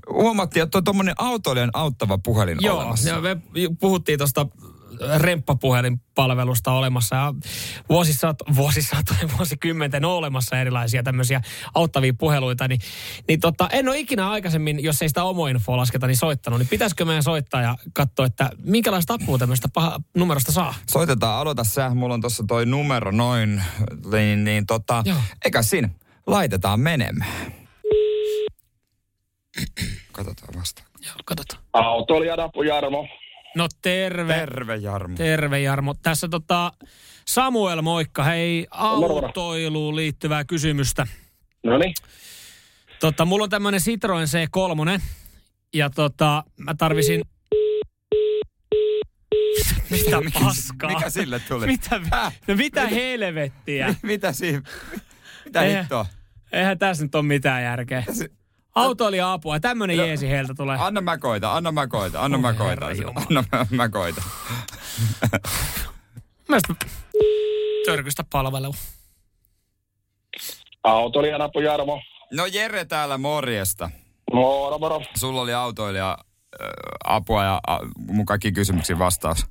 huomattiin, 0.10 0.64
että 0.64 0.78
on 0.78 0.84
tuommoinen 0.84 1.16
autoilijan 1.18 1.70
auttava 1.74 2.18
puhelin 2.18 2.58
Joo, 2.62 2.78
olemassa. 2.78 3.10
ja 3.10 3.22
me 3.22 3.38
puhuttiin 3.80 4.18
tuosta 4.18 4.46
remppapuhelinpalvelusta 5.18 6.72
olemassa 6.72 7.16
ja 7.16 7.34
vuosisat, 7.90 8.36
vuosisatojen, 8.56 9.38
vuosikymmenten 9.38 10.06
on 10.06 10.12
olemassa 10.12 10.60
erilaisia 10.60 11.04
tämmöisiä 11.04 11.42
auttavia 11.74 12.14
puheluita, 12.18 12.68
niin, 12.68 12.80
niin 13.28 13.40
tota, 13.40 13.70
en 13.72 13.90
ole 13.90 14.00
ikinä 14.00 14.30
aikaisemmin, 14.30 14.84
jos 14.84 15.02
ei 15.02 15.08
sitä 15.08 15.24
omoinfoa 15.24 15.78
lasketa, 15.78 16.08
niin 16.08 16.18
soittanut, 16.18 16.60
niin 16.60 16.68
pitäisikö 16.68 17.06
meidän 17.06 17.24
soittaa 17.24 17.62
ja 17.62 17.76
katsoa, 17.94 18.26
että 18.26 18.50
minkälaista 18.64 19.14
apua 19.14 19.38
tämmöistä 19.38 19.68
paha, 19.74 20.00
numerosta 20.16 20.52
saa? 20.52 20.76
Soitetaan, 20.90 21.42
aloita 21.42 21.64
sä. 21.64 21.90
Mulla 21.90 22.14
on 22.14 22.22
tuossa 22.22 22.44
toi 22.48 22.66
numero 22.66 23.12
noin, 23.12 23.64
niin, 24.12 24.44
niin 24.44 24.66
tota, 24.66 25.04
Joo. 25.06 25.18
eikä 25.46 25.62
siinä. 25.62 25.90
Laitetaan 26.28 26.80
menemään. 26.80 27.54
Katsotaan 30.12 30.60
vasta. 30.60 30.84
Joo, 31.06 31.16
katsotaan. 31.26 31.64
Autoilija 31.74 32.38
Dapu 32.38 32.64
Jarmo. 32.64 33.08
No 33.58 33.68
terve. 33.82 34.34
Terve 34.34 34.76
Jarmo. 34.76 35.16
Terve 35.18 35.60
Jarmo. 35.60 35.94
Tässä 36.02 36.28
tota 36.28 36.72
Samuel, 37.28 37.82
moikka. 37.82 38.24
Hei, 38.24 38.68
autoiluun 38.72 39.96
liittyvää 39.96 40.44
kysymystä. 40.46 41.08
No 41.64 41.78
niin. 41.78 41.94
Tota, 43.00 43.26
mulla 43.26 43.44
on 43.44 43.50
tämmönen 43.50 43.80
Citroen 43.80 44.28
C3 44.28 45.02
ja 45.74 45.90
tota, 45.90 46.44
mä 46.58 46.76
tarvisin... 46.78 47.22
Mitä 49.92 50.22
Mikä- 50.22 50.40
paskaa? 50.40 50.90
mikä 50.90 51.10
sille 51.10 51.40
tuli? 51.40 51.66
Mitä, 51.68 52.02
Häh? 52.12 52.34
no 52.48 52.56
mitä 52.56 52.88
helvettiä? 52.88 53.96
Mitä 54.04 54.32
siinä? 54.34 54.62
Mitä 55.46 55.62
Eihän- 55.62 55.82
hittoa? 55.84 56.06
Eihän 56.52 56.78
tässä 56.80 57.04
nyt 57.04 57.16
ole 57.16 57.24
mitään 57.24 57.64
järkeä. 57.64 58.04
Autoilija 58.78 59.34
apua. 59.34 59.60
Tämmönen 59.60 59.98
jeesi 59.98 60.30
heiltä 60.30 60.54
tulee. 60.54 60.78
Anna 60.80 61.02
mä 61.02 61.18
koita, 61.18 61.54
anna 61.54 61.72
mä 61.72 61.88
koita, 61.88 62.22
anna 62.22 62.38
Oi 62.38 62.42
mä 62.42 62.54
koita. 62.54 62.86
Anna 63.16 63.44
mä, 63.52 63.66
mä 63.70 63.90
koita. 63.90 64.22
Mielestä 66.48 66.74
törkystä 67.86 68.24
palvelu. 68.32 68.74
Autoilija 70.84 71.40
Dapu 71.40 71.60
Jarmo. 71.60 72.02
No 72.34 72.46
Jere 72.46 72.86
täällä 72.86 73.18
morjesta. 73.18 73.90
Moro, 74.34 74.80
moro. 74.80 75.02
Sulla 75.16 75.42
oli 75.42 75.54
autoilija 75.54 76.18
äh, 76.62 76.68
apua 77.04 77.44
ja 77.44 77.62
äh, 77.70 77.78
mun 77.98 78.26
kaikki 78.26 78.52
kysymyksiin 78.52 79.00
vastaus. 79.00 79.46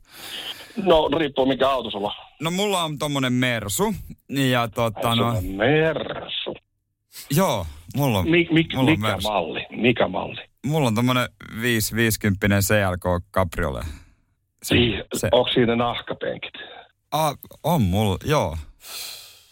No, 0.76 1.08
riippuu 1.18 1.46
mikä 1.46 1.70
auto 1.70 1.90
sulla 1.90 2.08
on. 2.08 2.14
No 2.40 2.50
mulla 2.50 2.82
on 2.82 2.98
tommonen 2.98 3.32
Mersu. 3.32 3.94
Ja 4.28 4.68
tota 4.68 5.14
no, 5.14 5.28
on 5.28 5.44
Mersu. 5.44 6.35
Joo, 7.30 7.66
mulla 7.96 8.18
on, 8.18 8.30
Mik, 8.30 8.50
mik, 8.50 8.66
mulla 8.74 8.90
on 8.90 8.98
mikä 8.98 9.08
Mersu. 9.12 9.28
malli? 9.28 9.66
Mikä 9.70 10.08
malli? 10.08 10.40
Mulla 10.66 10.86
on 10.88 10.94
tommonen 10.94 11.28
550 11.60 12.48
CLK 12.60 13.24
Cabriolet. 13.32 13.86
Se, 14.62 14.74
se, 15.14 15.28
Onko 15.32 15.50
siinä 15.54 15.76
nahkapenkit? 15.76 16.54
a, 17.12 17.34
on 17.64 17.82
mulla, 17.82 18.16
joo. 18.24 18.56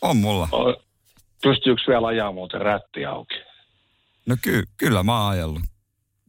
On 0.03 0.17
mulla. 0.17 0.49
O- 0.53 0.81
Pystyykö 1.43 1.83
vielä 1.89 2.07
ajaa 2.07 2.33
muuten 2.33 2.61
rätti 2.61 3.05
auki? 3.05 3.35
No 4.27 4.37
ky, 4.43 4.63
kyllä 4.77 5.03
mä 5.03 5.21
oon 5.23 5.31
ajellut. 5.31 5.63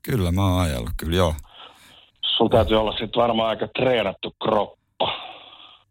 Kyllä 0.03 0.31
mä 0.31 0.45
oon 0.45 0.61
ajellut, 0.61 0.89
kyllä 0.97 1.15
joo. 1.15 1.35
Sulla 2.37 2.49
täytyy 2.51 2.77
olla 2.79 2.91
sitten 2.91 3.21
varmaan 3.21 3.49
aika 3.49 3.67
treenattu 3.67 4.35
kroppa. 4.43 5.25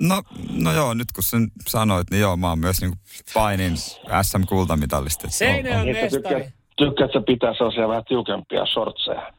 No, 0.03 0.23
no 0.63 0.73
joo, 0.73 0.95
nyt 0.95 1.13
kun 1.13 1.23
sen 1.23 1.49
sanoit, 1.69 2.11
niin 2.11 2.21
joo, 2.21 2.37
mä 2.37 2.49
oon 2.49 2.59
myös 2.59 2.81
niinku 2.81 2.97
painin 3.35 3.77
SM-kultamitalista. 4.23 5.31
Seinäjoen 5.31 5.85
Niin, 5.85 5.97
että 5.97 6.17
mestari. 6.17 6.35
tykkäät, 6.35 6.55
tykkäät 6.77 7.11
sä 7.13 7.21
pitää 7.27 7.55
sellaisia 7.55 7.89
vähän 7.89 8.05
tiukempia 8.09 8.67
shortseja? 8.67 9.33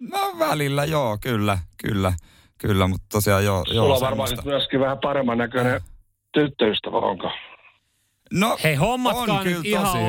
No 0.00 0.18
välillä 0.38 0.84
joo, 0.84 1.18
kyllä, 1.20 1.58
kyllä, 1.82 2.12
kyllä, 2.58 2.86
mutta 2.86 3.06
tosiaan 3.12 3.44
joo, 3.44 3.64
joo 3.68 3.84
Sulla 3.84 3.94
on 3.94 4.00
varmaan 4.00 4.30
nyt 4.30 4.44
myöskin 4.44 4.80
vähän 4.80 4.98
paremman 4.98 5.38
näköinen 5.38 5.80
tyttöystävä, 6.32 6.96
onko? 6.96 7.30
No, 8.32 8.56
Hei, 8.64 8.74
hommatkaa 8.74 9.38
on 9.38 9.44
nyt 9.46 9.64
ihan 9.64 9.86
On 9.86 10.08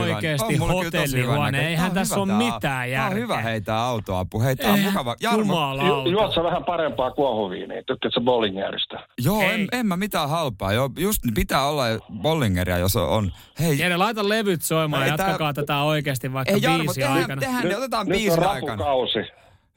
hyvä 0.54 0.66
hotellihuone. 0.68 1.68
Eihän 1.68 1.78
Tää 1.78 1.90
on 1.90 1.94
tässä 2.08 2.20
ole 2.20 2.28
tää- 2.28 2.38
mitään 2.38 2.60
Tää 2.62 2.80
on 2.82 2.90
järkeä. 2.90 3.20
hyvä 3.20 3.38
heittää 3.38 3.80
autoapu. 3.84 4.42
Hei, 4.42 4.56
tää 4.56 4.70
on 4.72 4.76
Eihän 4.78 4.92
mukava. 4.94 5.16
Jarmo. 5.22 5.74
Ju, 5.88 6.10
juot 6.12 6.34
sä 6.34 6.44
vähän 6.44 6.64
parempaa 6.64 7.12
kuohuviiniä? 7.12 7.84
Tykkäät 7.84 8.14
sä 8.14 8.22
bowlingjärjestä? 8.22 9.00
joo, 9.26 9.40
Hei. 9.40 9.50
en, 9.62 9.68
en, 9.72 9.86
mä 9.86 9.98
mitään 9.98 10.30
halpaa. 10.30 10.74
Joo, 10.74 10.90
just 11.00 11.20
pitää 11.36 11.68
olla 11.68 11.84
Bollingeria, 12.22 12.78
jos 12.78 12.96
on. 12.96 13.32
Hei, 13.60 13.80
Jere, 13.80 13.98
laita 13.98 14.30
levyt 14.30 14.62
soimaan 14.62 15.04
Ei, 15.04 15.10
ja 15.10 15.18
tää- 15.18 15.26
jatkakaa 15.28 15.54
tätä 15.54 15.82
oikeasti 15.82 16.34
vaikka 16.34 16.54
ei 16.54 16.62
Jarmo, 16.62 16.78
biisi 16.78 17.00
tehdään, 17.00 17.18
aikana. 17.22 17.42
tehdään, 17.42 17.68
ne 17.68 17.78
otetaan 17.78 18.08
nyt 18.08 18.16
on 18.16 18.22
biisin 18.22 18.44
aikana. 18.44 18.72
rapukausi. 18.72 19.20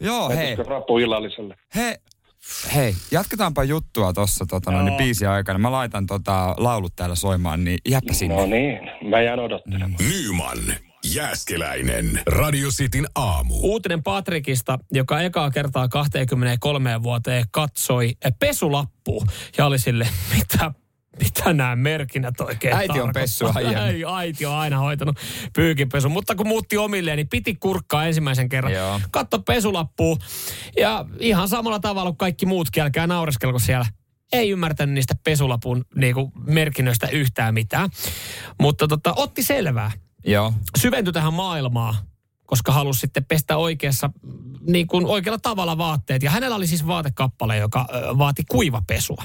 Joo, 0.00 0.28
hei, 0.30 0.56
illalliselle? 1.02 1.56
Hei, 2.74 2.94
jatketaanpa 3.10 3.64
juttua 3.64 4.12
tossa 4.12 4.46
tota, 4.46 4.70
no, 4.70 4.82
niin 4.82 4.96
biisin 4.96 5.28
aikana. 5.28 5.58
Mä 5.58 5.72
laitan 5.72 6.06
tota, 6.06 6.54
laulut 6.58 6.96
täällä 6.96 7.14
soimaan, 7.14 7.64
niin 7.64 7.78
jääpä 7.88 8.12
sinne. 8.12 8.36
No 8.36 8.46
niin, 8.46 8.78
mä 9.10 9.20
jään 9.20 9.38
odottelemaan. 9.38 9.96
Nyman, 9.98 10.58
Jääskeläinen, 11.14 12.22
Radio 12.26 12.68
Cityn 12.68 13.06
aamu. 13.14 13.54
Uutinen 13.54 14.02
Patrikista, 14.02 14.78
joka 14.92 15.20
ekaa 15.20 15.50
kertaa 15.50 15.88
23 15.88 17.02
vuoteen 17.02 17.44
katsoi 17.50 18.14
pesulappua 18.38 19.24
ja 19.58 19.66
oli 19.66 19.78
sille, 19.78 20.08
mitä 20.36 20.72
mitä 21.18 21.52
nämä 21.52 21.76
merkinnät 21.76 22.40
oikein 22.40 22.76
Äiti 22.76 23.00
on 23.00 23.10
pessyt 23.14 23.48
aiemmin. 23.54 23.78
Äi, 23.82 24.04
äiti 24.16 24.46
on 24.46 24.54
aina 24.54 24.78
hoitanut 24.78 25.16
pyykinpesun, 25.52 26.12
mutta 26.12 26.34
kun 26.34 26.48
muutti 26.48 26.76
omilleen, 26.76 27.16
niin 27.16 27.28
piti 27.28 27.54
kurkkaa 27.54 28.06
ensimmäisen 28.06 28.48
kerran. 28.48 28.72
Joo. 28.72 29.00
Katso 29.10 29.38
pesulappua 29.38 30.16
ja 30.76 31.04
ihan 31.18 31.48
samalla 31.48 31.80
tavalla 31.80 32.10
kuin 32.10 32.18
kaikki 32.18 32.46
muutkin, 32.46 32.82
älkää 32.82 33.06
naureskelko 33.06 33.58
siellä. 33.58 33.86
Ei 34.32 34.50
ymmärtänyt 34.50 34.94
niistä 34.94 35.14
pesulapun 35.24 35.84
niinku, 35.94 36.32
merkinnöistä 36.46 37.08
yhtään 37.08 37.54
mitään, 37.54 37.90
mutta 38.60 38.88
tota, 38.88 39.12
otti 39.16 39.42
selvää 39.42 39.90
Joo, 40.26 40.52
syventyi 40.78 41.12
tähän 41.12 41.34
maailmaan, 41.34 41.94
koska 42.46 42.72
halusi 42.72 43.00
sitten 43.00 43.24
pestä 43.24 43.56
oikeassa, 43.56 44.10
niin 44.66 44.86
kuin 44.86 45.06
oikealla 45.06 45.38
tavalla 45.38 45.78
vaatteet. 45.78 46.22
Ja 46.22 46.30
hänellä 46.30 46.56
oli 46.56 46.66
siis 46.66 46.86
vaatekappale, 46.86 47.56
joka 47.56 47.86
vaati 48.18 48.42
kuivapesua. 48.48 49.24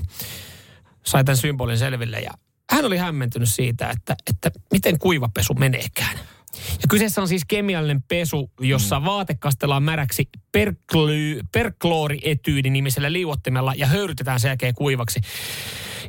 Sai 1.05 1.23
tämän 1.23 1.37
symbolin 1.37 1.77
selville 1.77 2.19
ja 2.19 2.31
hän 2.71 2.85
oli 2.85 2.97
hämmentynyt 2.97 3.49
siitä, 3.49 3.89
että, 3.89 4.15
että 4.29 4.51
miten 4.71 4.99
kuivapesu 4.99 5.53
meneekään. 5.53 6.19
Ja 6.55 6.87
kyseessä 6.89 7.21
on 7.21 7.27
siis 7.27 7.45
kemiallinen 7.47 8.03
pesu, 8.03 8.51
jossa 8.59 8.99
mm. 8.99 9.05
vaate 9.05 9.35
kastellaan 9.39 9.83
märäksi 9.83 10.29
perkly, 10.51 11.39
perkloorietyydi 11.51 12.69
nimisellä 12.69 13.11
liuottimella 13.11 13.73
ja 13.77 13.87
höyrytetään 13.87 14.39
sen 14.39 14.49
jälkeen 14.49 14.75
kuivaksi. 14.75 15.19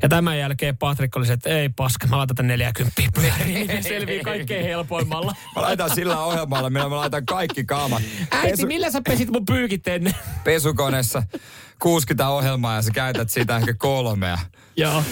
Ja 0.02 0.08
tämän 0.08 0.38
jälkeen 0.38 0.76
Patrik 0.76 1.16
oli 1.16 1.26
se, 1.26 1.32
että 1.32 1.50
ei 1.50 1.68
paska, 1.68 2.06
mä 2.06 2.18
laitan 2.18 2.36
tän 2.36 2.46
40 2.46 3.02
pyöriin, 3.14 3.66
niin 3.68 3.82
selvii 3.82 4.20
kaikkein 4.20 4.64
helpoimmalla. 4.64 5.34
mä 5.56 5.62
laitan 5.62 5.94
sillä 5.94 6.20
ohjelmalla, 6.24 6.70
millä 6.70 6.88
mä 6.88 6.96
laitan 6.96 7.26
kaikki 7.26 7.64
kaamat. 7.64 8.02
Äiti, 8.30 8.66
millä 8.66 8.90
sä 8.90 9.02
pesit 9.08 9.30
mun 9.30 9.44
pyykit 9.44 9.88
ennen? 9.88 10.14
pesukoneessa 10.44 11.22
60 11.82 12.28
ohjelmaa 12.28 12.74
ja 12.74 12.82
sä 12.82 12.90
käytät 12.90 13.30
siitä 13.30 13.56
ehkä 13.56 13.74
kolmea. 13.74 14.38
Joo. 14.76 15.02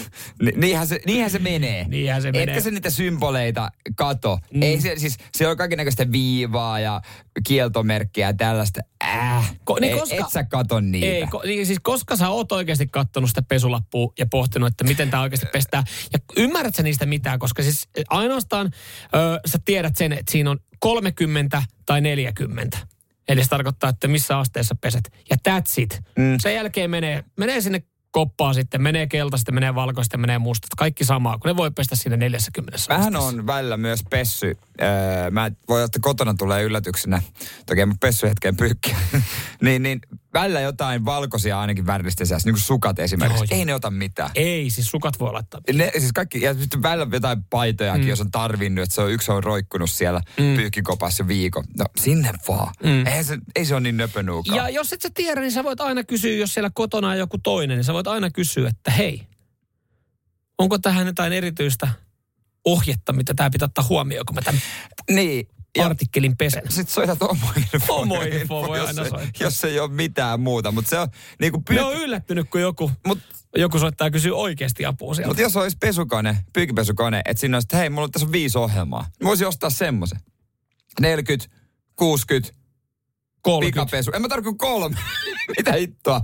Ni, 0.43 0.53
niinhän, 0.57 0.87
se, 0.87 1.01
niinhän 1.07 1.31
se 1.31 1.39
menee. 1.39 1.85
Niinhän 1.89 2.23
se 2.23 2.33
menee. 2.33 2.43
Etkä 2.43 2.61
se 2.61 2.71
niitä 2.71 2.91
symboleita 2.91 3.71
kato. 3.97 4.39
Mm. 4.55 4.63
Ei 4.63 4.81
se, 4.81 4.95
siis, 4.97 5.17
se 5.33 5.49
on 5.49 5.57
kaikennäköistä 5.57 6.13
viivaa 6.13 6.81
ja 6.81 7.01
kieltomerkkiä 7.47 8.27
ja 8.27 8.35
tällaista. 8.35 8.81
Äh, 9.05 9.55
Ko- 9.71 9.81
niin 9.81 9.93
ei, 9.93 10.01
koska- 10.01 10.15
et 10.15 10.31
sä 10.31 10.45
kato 10.45 10.81
niitä. 10.81 11.07
Ei, 11.07 11.27
ko, 11.27 11.43
niin 11.45 11.67
siis 11.67 11.79
koska 11.83 12.17
sä 12.17 12.29
oot 12.29 12.53
oikeasti 12.53 12.87
kattonut 12.87 13.31
sitä 13.31 13.43
pesulappua 13.43 14.13
ja 14.19 14.27
pohtinut, 14.27 14.69
että 14.69 14.85
miten 14.85 15.11
tämä 15.11 15.23
oikeasti 15.23 15.47
pestää. 15.53 15.85
Ja 16.13 16.19
ymmärrät 16.37 16.75
sä 16.75 16.83
niistä 16.83 17.07
mitään, 17.07 17.39
koska 17.39 17.63
siis 17.63 17.89
ainoastaan 18.09 18.71
ö, 19.15 19.41
sä 19.47 19.59
tiedät 19.65 19.97
sen, 19.97 20.13
että 20.13 20.33
siinä 20.33 20.51
on 20.51 20.59
30 20.79 21.63
tai 21.87 22.01
40. 22.01 22.79
Eli 23.29 23.43
se 23.45 23.49
tarkoittaa, 23.51 23.91
että 23.91 24.09
missä 24.09 24.39
asteessa 24.39 24.75
peset. 24.81 25.13
Ja 25.31 25.37
that's 25.49 25.73
it. 25.83 26.01
Mm. 26.19 26.37
Sen 26.41 26.55
jälkeen 26.55 26.91
menee, 26.91 27.25
menee 27.37 27.61
sinne 27.61 27.83
koppaan 28.15 28.55
sitten, 28.55 28.83
menee 28.83 29.07
kelta, 29.07 29.37
sitten 29.37 29.55
menee 29.55 29.75
valko, 29.75 30.03
sitten 30.03 30.21
menee 30.21 30.39
musta. 30.39 30.69
Kaikki 30.77 31.05
samaa, 31.05 31.39
kun 31.39 31.49
ne 31.49 31.57
voi 31.57 31.71
pestä 31.71 31.97
siinä 31.97 32.17
40 32.17 32.79
Mähän 32.89 33.17
asteessa. 33.17 33.29
on 33.29 33.47
välillä 33.47 33.77
myös 33.77 34.01
pessy. 34.11 34.59
Öö, 34.83 35.31
mä 35.31 35.51
voi 35.69 35.77
olla, 35.77 35.85
että 35.85 35.99
kotona 36.03 36.35
tulee 36.35 36.63
yllätyksenä. 36.63 37.23
Toki 37.67 37.87
mä 37.87 37.95
pessy 38.01 38.29
hetken 38.29 38.57
pyykkiä. 38.57 38.97
niin, 39.65 39.83
niin 39.83 40.01
välillä 40.35 40.61
jotain 40.61 41.05
valkoisia 41.05 41.61
ainakin 41.61 41.85
seassa, 42.25 42.49
niin 42.49 42.55
kuin 42.55 42.63
sukat 42.63 42.99
esimerkiksi. 42.99 43.45
Joo, 43.45 43.47
joo. 43.51 43.59
Ei 43.59 43.65
ne 43.65 43.75
ota 43.75 43.91
mitään. 43.91 44.31
Ei, 44.35 44.71
siis 44.71 44.91
sukat 44.91 45.21
voi 45.21 45.33
laittaa. 45.33 45.61
Ne, 45.73 45.91
siis 45.99 46.13
kaikki, 46.13 46.41
ja 46.41 46.55
sitten 46.55 46.83
välillä 46.83 47.09
jotain 47.13 47.45
paitojakin, 47.45 48.03
mm. 48.05 48.09
jos 48.09 48.21
on 48.21 48.31
tarvinnut, 48.31 48.83
että 48.83 48.95
se 48.95 49.01
on, 49.01 49.13
yksi 49.13 49.33
on 49.33 49.45
roikkunut 49.45 49.91
siellä 49.91 50.21
mm. 50.41 50.57
pyykkikopassa 50.57 51.29
viikon. 51.29 51.65
No 51.79 51.85
sinne 52.01 52.33
vaan. 52.49 52.75
Mm. 52.83 53.07
Ei, 53.07 53.25
se, 53.25 53.39
ei 53.57 53.65
se 53.65 53.75
ole 53.75 53.81
niin 53.81 53.97
nöpönuukaan. 53.97 54.57
Ja 54.57 54.69
jos 54.69 54.93
et 54.93 55.03
sä 55.03 55.09
tiedä, 55.15 55.41
niin 55.41 55.53
sä 55.53 55.65
voit 55.65 55.81
aina 55.81 56.05
kysyä, 56.05 56.37
jos 56.37 56.55
siellä 56.55 56.71
kotona 56.75 57.09
on 57.09 57.19
joku 57.19 57.39
toinen, 57.39 57.77
niin 57.77 57.85
sä 57.85 57.93
voit 57.93 58.07
aina 58.07 58.31
kysyä, 58.31 58.69
että 58.69 58.91
hei, 58.91 59.27
onko 60.59 60.79
tähän 60.79 61.07
jotain 61.07 61.33
erityistä 61.33 61.89
ohjetta, 62.65 63.13
mitä 63.13 63.35
tämä 63.35 63.51
pitää 63.51 63.67
ottaa 63.67 63.85
huomioon, 63.89 64.27
kun 64.27 64.35
mä 64.35 64.43
tämän... 64.43 64.61
Niin, 65.11 65.49
artikkelin 65.83 66.37
pesän. 66.37 66.63
Sitten 66.69 66.95
soitat 66.95 67.23
oma 67.23 67.53
info. 67.75 67.95
Oma 67.95 68.23
info 68.23 68.63
voi 68.63 68.79
jos, 68.79 68.89
aina 68.89 69.09
soittaa. 69.09 69.31
Jos 69.41 69.65
ei 69.65 69.81
ole 69.81 69.91
mitään 69.91 70.41
muuta, 70.41 70.73
mutta 70.73 70.91
se 70.91 70.99
on 70.99 71.09
niinku 71.41 71.59
Ne 71.59 71.65
pyy- 71.77 71.79
on 71.85 71.95
yllättynyt, 71.95 72.51
kun 72.51 72.61
joku, 72.61 72.91
Mut, 73.07 73.19
joku 73.57 73.79
soittaa 73.79 74.07
ja 74.07 74.11
kysyy 74.11 74.39
oikeasti 74.39 74.85
apua 74.85 75.15
sieltä. 75.15 75.29
mutta 75.29 75.43
jos 75.43 75.57
olisi 75.57 75.77
pesukone, 75.81 76.39
pyykipesukone, 76.53 77.23
että 77.25 77.41
siinä 77.41 77.57
olisi, 77.57 77.67
että 77.67 77.77
hei, 77.77 77.91
mulla 77.91 78.05
on 78.05 78.11
tässä 78.11 78.27
on 78.27 78.33
viisi 78.33 78.59
ohjelmaa. 78.59 79.07
Mä 79.23 79.29
voisin 79.29 79.47
ostaa 79.47 79.71
semmoisen. 79.71 80.21
40, 81.01 81.57
60, 81.97 82.55
30. 83.43 83.75
pikapesu. 83.85 84.11
En 84.15 84.23
mä 84.23 84.29
tarkoita 84.29 84.59
kolme. 84.59 84.97
Mitä 85.59 85.73
hittoa? 85.73 86.21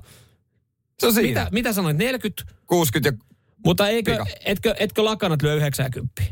Se 0.99 1.07
on 1.07 1.15
siinä. 1.15 1.41
Mitä, 1.41 1.49
mitä 1.53 1.73
sanoit? 1.73 1.97
40? 1.97 2.43
60 2.67 3.09
ja... 3.09 3.31
Mutta 3.67 3.89
eikö, 3.89 4.13
Pika. 4.13 4.27
etkö, 4.45 4.75
etkö 4.79 5.05
lakanat 5.05 5.43
lyö 5.43 5.55
90? 5.55 6.23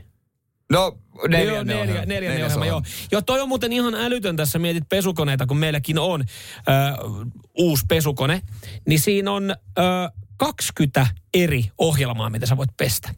No, 0.73 0.99
neljä, 1.29 1.53
joo, 1.53 1.65
neljä, 1.65 2.07
neljä, 2.07 2.31
neljä 2.31 2.45
ohjelma, 2.45 2.67
joo. 2.67 2.83
Joo, 3.13 3.23
toi 3.23 3.41
on 3.41 3.49
muuten 3.49 3.73
ihan 3.73 3.95
älytön 3.95 4.37
tässä, 4.37 4.59
mietit 4.59 4.89
pesukoneita, 4.89 5.47
kun 5.47 5.57
meilläkin 5.57 5.99
on 5.99 6.21
ö, 6.21 6.63
uusi 7.59 7.85
pesukone, 7.89 8.43
niin 8.87 9.01
siinä 9.01 9.33
on 9.33 9.51
ö, 9.51 9.83
20 10.37 11.07
eri 11.35 11.71
ohjelmaa, 11.79 12.31
mitä 12.31 12.47
sä 12.47 12.57
voit 12.57 12.77
pestä. 12.77 13.15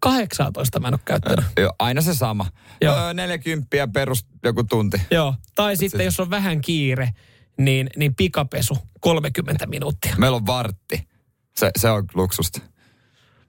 18 0.00 0.80
mä 0.80 0.88
en 0.88 0.94
ole 0.94 1.00
käyttänyt. 1.04 1.44
Joo, 1.58 1.72
aina 1.78 2.00
se 2.00 2.14
sama. 2.14 2.46
Joo. 2.80 2.96
Joo. 2.96 3.12
40 3.12 3.88
perus 3.92 4.26
joku 4.44 4.64
tunti. 4.64 5.00
Joo, 5.10 5.34
tai 5.54 5.76
sitten 5.76 6.04
jos 6.04 6.20
on 6.20 6.30
vähän 6.30 6.60
kiire, 6.60 7.10
niin, 7.58 7.90
niin 7.96 8.14
pikapesu 8.14 8.78
30 9.00 9.66
minuuttia. 9.66 10.14
Meillä 10.18 10.36
on 10.36 10.46
vartti. 10.46 11.08
Se, 11.56 11.70
se 11.78 11.90
on 11.90 12.04
luksusta. 12.14 12.60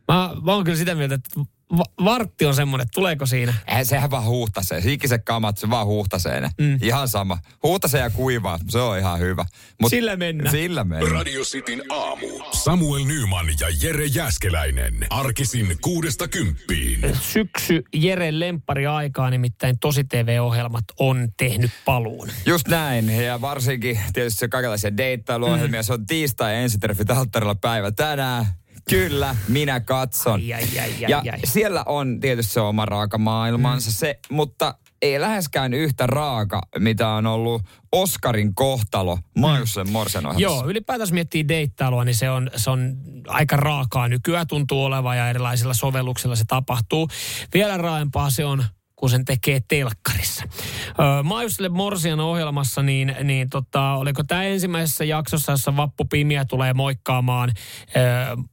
Mä, 0.07 0.31
mä 0.43 0.53
oon 0.53 0.63
kyllä 0.63 0.77
sitä 0.77 0.95
mieltä, 0.95 1.15
että 1.15 1.29
va- 1.77 2.03
vartti 2.05 2.45
on 2.45 2.55
semmoinen, 2.55 2.83
että 2.83 2.95
tuleeko 2.95 3.25
siinä. 3.25 3.53
Eihän 3.67 3.85
sehän 3.85 4.11
vaan 4.11 4.23
huuhtasee. 4.23 4.83
Hikiset 4.83 5.21
kamat, 5.25 5.57
se 5.57 5.69
vaan 5.69 5.85
huuhtasee 5.87 6.41
ne. 6.41 6.49
Mm. 6.61 6.79
Ihan 6.81 7.07
sama. 7.07 7.37
Huuhtasee 7.63 8.01
ja 8.01 8.09
kuivaa, 8.09 8.59
se 8.69 8.79
on 8.79 8.97
ihan 8.97 9.19
hyvä. 9.19 9.45
Mut 9.81 9.89
Sillä 9.89 10.15
mennään. 10.15 10.51
Sillä 10.51 10.83
mennään. 10.83 11.11
Radio 11.11 11.41
Cityn 11.41 11.81
aamu. 11.89 12.27
Samuel 12.51 13.05
Nyman 13.05 13.45
ja 13.59 13.67
Jere 13.81 14.05
Jäskeläinen. 14.05 15.07
Arkisin 15.09 15.77
kuudesta 15.81 16.27
kymppiin. 16.27 17.17
Syksy 17.21 17.83
Jere 17.93 18.39
Lemppari 18.39 18.87
aikaa, 18.87 19.29
nimittäin 19.29 19.79
Tosi 19.79 20.03
TV-ohjelmat 20.03 20.83
on 20.99 21.29
tehnyt 21.37 21.71
paluun. 21.85 22.29
Just 22.45 22.67
näin. 22.67 23.09
Ja 23.09 23.41
varsinkin 23.41 23.99
tietysti 24.13 24.39
se 24.39 24.47
kaikenlaisia 24.47 24.97
deittailuohjelmia. 24.97 25.81
Mm. 25.81 25.85
Se 25.85 25.93
on 25.93 26.05
tiistai 26.05 26.55
ensitreffit 26.55 27.11
alttarilla 27.11 27.55
päivä 27.55 27.91
tänään. 27.91 28.45
Kyllä, 28.91 29.35
minä 29.47 29.79
katson. 29.79 30.33
Ai, 30.33 30.53
ai, 30.53 30.79
ai, 30.79 30.95
ja 30.99 31.17
ai, 31.17 31.29
ai. 31.29 31.39
siellä 31.43 31.83
on 31.85 32.19
tietysti 32.19 32.53
se 32.53 32.61
oma 32.61 32.85
raakamaailmansa, 32.85 33.89
mm. 33.89 33.93
se, 33.93 34.19
mutta 34.29 34.75
ei 35.01 35.21
läheskään 35.21 35.73
yhtä 35.73 36.07
raaka, 36.07 36.61
mitä 36.79 37.09
on 37.09 37.25
ollut 37.25 37.61
Oscarin 37.91 38.55
kohtalo 38.55 39.19
Majussen 39.37 39.89
Morsen 39.89 40.25
ohjelmassa. 40.25 40.63
Joo, 40.63 40.69
ylipäätänsä 40.69 41.13
miettii 41.13 41.47
deittailua, 41.47 42.05
niin 42.05 42.15
se 42.15 42.29
on, 42.29 42.51
se 42.55 42.69
on 42.69 42.97
aika 43.27 43.57
raakaa 43.57 44.07
nykyään 44.07 44.47
tuntuu 44.47 44.83
olevan 44.85 45.17
ja 45.17 45.29
erilaisilla 45.29 45.73
sovelluksilla 45.73 46.35
se 46.35 46.43
tapahtuu. 46.47 47.07
Vielä 47.53 47.77
raaempaa 47.77 48.29
se 48.29 48.45
on 48.45 48.63
kun 49.01 49.09
sen 49.09 49.25
tekee 49.25 49.61
telkkarissa. 49.67 50.43
Öö, 50.87 51.69
Morsian 51.69 52.19
ohjelmassa, 52.19 52.81
niin, 52.81 53.15
niin 53.23 53.49
tota, 53.49 53.93
oliko 53.93 54.23
tämä 54.23 54.43
ensimmäisessä 54.43 55.03
jaksossa, 55.03 55.51
jossa 55.51 55.77
Vappu 55.77 56.05
Pimiä 56.05 56.45
tulee 56.45 56.73
moikkaamaan 56.73 57.51
öö, 57.95 58.03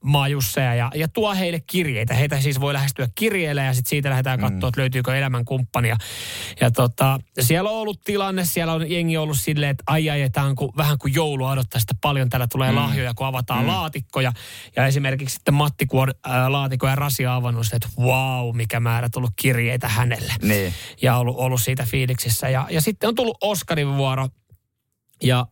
Maajusseja 0.04 0.74
ja, 0.74 0.90
ja 0.94 1.08
tuo 1.08 1.34
heille 1.34 1.60
kirjeitä. 1.60 2.14
Heitä 2.14 2.40
siis 2.40 2.60
voi 2.60 2.72
lähestyä 2.72 3.08
kirjeellä 3.14 3.62
ja 3.62 3.74
sitten 3.74 3.90
siitä 3.90 4.10
lähdetään 4.10 4.40
katsoa, 4.40 4.60
mm. 4.60 4.68
että 4.68 4.80
löytyykö 4.80 5.18
elämän 5.18 5.44
kumppania. 5.44 5.96
Ja 6.60 6.70
tota, 6.70 7.18
siellä 7.40 7.70
on 7.70 7.76
ollut 7.76 8.00
tilanne, 8.04 8.44
siellä 8.44 8.72
on 8.72 8.90
jengi 8.90 9.16
ollut 9.16 9.38
silleen, 9.38 9.70
että 9.70 9.84
ai 9.86 10.10
ai, 10.10 10.30
tämä 10.30 10.46
on 10.46 10.56
kuin, 10.56 10.72
vähän 10.76 10.98
kuin 10.98 11.14
joulua 11.14 11.50
odottaa 11.50 11.80
sitä 11.80 11.94
paljon. 12.00 12.28
Täällä 12.28 12.46
tulee 12.52 12.70
mm. 12.70 12.76
lahjoja, 12.76 13.14
kun 13.14 13.26
avataan 13.26 13.62
mm. 13.62 13.68
laatikkoja. 13.68 14.32
Ja 14.76 14.86
esimerkiksi 14.86 15.34
sitten 15.34 15.54
Matti, 15.54 15.86
kun 15.86 16.02
on 16.02 16.12
ää, 16.24 16.52
laatikko 16.52 16.86
ja 16.86 16.94
Rasia 16.94 17.34
avannut, 17.34 17.66
että 17.72 17.88
wow, 17.98 18.56
mikä 18.56 18.80
määrä 18.80 19.08
tullut 19.12 19.30
kirjeitä 19.36 19.88
hänelle. 19.88 20.37
Niin. 20.42 20.74
Ja 21.02 21.16
ollut, 21.16 21.36
ollut 21.36 21.62
siitä 21.62 21.84
fiiliksissä. 21.84 22.48
Ja, 22.48 22.66
ja 22.70 22.80
sitten 22.80 23.08
on 23.08 23.14
tullut 23.14 23.38
Oskarin 23.40 23.96
vuoro 23.96 24.28
ja 25.22 25.46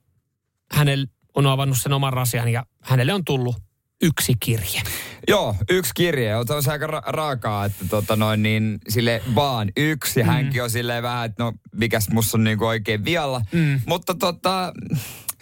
hänellä 0.73 1.07
on 1.35 1.47
avannut 1.47 1.79
sen 1.79 1.93
oman 1.93 2.13
rasian 2.13 2.49
ja 2.49 2.67
hänelle 2.83 3.13
on 3.13 3.25
tullut 3.25 3.57
yksi 4.03 4.35
kirje. 4.41 4.83
Joo, 5.29 5.57
yksi 5.71 5.93
kirje. 5.95 6.37
On 6.37 6.63
se 6.63 6.71
aika 6.71 6.87
ra- 6.87 7.03
raakaa, 7.07 7.65
että 7.65 7.85
tota 7.89 8.17
noin 8.17 8.43
niin, 8.43 8.79
sille 8.89 9.23
vaan 9.35 9.73
yksi. 9.77 10.21
Ja 10.21 10.27
mm. 10.27 10.33
hänkin 10.33 10.63
on 10.63 10.71
silleen 10.71 11.03
vähän, 11.03 11.27
että 11.27 11.43
no 11.43 11.53
mikäs 11.75 12.09
musta 12.11 12.37
on 12.37 12.45
niinku 12.45 12.67
oikein 12.67 13.05
vialla. 13.05 13.43
Mm. 13.53 13.81
Mutta 13.87 14.15
tota, 14.15 14.73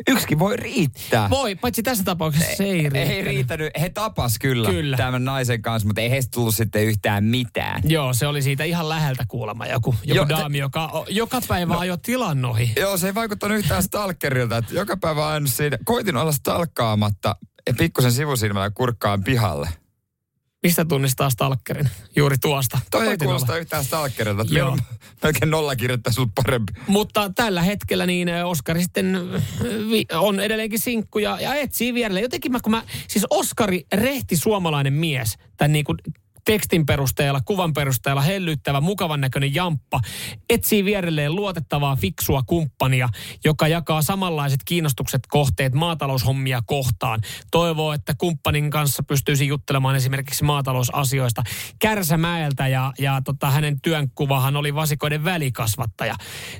yksikin 0.09 0.39
voi 0.39 0.57
riittää. 0.57 1.31
Voi, 1.31 1.55
paitsi 1.55 1.83
tässä 1.83 2.05
tapauksessa 2.05 2.57
se 2.57 2.65
ei 2.65 2.73
riittänyt. 2.73 3.11
Ei 3.11 3.23
riittänyt. 3.23 3.71
He 3.81 3.89
tapas 3.91 4.39
kyllä, 4.39 4.71
Kyllä. 4.71 4.97
tämän 4.97 5.25
naisen 5.25 5.63
kanssa, 5.63 5.87
mutta 5.89 6.01
ei 6.01 6.11
heistä 6.11 6.31
tullut 6.35 6.55
sitten 6.55 6.85
yhtään 6.85 7.25
mitään. 7.25 7.83
Joo, 7.85 8.13
se 8.15 8.27
oli 8.27 8.43
siitä 8.43 8.65
ihan 8.65 8.89
läheltä 8.89 9.25
kuulemma 9.29 9.67
joku, 9.67 9.95
joku 10.05 10.17
Joo, 10.17 10.29
daami, 10.29 10.59
joka 10.59 10.87
o- 10.87 11.07
joka 11.09 11.41
päivä 11.49 11.75
no. 11.75 11.81
ajoi 11.81 11.99
tilan 11.99 12.45
ohi. 12.45 12.73
Joo, 12.77 12.97
se 12.97 13.07
ei 13.07 13.15
vaikuttanut 13.15 13.59
yhtään 13.59 13.83
stalkerilta. 13.83 14.57
Että 14.57 14.75
joka 14.75 14.97
päivä 14.97 15.27
aina 15.29 15.47
siinä. 15.47 15.79
Koitin 15.85 16.17
olla 16.17 16.33
stalkkaamatta 16.33 17.37
pikkusen 17.79 18.13
sivusilmällä 18.13 18.71
kurkkaan 18.71 19.25
pihalle. 19.25 19.69
Mistä 20.65 20.85
tunnistaa 20.85 21.31
stalkerin? 21.31 21.89
Juuri 22.17 22.39
tuosta. 22.39 22.79
Toi 22.91 23.09
ei 23.09 23.17
kuulosta 23.17 23.59
yhtään 23.59 23.85
stalkerilta. 23.85 24.43
Että 24.43 24.55
Joo. 24.55 24.79
melkein- 25.23 25.51
nolla 25.51 25.77
kirjoittaisi 25.77 26.21
ollut 26.21 26.35
parempi. 26.35 26.73
Mutta 26.87 27.31
tällä 27.35 27.63
hetkellä 27.63 28.07
niin 28.07 28.29
ö, 28.29 28.47
Oskari 28.47 28.83
sitten 28.83 29.19
vi- 29.91 30.07
on 30.13 30.41
edelleenkin 30.41 30.79
sinkku 30.79 31.19
ja, 31.19 31.41
ja 31.41 31.55
etsii 31.55 31.95
vierelle. 31.95 32.21
Jotenkin 32.21 32.53
mä, 32.53 32.61
kun 32.61 32.71
mä, 32.71 32.83
siis 33.09 33.27
Oskari 33.31 33.87
rehti 33.95 34.37
suomalainen 34.37 34.93
mies, 34.93 35.39
tämän 35.57 35.73
niin 35.73 35.85
kuin 35.85 35.99
tekstin 36.45 36.87
perusteella, 36.87 37.41
kuvan 37.45 37.73
perusteella 37.73 38.21
hellyttävä, 38.21 38.81
mukavan 38.81 39.21
näköinen 39.21 39.55
jamppa, 39.55 40.01
etsii 40.51 40.85
vierelleen 40.85 41.35
luotettavaa, 41.35 41.97
fiksua 41.97 42.43
kumppania, 42.47 43.09
joka 43.45 43.69
jakaa 43.69 44.03
samanlaiset 44.03 44.61
kiinnostukset 44.65 45.21
kohteet 45.29 45.75
maataloushommia 45.75 46.63
kohtaan. 46.67 47.21
Toivoo, 47.51 47.93
että 47.93 48.15
kumppanin 48.19 48.71
kanssa 48.71 49.03
pystyisi 49.03 49.47
juttelemaan 49.47 49.97
esimerkiksi 49.97 50.45
maatalousasioista. 50.45 51.43
Kärsämäeltä 51.79 52.69
ja, 52.69 52.93
ja 52.99 53.23
tota, 53.25 53.51
hänen 53.51 53.81
työnkuvahan 53.81 54.57
oli 54.57 54.75
vasikoiden 54.75 55.25
välikasvattaja. 55.25 56.15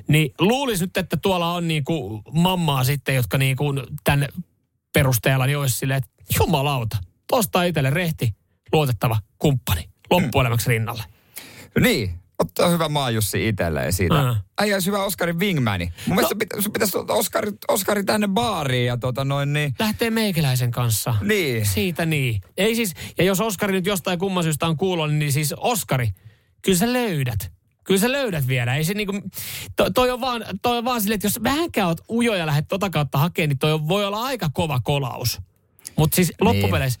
Niin 0.07 0.33
luulisi 0.39 0.83
nyt, 0.83 0.97
että 0.97 1.17
tuolla 1.17 1.53
on 1.53 1.67
niinku 1.67 2.21
mammaa 2.31 2.83
sitten, 2.83 3.15
jotka 3.15 3.37
niinku 3.37 3.73
tämän 4.03 4.27
perusteella 4.93 5.45
niin 5.45 5.57
olisi 5.57 5.77
silleen, 5.77 5.97
että 5.97 6.09
jumalauta, 6.39 6.97
tosta 7.27 7.63
itselle 7.63 7.89
rehti, 7.89 8.35
luotettava 8.75 9.17
kumppani 9.39 9.89
loppuelämäksi 10.09 10.69
rinnalle. 10.69 11.03
Niin, 11.79 12.19
ottaa 12.39 12.69
hyvä 12.69 12.89
maajussi 12.89 13.47
itselleen 13.47 13.93
siitä. 13.93 14.23
Mm. 14.23 14.41
Äijä 14.59 14.75
olisi 14.75 14.87
hyvä 14.87 15.03
Oskarin 15.03 15.39
wingmani. 15.39 15.93
Mun 16.07 16.15
mielestä 16.15 16.35
pitä, 16.35 16.61
sun 16.61 16.73
pitäisi 16.73 16.91
tulla 16.91 17.13
Oskari, 17.13 17.51
Oskari 17.67 18.03
tänne 18.03 18.27
baariin 18.27 18.85
ja 18.85 18.97
tota 18.97 19.25
noin 19.25 19.53
niin. 19.53 19.75
Lähtee 19.79 20.09
meikäläisen 20.09 20.71
kanssa. 20.71 21.15
Niin. 21.21 21.65
Siitä 21.65 22.05
niin. 22.05 22.41
Ei 22.57 22.75
siis, 22.75 22.93
ja 23.17 23.23
jos 23.23 23.41
Oskari 23.41 23.73
nyt 23.73 23.85
jostain 23.85 24.19
kumman 24.19 24.43
syystä 24.43 24.67
on 24.67 24.77
kuulollinen, 24.77 25.19
niin 25.19 25.31
siis 25.31 25.53
Oskari, 25.57 26.09
kyllä 26.61 26.77
sä 26.77 26.93
löydät. 26.93 27.51
Kyllä 27.83 27.99
sä 27.99 28.11
löydät 28.11 28.47
vielä. 28.47 28.75
Ei 28.75 28.83
se 28.83 28.93
niinku, 28.93 29.21
to, 29.75 29.89
toi, 29.89 30.11
on 30.11 30.21
vaan, 30.21 30.45
toi 30.61 30.77
on 30.77 30.85
vaan 30.85 31.01
silleen, 31.01 31.15
että 31.15 31.27
jos 31.27 31.43
vähänkään 31.43 31.87
oot 31.87 32.01
ujo 32.09 32.35
ja 32.35 32.45
lähdet 32.45 32.67
tota 32.67 32.89
kautta 32.89 33.17
hakemaan, 33.17 33.49
niin 33.49 33.59
toi 33.59 33.73
on, 33.73 33.87
voi 33.87 34.05
olla 34.05 34.23
aika 34.23 34.49
kova 34.53 34.79
kolaus. 34.83 35.41
Mutta 35.95 36.15
siis 36.15 36.33
loppupeleissä 36.41 36.99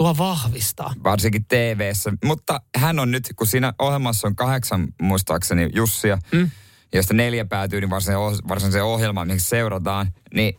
tuo 0.00 0.18
vahvistaa. 0.18 0.94
Varsinkin 1.04 1.44
TV-ssä. 1.44 2.12
Mutta 2.24 2.60
hän 2.76 2.98
on 2.98 3.10
nyt, 3.10 3.32
kun 3.36 3.46
siinä 3.46 3.72
ohjelmassa 3.78 4.28
on 4.28 4.36
kahdeksan 4.36 4.88
muistaakseni 5.02 5.68
Jussia, 5.74 6.18
mm. 6.32 6.50
josta 6.92 7.14
neljä 7.14 7.44
päätyy 7.44 7.80
niin 7.80 7.90
varsinaiseen, 7.90 8.48
varsinaiseen 8.48 8.84
ohjelmaan, 8.84 9.26
mihin 9.26 9.40
seurataan, 9.40 10.12
niin 10.34 10.58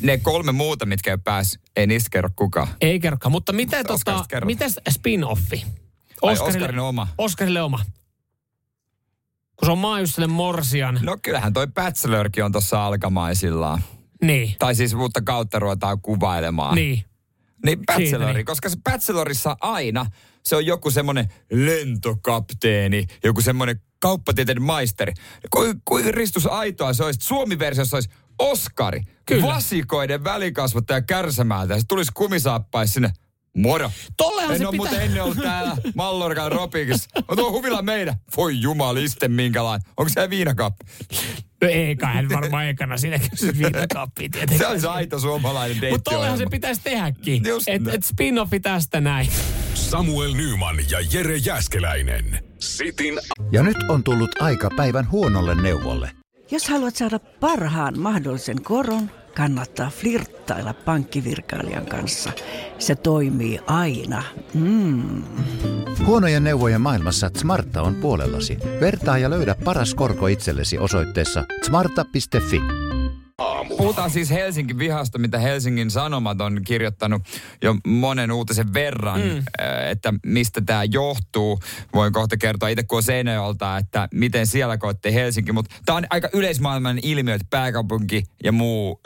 ne 0.00 0.18
kolme 0.18 0.52
muuta, 0.52 0.86
mitkä 0.86 1.10
ei 1.10 1.18
pääs, 1.24 1.58
ei 1.76 1.86
niistä 1.86 2.08
kerro 2.10 2.30
kukaan. 2.36 2.68
Ei 2.80 3.00
kerrokaan. 3.00 3.32
Mutta 3.32 3.52
Mutta 3.52 3.84
tota, 3.84 4.24
mites 4.44 4.80
spin-offi? 4.90 5.66
Ai, 6.22 6.36
Oscarin 6.38 6.78
oma. 6.78 7.08
Oscarille 7.18 7.62
oma. 7.62 7.78
Kun 9.56 9.66
se 9.66 9.72
on 9.72 9.78
Maajusselle 9.78 10.26
Morsian. 10.26 10.98
No 11.02 11.16
kyllähän 11.22 11.52
toi 11.52 11.66
Bachelorkin 11.66 12.44
on 12.44 12.52
tuossa 12.52 12.86
alkamaisillaan. 12.86 13.82
Niin. 14.22 14.56
Tai 14.58 14.74
siis 14.74 14.94
uutta 14.94 15.22
kautta 15.22 15.58
ruvetaan 15.58 16.00
kuvailemaan. 16.00 16.74
Niin. 16.74 17.04
Niin 17.64 17.78
Bachelori, 17.86 18.34
niin. 18.34 18.46
koska 18.46 18.68
se 18.68 18.76
Bachelorissa 18.84 19.56
aina 19.60 20.06
se 20.42 20.56
on 20.56 20.66
joku 20.66 20.90
semmoinen 20.90 21.28
lentokapteeni, 21.50 23.06
joku 23.24 23.40
semmoinen 23.40 23.80
kauppatieteiden 23.98 24.62
maisteri. 24.62 25.12
Kuin 25.50 25.82
ku 25.84 25.98
ristus 26.10 26.46
aitoa 26.46 26.92
se 26.92 27.04
olisi, 27.04 27.26
Suomi-versiossa 27.26 27.96
olisi 27.96 28.10
Oskari, 28.38 29.00
Kyllä. 29.26 29.46
vasikoiden 29.46 30.24
välikasvattaja 30.24 31.02
kärsämäältä. 31.02 31.74
Ja 31.74 31.80
se 31.80 31.86
tulisi 31.88 32.10
kumisaappais 32.14 32.94
sinne. 32.94 33.12
Moro. 33.56 33.90
Tollehan 34.16 34.52
en 34.52 34.58
se 34.58 34.66
ole 34.66 34.72
pitää... 34.72 34.86
muuten 34.90 35.06
ennen 35.06 35.22
ollut 35.22 35.38
täällä 35.42 35.76
Mallorcan 35.94 36.52
Ropikissa. 36.52 37.08
On 37.28 37.36
tuo 37.36 37.50
huvila 37.52 37.82
meidän. 37.82 38.14
Voi 38.36 38.60
jumaliste 38.60 39.28
minkälainen. 39.28 39.88
Onko 39.96 40.08
se 40.14 40.30
viinakappi? 40.30 40.84
No 41.62 41.68
ei 41.68 41.96
kai 41.96 42.14
hän 42.14 42.28
varmaan 42.28 42.66
ekana 42.68 42.96
siinä 42.96 43.18
kysy 43.30 43.58
viinakappia 43.58 44.24
Se 44.24 44.28
tietenkin. 44.38 44.66
on 44.66 44.80
se 44.80 44.88
aito 44.88 45.18
suomalainen 45.18 45.80
deitti. 45.80 45.94
Mutta 45.94 46.10
tollehan 46.10 46.38
se 46.38 46.46
pitäisi 46.50 46.80
tehdäkin. 46.84 47.42
Just 47.46 47.68
Et, 47.68 47.82
näin. 47.82 47.94
et 47.96 48.04
spin-offi 48.04 48.60
tästä 48.62 49.00
näin. 49.00 49.28
Samuel 49.74 50.34
Nyman 50.34 50.76
ja 50.90 50.98
Jere 51.12 51.36
Jäskeläinen. 51.36 52.44
Sitin 52.58 53.20
Ja 53.52 53.62
nyt 53.62 53.76
on 53.88 54.04
tullut 54.04 54.42
aika 54.42 54.70
päivän 54.76 55.10
huonolle 55.10 55.62
neuvolle. 55.62 56.10
Jos 56.50 56.68
haluat 56.68 56.96
saada 56.96 57.18
parhaan 57.18 57.98
mahdollisen 58.00 58.62
koron, 58.62 59.10
kannattaa 59.36 59.90
flirttailla 59.90 60.74
pankkivirkailijan 60.74 61.86
kanssa. 61.86 62.32
Se 62.78 62.94
toimii 62.94 63.60
aina. 63.66 64.22
Mm. 64.54 65.22
Huonojen 66.06 66.44
neuvojen 66.44 66.80
maailmassa 66.80 67.30
Smarta 67.36 67.82
on 67.82 67.94
puolellasi. 67.94 68.58
Vertaa 68.80 69.18
ja 69.18 69.30
löydä 69.30 69.54
paras 69.64 69.94
korko 69.94 70.26
itsellesi 70.26 70.78
osoitteessa 70.78 71.44
smarta.fi. 71.62 72.60
Puhutaan 73.68 74.10
siis 74.10 74.30
Helsingin 74.30 74.78
vihasta, 74.78 75.18
mitä 75.18 75.38
Helsingin 75.38 75.90
Sanomat 75.90 76.40
on 76.40 76.60
kirjoittanut 76.66 77.22
jo 77.62 77.76
monen 77.86 78.32
uutisen 78.32 78.74
verran, 78.74 79.20
mm. 79.20 79.42
että 79.90 80.14
mistä 80.26 80.60
tämä 80.66 80.84
johtuu. 80.84 81.58
Voin 81.94 82.12
kohta 82.12 82.36
kertoa 82.36 82.68
itse, 82.68 82.82
kun 82.82 83.02
Seinäjoelta, 83.02 83.76
että 83.76 84.08
miten 84.14 84.46
siellä 84.46 84.78
koette 84.78 85.14
Helsinki. 85.14 85.52
Mutta 85.52 85.74
tämä 85.84 85.96
on 85.98 86.06
aika 86.10 86.28
yleismaailman 86.32 86.98
ilmiö, 87.02 87.34
että 87.34 87.46
pääkaupunki 87.50 88.24
ja 88.44 88.52
muu 88.52 89.00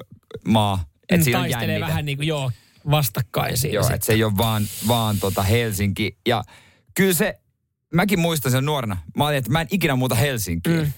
maa, 0.48 0.84
siinä 1.22 1.38
on 1.38 1.44
Mm, 1.44 1.50
Taistelee 1.50 1.74
jännite. 1.74 1.88
vähän 1.90 2.04
niin 2.04 2.18
kuin 2.18 2.28
joo, 2.28 2.50
vastakkain 2.90 3.56
siinä. 3.58 3.74
Joo, 3.74 3.90
että 3.94 4.06
se 4.06 4.12
ei 4.12 4.24
ole 4.24 4.36
vaan, 4.36 4.66
vaan 4.88 5.18
tota 5.18 5.42
Helsinki. 5.42 6.18
Ja 6.28 6.44
kyllä 6.94 7.12
se, 7.14 7.40
mäkin 7.94 8.18
muistan 8.20 8.52
sen 8.52 8.64
nuorena. 8.64 8.96
Mä 9.16 9.26
olin, 9.26 9.36
että 9.36 9.50
mä 9.50 9.60
en 9.60 9.66
ikinä 9.70 9.96
muuta 9.96 10.14
Helsinkiin. 10.14 10.80
Mm. 10.80 10.92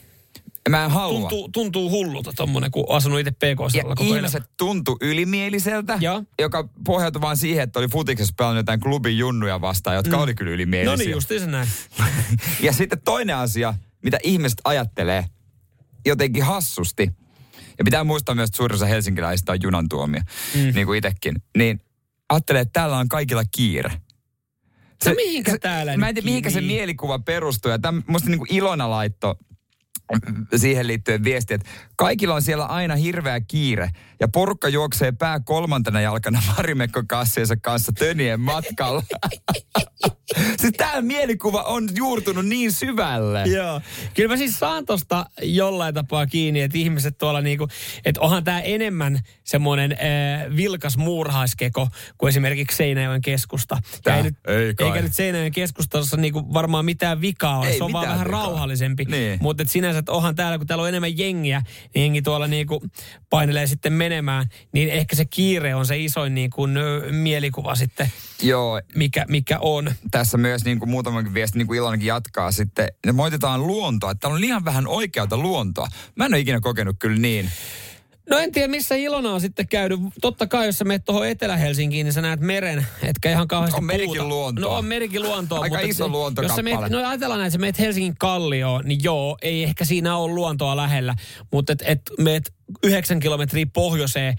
Mä 0.68 0.84
en 0.84 0.90
halua. 0.90 1.20
tuntuu, 1.20 1.48
tuntuu 1.48 1.90
hullulta 1.90 2.32
tommonen, 2.36 2.70
kun 2.70 2.84
asunut 2.88 3.18
itse 3.20 3.30
pk 3.30 3.74
Ja 3.74 3.84
koko 3.84 4.04
ihmiset 4.04 4.34
elämä. 4.34 4.54
tuntui 4.56 4.96
ylimieliseltä, 5.00 5.98
Joo. 6.00 6.22
joka 6.38 6.68
pohjautui 6.84 7.22
vaan 7.22 7.36
siihen, 7.36 7.62
että 7.64 7.78
oli 7.78 7.88
futiksessa 7.88 8.34
pelannut 8.38 8.58
jotain 8.58 8.80
klubin 8.80 9.18
junnuja 9.18 9.60
vastaan, 9.60 9.96
jotka 9.96 10.16
mm. 10.16 10.22
oli 10.22 10.34
kyllä 10.34 10.52
ylimielisiä. 10.52 10.92
No 10.92 10.96
niin, 10.96 11.10
justiinsa 11.10 11.46
näin. 11.46 11.68
Ja 12.62 12.72
sitten 12.72 13.00
toinen 13.04 13.36
asia, 13.36 13.74
mitä 14.02 14.18
ihmiset 14.22 14.60
ajattelee 14.64 15.24
jotenkin 16.06 16.42
hassusti, 16.42 17.10
ja 17.80 17.84
pitää 17.84 18.04
muistaa 18.04 18.34
myös, 18.34 18.48
että 18.48 18.56
suurin 18.56 18.74
osa 18.74 18.86
helsinkiläisistä 18.86 19.52
on 19.52 19.62
junan 19.62 19.88
tuomia, 19.88 20.22
mm. 20.54 20.74
niin 20.74 20.86
kuin 20.86 20.98
itsekin, 20.98 21.34
niin 21.56 21.80
ajattelee, 22.28 22.60
että 22.60 22.80
täällä 22.80 22.96
on 22.96 23.08
kaikilla 23.08 23.42
kiire. 23.50 23.92
No 25.06 25.14
mihinkä 25.14 25.58
täällä 25.58 25.96
Mä 25.96 26.08
en 26.08 26.14
tiedä, 26.14 26.24
mihinkä 26.24 26.50
se 26.50 26.60
mielikuva 26.60 27.18
perustuu. 27.18 27.70
Ja 27.70 27.78
tämä, 27.78 28.02
musta 28.06 28.28
niin 28.28 28.38
kuin 28.38 28.54
Ilona 28.54 28.90
laitto 28.90 29.38
siihen 30.56 30.86
liittyen 30.86 31.24
viesti, 31.24 31.54
että 31.54 31.70
kaikilla 31.96 32.34
on 32.34 32.42
siellä 32.42 32.64
aina 32.64 32.96
hirveä 32.96 33.40
kiire 33.40 33.90
ja 34.20 34.28
porukka 34.28 34.68
juoksee 34.68 35.12
pää 35.12 35.40
kolmantena 35.40 36.00
jalkana 36.00 36.42
Marimekko 36.56 37.02
kassiensa 37.08 37.56
kanssa 37.56 37.92
tönien 37.92 38.40
matkalla. 38.40 39.02
siis 40.60 40.72
tämä 40.76 41.00
mielikuva 41.00 41.62
on 41.62 41.88
juurtunut 41.96 42.46
niin 42.46 42.72
syvälle. 42.72 43.42
Joo. 43.42 43.80
Kyllä 44.14 44.28
mä 44.28 44.36
siis 44.36 44.58
saan 44.58 44.86
tosta 44.86 45.26
jollain 45.42 45.94
tapaa 45.94 46.26
kiinni, 46.26 46.60
että 46.60 46.78
ihmiset 46.78 47.18
tuolla 47.18 47.40
niinku, 47.40 47.68
että 48.04 48.20
onhan 48.20 48.44
tämä 48.44 48.60
enemmän 48.60 49.18
semmoinen 49.44 49.92
äh, 49.92 50.56
vilkas 50.56 50.96
muurhaiskeko 50.96 51.88
kuin 52.18 52.28
esimerkiksi 52.28 52.76
Seinäjoen 52.76 53.20
keskusta. 53.20 53.78
Tää? 54.04 54.16
ei 54.16 54.22
nyt, 54.22 54.34
Ei 54.46 54.74
kai. 54.74 54.86
eikä 54.86 55.02
nyt 55.02 55.14
Seinäjoen 55.14 55.52
keskustassa 55.52 56.16
niinku 56.16 56.54
varmaan 56.54 56.84
mitään 56.84 57.20
vikaa 57.20 57.58
ole. 57.58 57.68
Ei 57.68 57.78
se 57.78 57.84
on 57.84 57.92
vaan 57.92 58.08
vähän 58.08 58.26
vikaa. 58.26 58.40
rauhallisempi. 58.40 59.04
Niin. 59.04 59.38
Mutta 59.42 59.64
sinänsä, 59.66 59.99
että 60.00 60.12
onhan 60.12 60.34
täällä, 60.34 60.58
kun 60.58 60.66
täällä 60.66 60.82
on 60.82 60.88
enemmän 60.88 61.18
jengiä, 61.18 61.62
niin 61.94 62.02
jengi 62.02 62.22
tuolla 62.22 62.46
niinku 62.46 62.82
painelee 63.30 63.66
sitten 63.66 63.92
menemään, 63.92 64.46
niin 64.72 64.88
ehkä 64.88 65.16
se 65.16 65.24
kiire 65.24 65.74
on 65.74 65.86
se 65.86 65.98
isoin 65.98 66.34
niinku, 66.34 66.66
ö, 66.66 67.12
mielikuva 67.12 67.74
sitten, 67.74 68.12
Joo, 68.42 68.80
mikä, 68.94 69.24
mikä 69.28 69.58
on. 69.60 69.92
tässä 70.10 70.38
myös 70.38 70.64
niin 70.64 70.78
kuin 70.78 70.90
muutamankin 70.90 71.34
viesti, 71.34 71.58
niin 71.58 71.66
kuin 71.66 71.76
Ilonakin 71.76 72.06
jatkaa 72.06 72.52
sitten, 72.52 72.88
ne 73.06 73.12
moitetaan 73.12 73.66
luontoa, 73.66 74.10
että 74.10 74.20
täällä 74.20 74.34
on 74.34 74.40
liian 74.40 74.64
vähän 74.64 74.86
oikeata 74.86 75.36
luontoa. 75.36 75.88
Mä 76.16 76.26
en 76.26 76.34
ole 76.34 76.40
ikinä 76.40 76.60
kokenut 76.60 76.96
kyllä 76.98 77.18
niin. 77.18 77.50
No 78.30 78.38
en 78.38 78.52
tiedä, 78.52 78.68
missä 78.68 78.94
Ilona 78.94 79.32
on 79.32 79.40
sitten 79.40 79.68
käynyt. 79.68 80.00
Totta 80.20 80.46
kai, 80.46 80.66
jos 80.66 80.78
sä 80.78 80.84
menet 80.84 81.04
tuohon 81.04 81.28
Etelä-Helsinkiin, 81.28 82.04
niin 82.04 82.12
sä 82.12 82.20
näet 82.20 82.40
meren, 82.40 82.86
etkä 83.02 83.30
ihan 83.30 83.48
kauheasti 83.48 83.78
On 83.78 83.84
merikin 83.84 84.28
luontoa. 84.28 84.64
No 84.64 84.76
on 84.76 84.84
merikin 84.84 85.22
luontoa. 85.22 85.60
Aika 85.60 85.76
mutta 85.76 85.90
iso 85.90 86.08
luontokappale. 86.08 86.46
Jos 86.46 86.56
sä 86.56 86.62
meet, 86.62 86.90
no 86.90 87.08
ajatellaan 87.08 87.38
näin, 87.38 87.46
että 87.46 87.52
sä 87.52 87.58
meet 87.58 87.78
Helsingin 87.78 88.14
kallioon, 88.18 88.84
niin 88.84 89.00
joo, 89.02 89.38
ei 89.42 89.62
ehkä 89.62 89.84
siinä 89.84 90.16
ole 90.16 90.34
luontoa 90.34 90.76
lähellä. 90.76 91.14
Mutta 91.52 91.72
et, 91.72 91.82
et 91.86 92.00
meet 92.18 92.52
yhdeksän 92.82 93.20
kilometriä 93.20 93.66
pohjoiseen, 93.72 94.36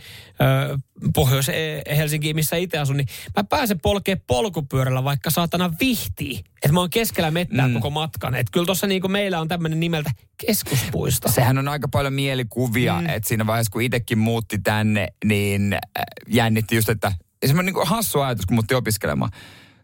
pohjoiseen 1.16 1.82
Helsinkiin, 1.98 2.36
missä 2.36 2.56
itse 2.56 2.78
asun, 2.78 2.98
niin 2.98 3.08
mä 3.36 3.44
pääsen 3.44 3.80
polkee 3.80 4.16
polkupyörällä 4.28 5.04
vaikka 5.04 5.30
saatana 5.30 5.74
vihtii. 5.80 6.40
Että 6.40 6.72
mä 6.74 6.80
oon 6.80 6.90
keskellä 6.90 7.32
mettää 7.32 7.68
mm. 7.68 7.74
koko 7.74 7.90
matkan. 7.90 8.36
Että 8.36 8.52
kyllä 8.52 8.66
tuossa 8.66 8.88
niinku 8.88 9.08
meillä 9.08 9.40
on 9.40 9.48
tämmöinen 9.48 9.80
nimeltä 9.80 10.12
keskuspuisto. 10.46 11.32
Sehän 11.32 11.58
on 11.58 11.68
aika 11.68 11.88
paljon 11.88 12.14
mielikuvia, 12.14 13.02
mm. 13.02 13.10
että 13.10 13.30
siinä 13.30 13.48
vaiheessa 13.48 13.72
kun 13.72 13.82
itsekin 13.82 14.18
muutti 14.18 14.60
tänne, 14.64 15.08
niin 15.26 15.74
äh, 15.74 15.80
jännitti 16.28 16.76
just, 16.76 16.90
että 16.90 17.12
semmoinen 17.46 17.74
niin 17.74 17.88
hassu 17.88 18.20
ajatus, 18.20 18.46
kun 18.46 18.56
muutti 18.56 18.76
opiskelemaan. 18.76 19.32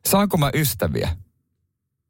Saanko 0.06 0.38
mä 0.38 0.52
ystäviä? 0.54 1.10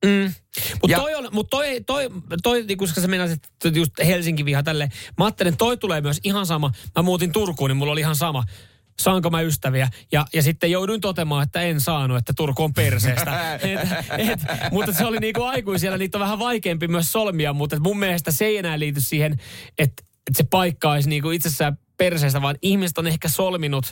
Mm. 0.06 0.34
Mutta 0.82 0.98
toi, 0.98 1.16
on, 1.16 1.30
mut 1.32 1.50
toi, 1.50 1.82
toi, 1.86 2.10
toi, 2.44 2.64
niin 2.64 2.78
koska 2.78 3.02
sä 3.02 3.08
meinasit 3.08 3.46
että 3.46 3.80
just 3.80 3.92
Helsinki 4.06 4.46
viha 4.46 4.64
tälle. 4.64 4.90
Mä 5.18 5.26
ajattelin, 5.26 5.58
toi 5.58 5.78
tulee 5.78 6.02
myös 6.02 6.20
ihan 6.24 6.46
sama. 6.46 6.72
Mä 6.96 7.02
muutin 7.02 7.32
Turkuun, 7.32 7.70
niin 7.70 7.78
mulla 7.78 7.92
oli 7.92 8.00
ihan 8.00 8.16
sama. 8.16 8.44
Saanko 9.02 9.30
mä 9.30 9.42
ystäviä? 9.42 9.90
Ja, 10.12 10.26
ja 10.34 10.44
sitten 10.44 10.72
jouduin 10.72 11.02
toteamaan, 11.02 11.44
että 11.44 11.62
en 11.62 11.82
saanut, 11.82 12.18
että 12.18 12.34
Turku 12.36 12.64
on 12.64 12.74
perseestä. 12.74 13.54
et, 13.56 13.80
et, 14.18 14.40
mutta 14.72 14.94
se 14.94 15.06
oli 15.06 15.18
niinku 15.18 15.44
aikuisella, 15.44 15.98
niitä 15.98 16.18
on 16.18 16.22
vähän 16.22 16.40
vaikeampi 16.40 16.88
myös 16.88 17.12
solmia, 17.12 17.54
mutta 17.54 17.80
mun 17.80 18.00
mielestä 18.00 18.32
se 18.32 18.46
ei 18.46 18.58
enää 18.58 18.80
liity 18.80 19.02
siihen, 19.02 19.32
että, 19.78 20.04
että 20.28 20.38
se 20.38 20.44
paikka 20.44 20.92
olisi 20.92 21.10
niinku 21.10 21.30
itsessään 21.30 21.78
perseestä, 21.98 22.42
vaan 22.42 22.56
ihmiset 22.62 22.98
on 22.98 23.08
ehkä 23.08 23.30
solminut 23.30 23.86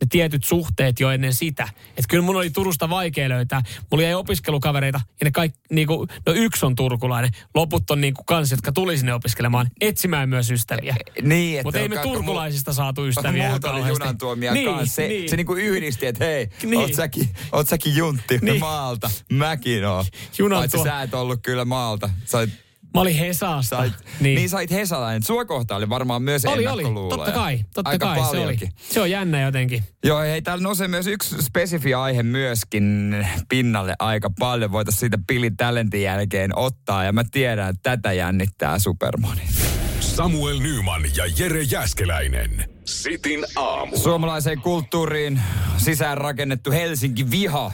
ne 0.00 0.06
tietyt 0.10 0.44
suhteet 0.44 1.00
jo 1.00 1.10
ennen 1.10 1.34
sitä. 1.34 1.68
Että 1.88 2.08
kyllä 2.08 2.24
mun 2.24 2.36
oli 2.36 2.50
Turusta 2.50 2.90
vaikea 2.90 3.28
löytää. 3.28 3.62
Mulla 3.90 4.04
jäi 4.04 4.14
opiskelukavereita 4.14 5.00
ja 5.20 5.24
ne 5.24 5.30
kaikki, 5.30 5.58
niinku, 5.70 6.06
no 6.26 6.32
yksi 6.32 6.66
on 6.66 6.74
turkulainen. 6.74 7.30
Loput 7.54 7.90
on 7.90 8.00
niinku 8.00 8.24
kans, 8.24 8.50
jotka 8.50 8.72
tuli 8.72 8.98
sinne 8.98 9.14
opiskelemaan, 9.14 9.68
etsimään 9.80 10.28
myös 10.28 10.50
ystäviä. 10.50 10.96
Niin, 11.22 11.60
Mutta 11.64 11.78
ei 11.78 11.88
me 11.88 11.96
turkulaisista 12.02 12.72
saatu 12.72 13.06
ystäviä 13.06 13.48
Muut 13.50 13.64
oli 13.64 13.88
junan 13.88 14.18
tuomia 14.18 14.52
niin, 14.52 14.66
kanssa. 14.74 14.94
Se, 14.94 15.08
niin. 15.08 15.28
se 15.30 15.36
niinku 15.36 15.54
yhdisti, 15.54 16.06
että 16.06 16.24
hei, 16.24 16.48
Niin. 16.62 16.78
oot, 16.80 16.94
säkin, 16.94 17.28
oot 17.52 17.68
säkin 17.68 17.96
juntti 17.96 18.38
Niin. 18.42 18.60
maalta. 18.60 19.10
Mäkin 19.32 19.86
oon. 19.86 20.04
Junan 20.38 20.58
Paitsi 20.58 20.76
tuo- 20.76 20.84
sä 20.84 21.02
et 21.02 21.14
ollut 21.14 21.40
kyllä 21.42 21.64
maalta. 21.64 22.10
Sait, 22.24 22.50
Mä 22.98 23.02
olin 23.02 23.16
Hesasta. 23.16 23.76
sait, 23.76 23.92
niin. 24.20 24.34
niin. 24.34 24.48
sait 24.48 24.70
Hesalainen. 24.70 25.22
Sua 25.22 25.44
kohta 25.44 25.76
oli 25.76 25.88
varmaan 25.88 26.22
myös 26.22 26.44
oli, 26.44 26.54
oli. 26.54 26.62
ennakkoluuloja. 26.82 27.16
Totta 27.16 27.32
kai, 27.32 27.58
totta 27.74 27.90
Aika 27.90 28.06
kai 28.06 28.16
se 28.16 28.22
oli. 28.22 28.38
paljonkin. 28.38 28.68
Se 28.90 29.00
on 29.00 29.10
jännä 29.10 29.40
jotenkin. 29.42 29.84
Joo, 30.04 30.20
hei, 30.20 30.42
täällä 30.42 30.62
nousee 30.62 30.88
myös 30.88 31.06
yksi 31.06 31.42
spesifi 31.42 31.94
aihe 31.94 32.22
myöskin 32.22 33.16
pinnalle 33.48 33.94
aika 33.98 34.30
paljon. 34.38 34.72
Voitaisiin 34.72 35.00
siitä 35.00 35.18
Billy 35.28 35.50
Talentin 35.50 36.02
jälkeen 36.02 36.58
ottaa, 36.58 37.04
ja 37.04 37.12
mä 37.12 37.24
tiedän, 37.30 37.68
että 37.70 37.96
tätä 37.96 38.12
jännittää 38.12 38.78
supermoni. 38.78 39.40
Samuel 40.00 40.58
Nyman 40.58 41.02
ja 41.16 41.24
Jere 41.38 41.62
Jäskeläinen. 41.62 42.64
Sitin 42.84 43.44
aamu. 43.56 43.96
Suomalaiseen 43.96 44.60
kulttuuriin 44.60 45.40
sisään 45.76 46.18
rakennettu 46.18 46.70
Helsinki 46.70 47.30
viha. 47.30 47.72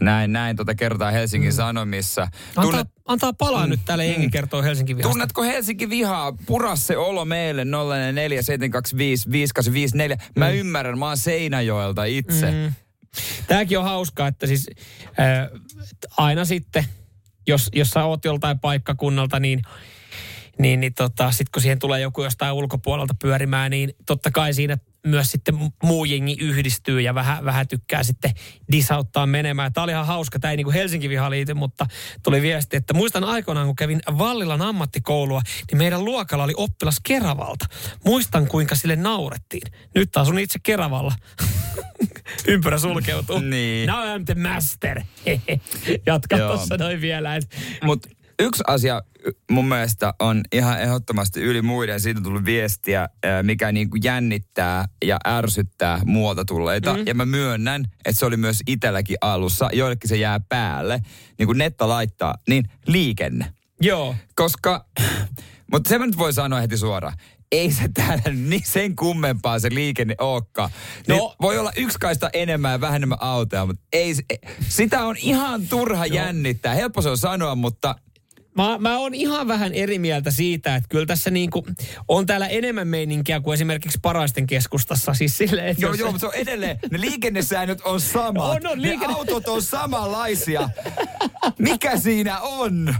Näin, 0.00 0.32
näin 0.32 0.56
tota 0.56 0.74
kertaa 0.74 1.10
Helsingin 1.10 1.52
Sanomissa. 1.52 2.22
Antaa, 2.22 2.64
Tunnet, 2.64 2.88
antaa 3.06 3.32
palaa 3.32 3.66
nyt 3.66 3.80
täällä 3.84 4.04
jengi 4.04 4.28
kertoo 4.28 4.62
Helsingin 4.62 4.96
vihasta. 4.96 5.12
tunnetko 5.12 5.42
Helsinki 5.42 5.90
vihaa? 5.90 6.32
Pura 6.46 6.76
se 6.76 6.96
olo 6.96 7.24
meille 7.24 7.64
044 7.64 8.42
725 8.42 9.30
5854. 9.30 10.16
Mä 10.36 10.48
ymmärrän, 10.48 10.98
mä 10.98 11.06
oon 11.06 11.16
Seinäjoelta 11.16 12.04
itse. 12.04 12.50
Mm. 12.50 12.74
Tämäkin 13.46 13.78
on 13.78 13.84
hauskaa, 13.84 14.28
että 14.28 14.46
siis 14.46 14.70
äh, 15.20 15.60
aina 16.16 16.44
sitten, 16.44 16.84
jos, 17.46 17.68
jos 17.72 17.90
sä 17.90 18.04
oot 18.04 18.24
joltain 18.24 18.58
paikkakunnalta, 18.58 19.40
niin 19.40 19.62
niin, 20.58 20.80
niin 20.80 20.94
tota, 20.94 21.30
sit 21.30 21.48
kun 21.48 21.62
siihen 21.62 21.78
tulee 21.78 22.00
joku 22.00 22.22
jostain 22.22 22.52
ulkopuolelta 22.52 23.14
pyörimään, 23.22 23.70
niin 23.70 23.94
totta 24.06 24.30
kai 24.30 24.54
siinä 24.54 24.78
myös 25.06 25.30
sitten 25.30 25.58
muu 25.82 26.04
jengi 26.04 26.36
yhdistyy 26.40 27.00
ja 27.00 27.14
vähän, 27.14 27.44
vähän 27.44 27.68
tykkää 27.68 28.02
sitten 28.02 28.30
disauttaa 28.72 29.26
menemään. 29.26 29.72
Tämä 29.72 29.84
oli 29.84 29.92
ihan 29.92 30.06
hauska, 30.06 30.38
tämä 30.38 30.50
ei 30.50 30.56
niin 30.56 30.64
kuin 30.64 30.74
Helsinki 30.74 31.08
viha 31.08 31.30
liity, 31.30 31.54
mutta 31.54 31.86
tuli 32.22 32.42
viesti, 32.42 32.76
että 32.76 32.94
muistan 32.94 33.24
aikoinaan, 33.24 33.66
kun 33.66 33.76
kävin 33.76 34.00
Vallilan 34.18 34.62
ammattikoulua, 34.62 35.42
niin 35.70 35.78
meidän 35.78 36.04
luokalla 36.04 36.44
oli 36.44 36.54
oppilas 36.56 37.00
Keravalta. 37.02 37.66
Muistan, 38.04 38.46
kuinka 38.46 38.74
sille 38.74 38.96
naurettiin. 38.96 39.72
Nyt 39.94 40.16
asun 40.16 40.38
itse 40.38 40.58
Keravalla. 40.62 41.14
Ympyrä 42.48 42.78
sulkeutuu. 42.78 43.38
Niin. 43.38 43.86
Now 43.86 44.04
I'm 44.04 44.24
the 44.24 44.34
master. 44.34 45.02
Jatka 46.06 46.38
tuossa 46.38 46.76
noin 46.76 47.00
vielä. 47.00 47.36
Et. 47.36 47.56
Mutta 47.82 48.08
yksi 48.40 48.62
asia 48.66 49.02
mun 49.50 49.68
mielestä 49.68 50.14
on 50.18 50.40
ihan 50.52 50.80
ehdottomasti 50.80 51.40
yli 51.40 51.62
muiden. 51.62 52.00
Siitä 52.00 52.18
on 52.18 52.24
tullut 52.24 52.44
viestiä, 52.44 53.08
mikä 53.42 53.72
niinku 53.72 53.96
jännittää 54.04 54.88
ja 55.04 55.18
ärsyttää 55.26 56.00
muualta 56.04 56.44
tulleita. 56.44 56.94
Mm. 56.96 57.02
Ja 57.06 57.14
mä 57.14 57.24
myönnän, 57.24 57.84
että 58.04 58.18
se 58.18 58.26
oli 58.26 58.36
myös 58.36 58.62
itselläkin 58.66 59.16
alussa. 59.20 59.68
Joillekin 59.72 60.08
se 60.08 60.16
jää 60.16 60.40
päälle. 60.48 61.00
Niin 61.38 61.46
kuin 61.46 61.58
Netta 61.58 61.88
laittaa, 61.88 62.34
niin 62.48 62.64
liikenne. 62.86 63.52
Joo. 63.80 64.14
Koska, 64.34 64.86
mutta 65.72 65.88
se 65.88 65.98
mä 65.98 66.06
nyt 66.06 66.18
voi 66.18 66.32
sanoa 66.32 66.60
heti 66.60 66.76
suoraan. 66.76 67.16
Ei 67.52 67.70
se 67.72 67.88
täällä 67.94 68.32
niin 68.48 68.62
sen 68.64 68.96
kummempaa 68.96 69.58
se 69.58 69.68
liikenne 69.74 70.14
olekaan. 70.18 70.70
No, 71.08 71.16
No. 71.16 71.34
voi 71.40 71.58
olla 71.58 71.72
yksi 71.76 71.98
kaista 71.98 72.30
enemmän 72.32 72.72
ja 72.72 72.80
vähän 72.80 72.96
enemmän 72.96 73.18
autoja, 73.20 73.66
mutta 73.66 73.82
ei, 73.92 74.14
sitä 74.68 75.04
on 75.04 75.16
ihan 75.18 75.66
turha 75.66 76.06
jännittää. 76.06 76.74
Helppo 76.74 77.02
se 77.02 77.08
on 77.08 77.18
sanoa, 77.18 77.54
mutta 77.54 77.94
Mä, 78.56 78.78
mä 78.78 78.98
oon 78.98 79.14
ihan 79.14 79.48
vähän 79.48 79.74
eri 79.74 79.98
mieltä 79.98 80.30
siitä, 80.30 80.76
että 80.76 80.88
kyllä 80.88 81.06
tässä 81.06 81.30
niinku 81.30 81.66
on 82.08 82.26
täällä 82.26 82.46
enemmän 82.46 82.88
meininkiä 82.88 83.40
kuin 83.40 83.54
esimerkiksi 83.54 83.98
paraisten 84.02 84.46
keskustassa. 84.46 85.14
Siis 85.14 85.38
silleen, 85.38 85.66
että 85.66 85.82
Joo, 85.82 85.90
jos- 85.92 86.00
joo, 86.00 86.12
mutta 86.12 86.20
se 86.20 86.26
on 86.26 86.34
edelleen, 86.42 86.78
ne 86.90 87.00
liikennesäännöt 87.00 87.80
on 87.80 88.00
sama. 88.00 88.44
On, 88.44 88.66
on, 88.66 88.82
liikenne- 88.82 89.06
Ne 89.06 89.14
autot 89.14 89.48
on 89.48 89.62
samanlaisia. 89.62 90.68
Mikä 91.58 91.96
siinä 91.98 92.40
on? 92.40 92.94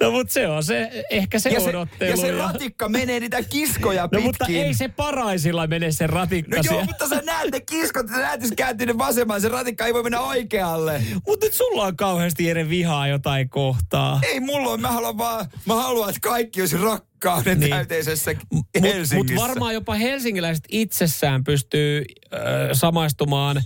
No 0.00 0.10
mutta 0.10 0.32
se 0.32 0.48
on 0.48 0.64
se, 0.64 1.04
ehkä 1.10 1.38
se, 1.38 1.50
Ja 1.50 1.60
se, 1.60 1.68
odottelu. 1.68 2.10
ja 2.10 2.16
se 2.16 2.30
ratikka 2.32 2.88
menee 2.88 3.20
niitä 3.20 3.42
kiskoja 3.42 4.02
no 4.02 4.08
pitkin. 4.08 4.26
mutta 4.26 4.46
ei 4.48 4.74
se 4.74 4.88
paraisilla 4.88 5.66
mene 5.66 5.92
se 5.92 6.06
ratikka 6.06 6.56
No 6.56 6.56
joo, 6.56 6.62
siellä. 6.62 6.84
mutta 6.84 7.08
sä 7.08 7.22
näet 7.24 7.52
ne 7.52 7.60
kiskot, 7.60 8.08
sä 8.08 8.16
näet, 8.16 8.42
jos 8.42 8.50
kääntyy 8.56 8.86
ne 8.86 8.98
vasemmalle, 8.98 9.40
se 9.40 9.48
ratikka 9.48 9.86
ei 9.86 9.94
voi 9.94 10.02
mennä 10.02 10.20
oikealle. 10.20 11.02
Mutta 11.26 11.46
nyt 11.46 11.54
sulla 11.54 11.84
on 11.86 11.96
kauheasti 11.96 12.50
eri 12.50 12.68
vihaa 12.68 13.08
jotain 13.08 13.48
kohtaa. 13.50 14.20
Ei 14.22 14.40
mulla 14.40 14.70
mä 14.80 14.92
haluan 14.92 15.18
vaan, 15.18 15.46
mä 15.66 15.74
haluan, 15.74 16.08
että 16.08 16.20
kaikki 16.20 16.60
olisi 16.60 16.76
rakkauden 16.76 17.44
Niin. 17.44 17.60
niin. 17.60 17.70
täyteisessä 17.70 18.34
Mutta 18.52 18.80
Helsingissä. 18.80 19.16
mut 19.16 19.48
varmaan 19.48 19.74
jopa 19.74 19.94
helsingiläiset 19.94 20.64
itsessään 20.68 21.44
pystyy 21.44 22.04
ö, 22.32 22.38
samaistumaan 22.72 23.62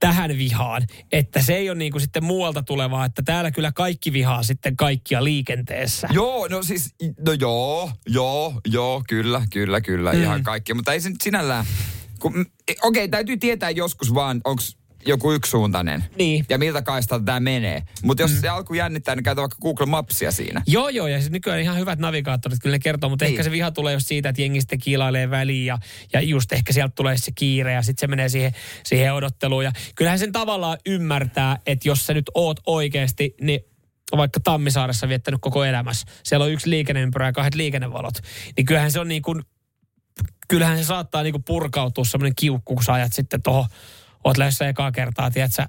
tähän 0.00 0.38
vihaan, 0.38 0.86
että 1.12 1.42
se 1.42 1.54
ei 1.56 1.70
ole 1.70 1.78
niinku 1.78 2.00
sitten 2.00 2.24
muualta 2.24 2.62
tulevaa, 2.62 3.04
että 3.04 3.22
täällä 3.22 3.50
kyllä 3.50 3.72
kaikki 3.72 4.12
vihaa 4.12 4.42
sitten 4.42 4.76
kaikkia 4.76 5.24
liikenteessä. 5.24 6.08
Joo, 6.12 6.48
no 6.48 6.62
siis, 6.62 6.94
no 7.26 7.32
joo, 7.32 7.90
joo, 8.06 8.60
joo, 8.66 9.02
kyllä, 9.08 9.42
kyllä, 9.52 9.80
kyllä, 9.80 10.12
mm. 10.12 10.22
ihan 10.22 10.42
kaikki. 10.42 10.74
Mutta 10.74 10.92
ei 10.92 11.00
se 11.00 11.10
nyt 11.10 11.20
sinällään, 11.20 11.64
kun, 12.20 12.32
okei, 12.40 12.76
okay, 12.82 13.08
täytyy 13.08 13.36
tietää 13.36 13.70
joskus 13.70 14.14
vaan, 14.14 14.40
onko 14.44 14.62
joku 15.06 15.32
yksisuuntainen. 15.32 16.04
Niin. 16.18 16.44
Ja 16.48 16.58
miltä 16.58 16.82
kaistalta 16.82 17.24
tämä 17.24 17.40
menee. 17.40 17.82
Mutta 18.02 18.22
jos 18.22 18.30
mm. 18.30 18.40
se 18.40 18.48
alku 18.48 18.74
jännittää, 18.74 19.16
niin 19.16 19.24
käytä 19.24 19.40
vaikka 19.40 19.58
Google 19.62 19.86
Mapsia 19.86 20.32
siinä. 20.32 20.62
Joo, 20.66 20.88
joo, 20.88 21.06
ja 21.06 21.18
siis 21.18 21.30
nykyään 21.30 21.60
ihan 21.60 21.78
hyvät 21.78 21.98
navigaattorit 21.98 22.58
kyllä 22.62 22.74
ne 22.74 22.78
kertoo, 22.78 23.10
mutta 23.10 23.24
Niin. 23.24 23.32
ehkä 23.32 23.42
se 23.42 23.50
viha 23.50 23.70
tulee 23.70 23.94
just 23.94 24.06
siitä, 24.06 24.28
että 24.28 24.42
jengi 24.42 24.60
sitten 24.60 24.78
kiilailee 24.78 25.30
väliin 25.30 25.66
ja, 25.66 25.78
ja 26.12 26.20
just 26.20 26.52
ehkä 26.52 26.72
sieltä 26.72 26.92
tulee 26.94 27.16
se 27.18 27.32
kiire 27.34 27.72
ja 27.72 27.82
sitten 27.82 28.00
se 28.00 28.06
menee 28.06 28.28
siihen, 28.28 28.52
siihen 28.84 29.14
odotteluun. 29.14 29.64
Ja 29.64 29.72
kyllähän 29.94 30.18
sen 30.18 30.32
tavallaan 30.32 30.78
ymmärtää, 30.86 31.58
että 31.66 31.88
jos 31.88 32.06
sä 32.06 32.14
nyt 32.14 32.30
oot 32.34 32.60
oikeasti, 32.66 33.34
niin 33.40 33.60
vaikka 34.16 34.40
Tammisaaressa 34.40 35.08
viettänyt 35.08 35.40
koko 35.40 35.64
elämässä, 35.64 36.06
siellä 36.22 36.44
on 36.44 36.52
yksi 36.52 36.70
liikenneympyrä 36.70 37.26
ja 37.26 37.32
kahdet 37.32 37.54
liikennevalot, 37.54 38.14
niin 38.56 38.64
kyllähän 38.64 38.92
se 38.92 39.00
on 39.00 39.08
niin 39.08 39.22
kuin, 39.22 39.42
kyllähän 40.48 40.78
se 40.78 40.84
saattaa 40.84 41.22
niin 41.22 41.32
kuin 41.32 41.44
purkautua 41.44 42.04
semmoinen 42.04 42.34
kiukku, 42.36 42.74
kun 42.74 42.84
sä 42.84 42.92
ajat 42.92 43.12
sitten 43.12 43.42
tuohon, 43.42 43.66
oot 44.30 44.36
lähdössä 44.36 44.68
ekaa 44.68 44.92
kertaa, 44.92 45.30
tiedät 45.30 45.54
sä, 45.54 45.68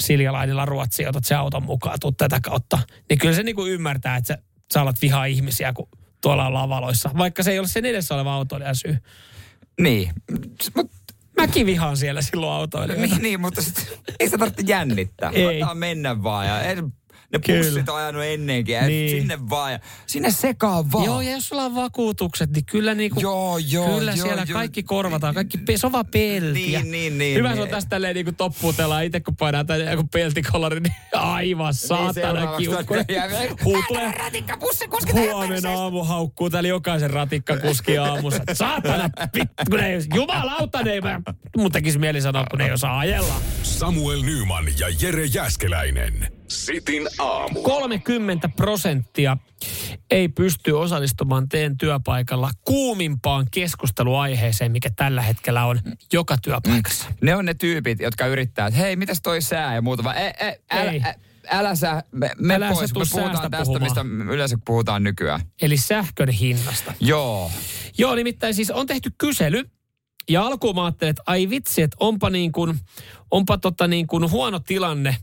Siljalainilla 0.00 0.64
Ruotsiin, 0.64 1.08
otat 1.08 1.24
se 1.24 1.34
auton 1.34 1.62
mukaan, 1.62 1.98
tuut 2.00 2.16
tätä 2.16 2.40
kautta. 2.42 2.78
Niin 3.10 3.18
kyllä 3.18 3.34
se 3.34 3.42
niinku 3.42 3.66
ymmärtää, 3.66 4.16
että 4.16 4.34
sä, 4.34 4.42
sä 4.74 4.80
alat 4.80 5.02
vihaa 5.02 5.24
ihmisiä, 5.24 5.72
kun 5.72 5.88
tuolla 6.20 6.46
ollaan 6.46 6.68
valoissa. 6.68 7.10
Vaikka 7.18 7.42
se 7.42 7.50
ei 7.50 7.58
ole 7.58 7.68
sen 7.68 7.84
edessä 7.84 8.14
oleva 8.14 8.34
autoilijan 8.34 8.76
syy. 8.76 8.98
Niin, 9.80 10.12
mutta 10.76 10.98
Mäkin 11.36 11.66
vihaan 11.66 11.96
siellä 11.96 12.22
silloin 12.22 12.52
autoilijoita. 12.52 13.06
niin, 13.06 13.22
niin, 13.22 13.40
mutta 13.40 13.62
sit, 13.62 14.00
ei 14.20 14.26
sitä 14.26 14.38
tarvitse 14.38 14.62
jännittää. 14.66 15.30
Ei. 15.34 15.62
Antaa 15.62 15.74
mennä 15.74 16.22
vaan. 16.22 16.46
Ja 16.46 16.60
ne 17.32 17.38
Kyllä. 17.38 17.64
pussit 17.64 17.88
on 17.88 17.96
ajanut 17.96 18.22
ennenkin. 18.24 18.74
Ja 18.74 18.86
Niin. 18.86 19.10
Sinne 19.10 19.38
vaan. 19.50 19.72
Ja 19.72 19.78
sinne 20.06 20.30
sekaan 20.30 20.92
vaan. 20.92 21.04
Joo, 21.04 21.20
ja 21.20 21.30
jos 21.30 21.48
sulla 21.48 21.64
on 21.64 21.74
vakuutukset, 21.74 22.50
niin 22.50 22.64
kyllä, 22.64 22.94
niinku, 22.94 23.20
Joo, 23.20 23.58
joo, 23.58 23.98
kyllä 23.98 24.12
joo, 24.12 24.26
siellä 24.26 24.44
joo. 24.48 24.58
kaikki 24.58 24.82
korvataan. 24.82 25.34
Kaikki, 25.34 25.58
pe- 25.58 25.76
se 25.76 25.86
on 25.86 25.92
vaan 25.92 26.06
pelti. 26.06 26.52
Niin, 26.52 26.90
niin, 26.90 27.18
niin, 27.18 27.36
Hyvä 27.38 27.48
niin. 27.48 27.56
se 27.56 27.62
on 27.62 27.68
tästä 27.68 27.88
tälleen 27.88 28.14
niinku 28.14 28.32
toppuutellaan. 28.32 29.04
Itse 29.04 29.20
kun 29.20 29.36
painaa 29.36 29.64
tänne 29.64 29.90
joku 29.90 30.04
peltikolari, 30.12 30.80
niin 30.80 30.94
aivan 31.12 31.74
saatana 31.74 32.12
seuraavaksi 32.12 32.66
kiukkunen. 32.68 33.06
tulee- 33.06 33.56
Huutelee. 33.64 34.12
Ratikkapussikuski 34.12 35.12
Huomenna 35.12 35.70
aamu 35.70 36.04
haukkuu 36.04 36.50
täällä 36.50 36.68
jokaisen 36.68 37.10
ratikkakuski 37.10 37.98
aamussa. 37.98 38.42
Saatana, 38.52 39.10
vittu, 39.34 39.62
kun 39.70 39.78
ne 39.80 39.92
ei, 39.92 40.00
jumalauta, 40.14 40.82
ne 40.82 40.90
ei, 40.92 41.00
mun 41.56 41.72
tekisi 41.72 41.98
mieli 41.98 42.20
sanoa, 42.20 42.44
kun 42.50 42.58
ne 42.58 42.64
ei 42.66 42.72
osaa 42.72 42.98
ajella. 42.98 43.34
Samuel 43.62 44.22
Nyman 44.22 44.64
ja 44.78 44.86
Jere 45.00 45.24
Jäskeläinen. 45.24 46.37
Sitin 46.48 47.08
aamu. 47.18 47.62
30 47.62 48.48
prosenttia 48.48 49.36
ei 50.10 50.28
pysty 50.28 50.72
osallistumaan 50.72 51.48
teen 51.48 51.78
työpaikalla 51.78 52.50
kuumimpaan 52.64 53.46
keskusteluaiheeseen, 53.50 54.72
mikä 54.72 54.90
tällä 54.96 55.22
hetkellä 55.22 55.64
on 55.64 55.80
joka 56.12 56.36
työpaikassa. 56.42 57.06
Ne 57.22 57.36
on 57.36 57.44
ne 57.44 57.54
tyypit, 57.54 58.00
jotka 58.00 58.26
yrittää, 58.26 58.66
että 58.66 58.80
hei, 58.80 58.96
mitäs 58.96 59.22
toi 59.22 59.42
sää 59.42 59.74
ja 59.74 59.82
muuta. 59.82 60.04
Vaan, 60.04 60.16
e, 60.16 60.26
e, 60.40 60.60
älä, 60.70 60.90
Ei. 60.90 61.02
ä, 61.04 61.14
älä 61.50 61.74
sä, 61.74 62.02
me, 62.12 62.30
me 62.38 62.54
Älä 62.54 62.68
sä 62.68 62.74
pois. 62.74 62.92
tuu 62.92 63.02
Me 63.02 63.06
puhutaan 63.10 63.34
säästä 63.36 63.50
tästä, 63.50 63.64
puhumaan. 63.64 64.06
mistä 64.06 64.32
yleensä 64.34 64.58
puhutaan 64.64 65.02
nykyään. 65.02 65.40
Eli 65.62 65.76
sähkön 65.76 66.28
hinnasta. 66.28 66.92
Joo. 67.00 67.50
Joo, 67.98 68.14
nimittäin 68.14 68.54
siis 68.54 68.70
on 68.70 68.86
tehty 68.86 69.10
kysely. 69.18 69.64
Ja 70.30 70.42
alkuun 70.46 70.74
mä 70.74 70.84
ajattelin, 70.84 71.10
että 71.10 71.22
ai 71.26 71.50
vitsi, 71.50 71.82
että 71.82 71.96
onpa, 72.00 72.30
niin 72.30 72.52
kuin, 72.52 72.78
onpa 73.30 73.58
tota 73.58 73.88
niin 73.88 74.06
kuin 74.06 74.30
huono 74.30 74.58
tilanne 74.58 75.16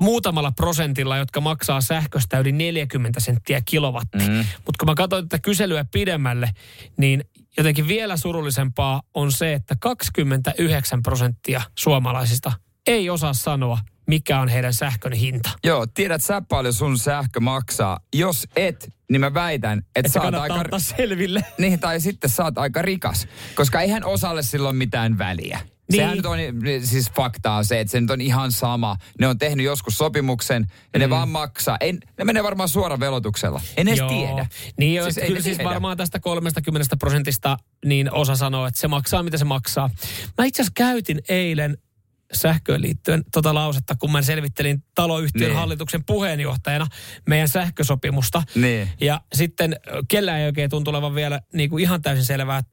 muutamalla 0.00 0.52
prosentilla, 0.52 1.16
jotka 1.16 1.40
maksaa 1.40 1.80
sähköstä 1.80 2.38
yli 2.38 2.52
40 2.52 3.20
senttiä 3.20 3.62
kilowatti. 3.64 4.18
Mm. 4.18 4.34
Mutta 4.36 4.78
kun 4.78 4.88
mä 4.88 4.94
katsoin 4.94 5.28
tätä 5.28 5.42
kyselyä 5.42 5.84
pidemmälle, 5.92 6.50
niin 6.96 7.24
jotenkin 7.56 7.88
vielä 7.88 8.16
surullisempaa 8.16 9.02
on 9.14 9.32
se, 9.32 9.52
että 9.52 9.76
29 9.80 11.02
prosenttia 11.02 11.62
suomalaisista 11.78 12.52
ei 12.86 13.10
osaa 13.10 13.32
sanoa, 13.34 13.78
mikä 14.06 14.40
on 14.40 14.48
heidän 14.48 14.74
sähkön 14.74 15.12
hinta. 15.12 15.50
Joo, 15.64 15.86
tiedät 15.86 16.22
sä 16.22 16.42
paljon 16.48 16.74
sun 16.74 16.98
sähkö 16.98 17.40
maksaa. 17.40 18.00
Jos 18.14 18.46
et, 18.56 18.90
niin 19.10 19.20
mä 19.20 19.34
väitän, 19.34 19.78
että 19.78 19.90
Että 19.96 20.12
sä 20.12 20.18
oot 20.20 20.24
kannattaa 20.24 20.56
aika... 20.56 20.64
ottaa 20.64 20.78
selville. 20.78 21.44
Niin, 21.58 21.80
tai 21.80 22.00
sitten 22.00 22.30
sä 22.30 22.44
oot 22.44 22.58
aika 22.58 22.82
rikas. 22.82 23.28
Koska 23.54 23.80
eihän 23.80 24.04
osalle 24.04 24.42
silloin 24.42 24.76
mitään 24.76 25.18
väliä. 25.18 25.60
Niin. 25.92 26.00
Sehän 26.00 26.16
nyt 26.16 26.26
on, 26.26 26.38
siis 26.84 27.10
fakta 27.10 27.52
on 27.52 27.64
se, 27.64 27.80
että 27.80 27.90
se 27.90 28.00
nyt 28.00 28.10
on 28.10 28.20
ihan 28.20 28.52
sama. 28.52 28.96
Ne 29.20 29.26
on 29.28 29.38
tehnyt 29.38 29.66
joskus 29.66 29.98
sopimuksen 29.98 30.66
ja 30.92 30.98
ne 30.98 31.10
vaan 31.10 31.28
maksaa. 31.28 31.76
Ei, 31.80 31.92
ne 31.92 32.24
menee 32.24 32.42
varmaan 32.42 32.68
suoraan 32.68 33.00
velotuksella. 33.00 33.60
En 33.76 33.88
edes 33.88 33.98
Joo. 33.98 34.08
tiedä. 34.08 34.46
Niin 34.78 35.02
siis, 35.02 35.14
kyllä 35.14 35.38
ne 35.38 35.42
siis 35.42 35.56
tiedä. 35.56 35.70
varmaan 35.70 35.96
tästä 35.96 36.20
30 36.20 36.96
prosentista 36.96 37.56
niin 37.84 38.12
osa 38.12 38.36
sanoo, 38.36 38.66
että 38.66 38.80
se 38.80 38.88
maksaa 38.88 39.22
mitä 39.22 39.38
se 39.38 39.44
maksaa. 39.44 39.90
Mä 40.38 40.44
itse 40.44 40.62
asiassa 40.62 40.72
käytin 40.76 41.20
eilen 41.28 41.78
sähköön 42.32 42.82
liittyen 42.82 43.24
tota 43.32 43.54
lausetta, 43.54 43.94
kun 43.96 44.12
mä 44.12 44.22
selvittelin 44.22 44.84
taloyhtiön 44.94 45.48
Niin. 45.50 45.56
hallituksen 45.58 46.04
puheenjohtajana 46.04 46.86
meidän 47.28 47.48
sähkösopimusta. 47.48 48.42
Niin. 48.54 48.88
Ja 49.00 49.20
sitten 49.34 49.76
kellään 50.08 50.40
ei 50.40 50.46
oikein 50.46 50.70
tuntu 50.70 50.90
olevan 50.90 51.14
vielä 51.14 51.40
niin 51.52 51.70
kuin 51.70 51.82
ihan 51.82 52.02
täysin 52.02 52.24
selvää, 52.24 52.58
että 52.58 52.72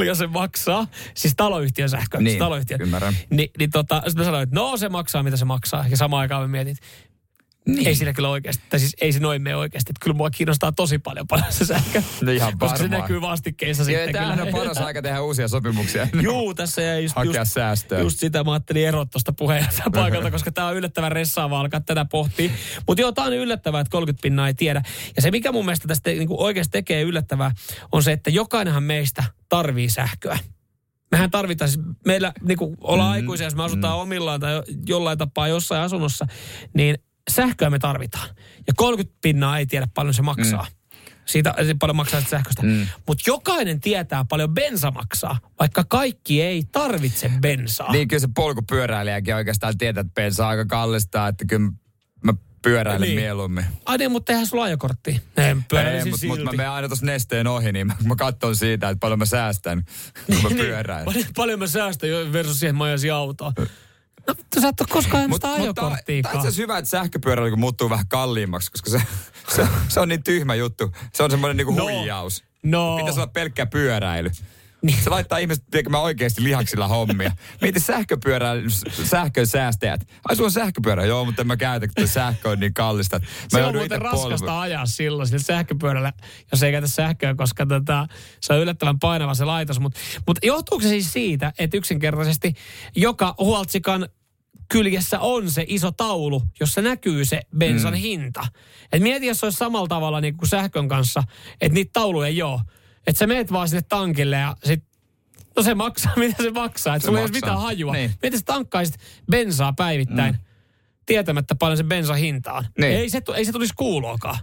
paljon 0.00 0.16
se 0.16 0.26
maksaa. 0.26 0.86
Siis 1.14 1.34
taloyhtiön 1.36 1.88
sähkö. 1.88 2.18
siis 2.18 2.24
Niin, 2.24 2.38
taloyhtiön. 2.38 2.80
ymmärrän. 2.80 3.14
Ni, 3.30 3.50
niin 3.58 3.70
tota, 3.70 3.96
sitten 3.96 4.16
mä 4.20 4.24
sanoin, 4.24 4.42
että 4.42 4.54
no 4.54 4.76
se 4.76 4.88
maksaa 4.88 5.22
mitä 5.22 5.36
se 5.36 5.44
maksaa. 5.44 5.84
Ja 5.90 5.96
samaan 5.96 6.20
aikaan 6.20 6.42
mä 6.42 6.48
mietin, 6.48 6.72
että 6.72 6.86
Niin. 7.74 7.86
ei 7.88 7.94
siinä 7.94 8.12
kyllä 8.12 8.28
oikeasti, 8.28 8.64
tai 8.68 8.80
siis 8.80 8.96
ei 9.00 9.12
se 9.12 9.18
noin 9.18 9.42
mene 9.42 9.56
oikeasti. 9.56 9.90
Että 9.92 10.04
kyllä 10.04 10.16
mua 10.16 10.30
kiinnostaa 10.30 10.72
tosi 10.72 10.98
paljon 10.98 11.26
paljon 11.26 11.52
se 11.52 11.64
sähkö. 11.64 12.02
No 12.22 12.32
ihan 12.32 12.58
Koska 12.58 12.76
se 12.76 12.82
varmaan. 12.82 13.00
näkyy 13.00 13.20
vastikkeissa 13.20 13.82
Joo, 13.82 13.86
sitten 13.98 14.12
tämähän 14.12 14.38
kyllä. 14.38 14.50
on 14.50 14.58
paras 14.58 14.78
aika 14.78 15.02
tehdä 15.02 15.20
uusia 15.20 15.48
sopimuksia. 15.48 16.08
Juu, 16.22 16.54
tässä 16.54 16.82
jäi 16.82 17.02
just, 17.02 17.16
Hakea 17.16 17.40
just, 17.40 17.52
säästöä. 17.52 18.00
just 18.00 18.18
sitä 18.18 18.44
mä 18.44 18.52
ajattelin 18.52 18.86
erot 18.88 19.10
tuosta 19.10 19.32
puheenjohtajan 19.32 19.92
paikalta, 20.02 20.30
koska 20.30 20.52
tämä 20.52 20.66
on 20.66 20.76
yllättävän 20.76 21.12
ressaava 21.12 21.60
alkaa 21.60 21.80
tätä 21.80 22.04
pohtia. 22.04 22.50
Mutta 22.86 23.00
joo, 23.00 23.12
tämä 23.12 23.26
on 23.26 23.32
yllättävää, 23.32 23.80
että 23.80 23.90
30 23.90 24.22
pinnaa 24.22 24.46
ei 24.46 24.54
tiedä. 24.54 24.82
Ja 25.16 25.22
se, 25.22 25.30
mikä 25.30 25.52
mun 25.52 25.64
mielestä 25.64 25.88
tästä 25.88 26.10
niin 26.10 26.28
oikeasti 26.30 26.72
tekee 26.72 27.02
yllättävää, 27.02 27.50
on 27.92 28.02
se, 28.02 28.12
että 28.12 28.30
jokainenhan 28.30 28.82
meistä 28.82 29.24
tarvii 29.48 29.88
sähköä. 29.90 30.38
Mehän 31.10 31.30
tarvitaan, 31.30 31.70
siis 31.70 31.84
meillä 32.06 32.32
niin 32.42 32.58
kuin 32.58 32.76
ollaan 32.80 33.08
mm, 33.08 33.12
aikuisia, 33.12 33.46
jos 33.46 33.54
me 33.54 33.62
asutaan 33.62 33.96
mm. 33.96 34.00
omillaan 34.02 34.40
tai 34.40 34.52
jo- 34.52 34.62
jollain 34.86 35.18
tapaa 35.18 35.48
jossain 35.48 35.82
asunnossa, 35.82 36.26
niin 36.74 36.98
sähköä 37.30 37.70
me 37.70 37.78
tarvitaan. 37.78 38.28
Ja 38.66 38.72
30 38.76 39.18
pinnaa 39.22 39.58
ei 39.58 39.66
tiedä 39.66 39.88
paljon 39.94 40.14
se 40.14 40.22
maksaa. 40.22 40.66
Mm. 40.70 40.76
siitä 41.24 41.54
paljon 41.80 41.96
maksaa 41.96 42.20
siitä 42.20 42.30
sähköstä. 42.30 42.62
Mm. 42.62 42.86
Mutta 43.06 43.24
jokainen 43.26 43.80
tietää 43.80 44.24
paljon 44.24 44.54
bensa 44.54 44.90
maksaa, 44.90 45.38
vaikka 45.60 45.84
kaikki 45.84 46.42
ei 46.42 46.62
tarvitse 46.72 47.30
bensaa. 47.40 47.92
Niin 47.92 48.08
kyllä 48.08 48.20
se 48.20 48.28
polkupyöräilijäkin 48.34 49.34
oikeastaan 49.34 49.78
tietää, 49.78 50.00
että 50.00 50.14
bensa 50.14 50.48
aika 50.48 50.64
kallista, 50.66 51.28
että 51.28 51.44
kyllä 51.44 51.70
mä 52.24 52.34
pyöräilen 52.62 53.08
niin. 53.08 53.20
mieluummin. 53.20 53.64
Ai 53.86 53.98
niin, 53.98 54.12
mutta 54.12 54.32
eihän 54.32 54.46
sulla 54.46 54.64
ajokortti. 54.64 55.22
En 55.36 55.64
pyöräilisin 55.64 56.10
mutta 56.10 56.26
mut 56.26 56.44
mä 56.44 56.50
menen 56.50 56.70
aina 56.70 56.88
tuossa 56.88 57.06
nesteen 57.06 57.46
ohi, 57.46 57.72
niin 57.72 57.86
mä, 57.86 57.96
mä 58.04 58.16
katson 58.16 58.56
siitä, 58.56 58.88
että 58.88 59.00
paljon 59.00 59.18
mä 59.18 59.24
säästän, 59.24 59.84
kun 60.26 60.42
mä 60.42 60.48
Niin, 60.48 60.58
pyöräilen. 60.58 61.04
paljon, 61.04 61.26
paljon 61.36 61.58
mä 61.58 61.66
säästän 61.66 62.10
versus 62.32 62.60
siihen, 62.60 62.76
että 62.76 63.08
mä 63.08 63.16
autoa. 63.16 63.52
No, 64.26 64.34
sä 64.60 64.68
et 64.68 64.80
ole 64.80 64.88
koskaan 64.90 65.30
Mut- 65.30 65.34
sitä 65.36 65.48
mutta 65.48 65.62
ajokorttiikaan. 65.62 66.32
Tämä 66.36 66.48
on 66.48 66.56
hyvä, 66.56 66.78
että 66.78 66.90
sähköpyöräily 66.90 67.56
muuttuu 67.56 67.90
vähän 67.90 68.08
kalliimmaksi, 68.08 68.72
koska 68.72 68.90
se, 68.90 69.02
se, 69.56 69.68
se 69.88 70.00
on 70.00 70.08
niin 70.08 70.22
tyhmä 70.22 70.54
juttu. 70.54 70.92
Se 71.12 71.22
on 71.22 71.30
semmoinen 71.30 71.56
niinku 71.56 71.74
No. 71.74 71.84
huijaus. 71.84 72.44
No. 72.62 72.96
Pitäisi 72.96 73.20
olla 73.20 73.30
pelkkä 73.32 73.66
pyöräily. 73.66 74.30
Se 75.04 75.10
laittaa 75.10 75.38
ihmiset 75.38 75.64
tekemään 75.70 76.02
oikeasti 76.02 76.44
lihaksilla 76.44 76.88
hommia. 76.88 77.32
Mieti 77.60 77.80
sähköpyöräily, 77.80 78.70
sähkön 79.04 79.46
säästäjät. 79.46 80.08
Ai 80.28 80.36
sulla 80.36 80.46
on 80.46 80.52
sähköpyörä? 80.52 81.04
Joo, 81.04 81.24
mutta 81.24 81.42
en 81.42 81.46
mä 81.46 81.56
käytä, 81.56 81.86
kun 81.88 82.08
sähkö 82.08 82.48
on 82.50 82.60
niin 82.60 82.74
kallista. 82.74 83.18
Mä 83.18 83.26
Se 83.48 83.64
on 83.64 83.76
muuten 83.76 84.02
raskasta 84.02 84.46
polvi- 84.46 84.60
ajaa 84.60 84.86
silloin 84.86 85.28
sillä 85.28 85.42
sähköpyörällä, 85.42 86.12
jos 86.52 86.62
ei 86.62 86.72
käytä 86.72 86.88
sähköä, 86.88 87.34
koska 87.34 87.66
tota, 87.66 88.06
se 88.40 88.52
on 88.52 88.60
yllättävän 88.60 88.98
painava 88.98 89.34
se 89.34 89.44
laitos. 89.44 89.80
Mutta 89.80 90.00
mut 90.26 90.38
johtuuko 90.42 90.82
se 90.82 90.88
siis 90.88 91.12
siitä, 91.12 91.52
että 91.58 91.76
yksinkertaisesti 91.76 92.54
joka 92.96 93.34
huoltsikan 93.38 94.08
kyljessä 94.68 95.20
on 95.20 95.50
se 95.50 95.64
iso 95.68 95.92
taulu, 95.92 96.42
jossa 96.60 96.82
näkyy 96.82 97.24
se 97.24 97.40
bensan 97.58 97.94
mm. 97.94 97.98
hinta. 97.98 98.46
Et 98.92 99.02
mieti, 99.02 99.26
jos 99.26 99.40
se 99.40 99.46
olisi 99.46 99.58
samalla 99.58 99.88
tavalla 99.88 100.20
niin 100.20 100.36
kuin 100.36 100.48
sähkön 100.48 100.88
kanssa, 100.88 101.22
että 101.60 101.74
niitä 101.74 101.90
tauluja 101.92 102.28
ei 102.28 102.42
ole. 102.42 102.60
Että 103.10 103.18
sä 103.18 103.26
meet 103.26 103.52
vaan 103.52 103.68
sinne 103.68 103.82
tankille 103.88 104.36
ja 104.36 104.56
sit 104.64 104.84
No 105.56 105.62
se 105.62 105.74
maksaa, 105.74 106.12
mitä 106.26 106.42
se 106.42 106.50
maksaa. 106.50 106.96
Että 106.96 107.04
Se 107.04 107.06
sulla 107.06 107.18
ei 107.18 107.24
ole 107.24 107.32
mitään 107.32 107.60
hajua. 107.60 107.92
Niin. 107.92 108.14
Mieti 108.22 108.38
sä 108.38 108.44
tankkaisit 108.44 108.94
bensaa 109.30 109.72
päivittäin, 109.72 110.34
mm. 110.34 110.40
tietämättä 111.06 111.54
paljon 111.54 111.76
se 111.76 111.84
bensa 111.84 112.14
hinta 112.14 112.52
on. 112.52 112.64
Niin. 112.78 112.92
Ei, 112.92 113.10
se, 113.10 113.22
ei 113.34 113.44
se 113.44 113.52
tulisi 113.52 113.74
kuuloakaan. 113.76 114.38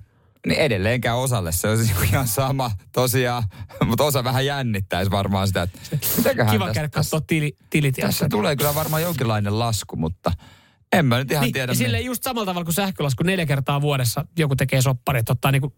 Niin 0.47 0.59
edelleenkään 0.59 1.17
osalle 1.17 1.51
se 1.51 1.69
olisi 1.69 1.93
ihan 2.03 2.27
sama 2.27 2.71
tosiaan, 2.91 3.43
mutta 3.87 4.03
osa 4.03 4.23
vähän 4.23 4.45
jännittäisi 4.45 5.11
varmaan 5.11 5.47
sitä, 5.47 5.61
että 5.61 5.79
mitäköhän 6.17 6.51
Kiva 6.51 6.73
käydä 6.73 6.89
katsoa 6.89 7.21
tili, 7.21 7.55
tilit. 7.69 7.95
Tässä 7.95 8.29
tulee 8.29 8.55
kyllä 8.55 8.75
varmaan 8.75 9.01
jonkinlainen 9.01 9.59
lasku, 9.59 9.95
mutta 9.95 10.31
en 10.93 11.05
mä 11.05 11.17
nyt 11.17 11.31
ihan 11.31 11.43
niin, 11.43 11.53
tiedä. 11.53 11.71
ja 11.71 11.75
silleen 11.75 12.05
just 12.05 12.23
samalla 12.23 12.45
tavalla 12.45 12.65
kuin 12.65 12.73
sähkölasku 12.75 13.23
neljä 13.23 13.45
kertaa 13.45 13.81
vuodessa 13.81 14.25
joku 14.37 14.55
tekee 14.55 14.81
soppari, 14.81 15.19
että 15.19 15.33
ottaa 15.33 15.51
niinku 15.51 15.73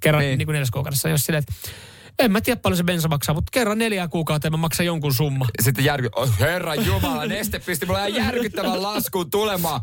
kerran 0.00 0.20
Niin. 0.20 0.28
niin. 0.28 0.38
niinku 0.38 0.52
neljäs 0.52 0.70
kuukaudessa. 0.70 1.08
Jos 1.08 1.24
silleen, 1.24 1.44
että 1.48 1.70
en 2.18 2.32
mä 2.32 2.40
tiedä 2.40 2.60
paljon 2.60 2.76
se 2.76 2.84
bensa 2.84 3.08
maksaa, 3.08 3.34
mutta 3.34 3.50
kerran 3.52 3.78
neljä 3.78 4.08
kuukautta 4.08 4.50
mä 4.50 4.56
maksan 4.56 4.86
jonkun 4.86 5.14
summa. 5.14 5.46
Sitten 5.62 5.84
järky... 5.84 6.08
Oh, 6.16 6.38
herra 6.40 6.74
Jumala, 6.74 7.26
Neste 7.26 7.58
pisti 7.58 7.86
mulle 7.86 8.08
ihan 8.08 8.24
järkyttävän 8.24 8.82
laskun 8.82 9.30
tulemaan. 9.30 9.80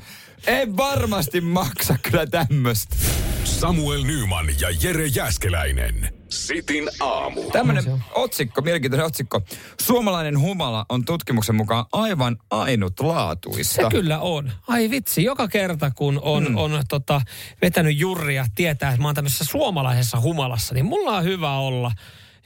En 0.48 0.78
varmasti 0.78 1.42
maksa 1.42 1.96
kyllä 2.02 2.28
tämmöstä. 2.28 2.96
Samuel 3.44 4.04
Nyman 4.04 4.46
ja 4.60 4.70
Jere 4.84 5.08
Jäskeläinen. 5.08 6.14
Sitin 6.30 6.90
aamu. 7.00 7.52
Tämmönen 7.52 7.84
otsikko, 8.16 8.62
mielenkiintoinen 8.62 9.06
otsikko. 9.06 9.42
Suomalainen 9.82 10.40
humala 10.40 10.86
on 10.90 11.06
tutkimuksen 11.06 11.56
mukaan 11.56 11.86
aivan 11.92 12.38
ainutlaatuista. 12.52 13.74
Se 13.74 13.90
kyllä 13.92 14.20
on. 14.20 14.52
Ai 14.68 14.90
vitsi, 14.90 15.24
joka 15.24 15.48
kerta 15.48 15.92
kun 15.92 16.20
on, 16.24 16.44
mm. 16.50 16.58
on 16.58 16.84
tota, 16.90 17.22
vetänyt 17.62 18.00
jurria, 18.00 18.46
tietää, 18.56 18.90
että 18.90 19.02
mä 19.02 19.08
oon 19.08 19.16
tämmöisessä 19.16 19.46
suomalaisessa 19.46 20.20
humalassa, 20.20 20.74
niin 20.74 20.86
mulla 20.86 21.18
on 21.18 21.24
hyvä 21.24 21.58
olla. 21.58 21.92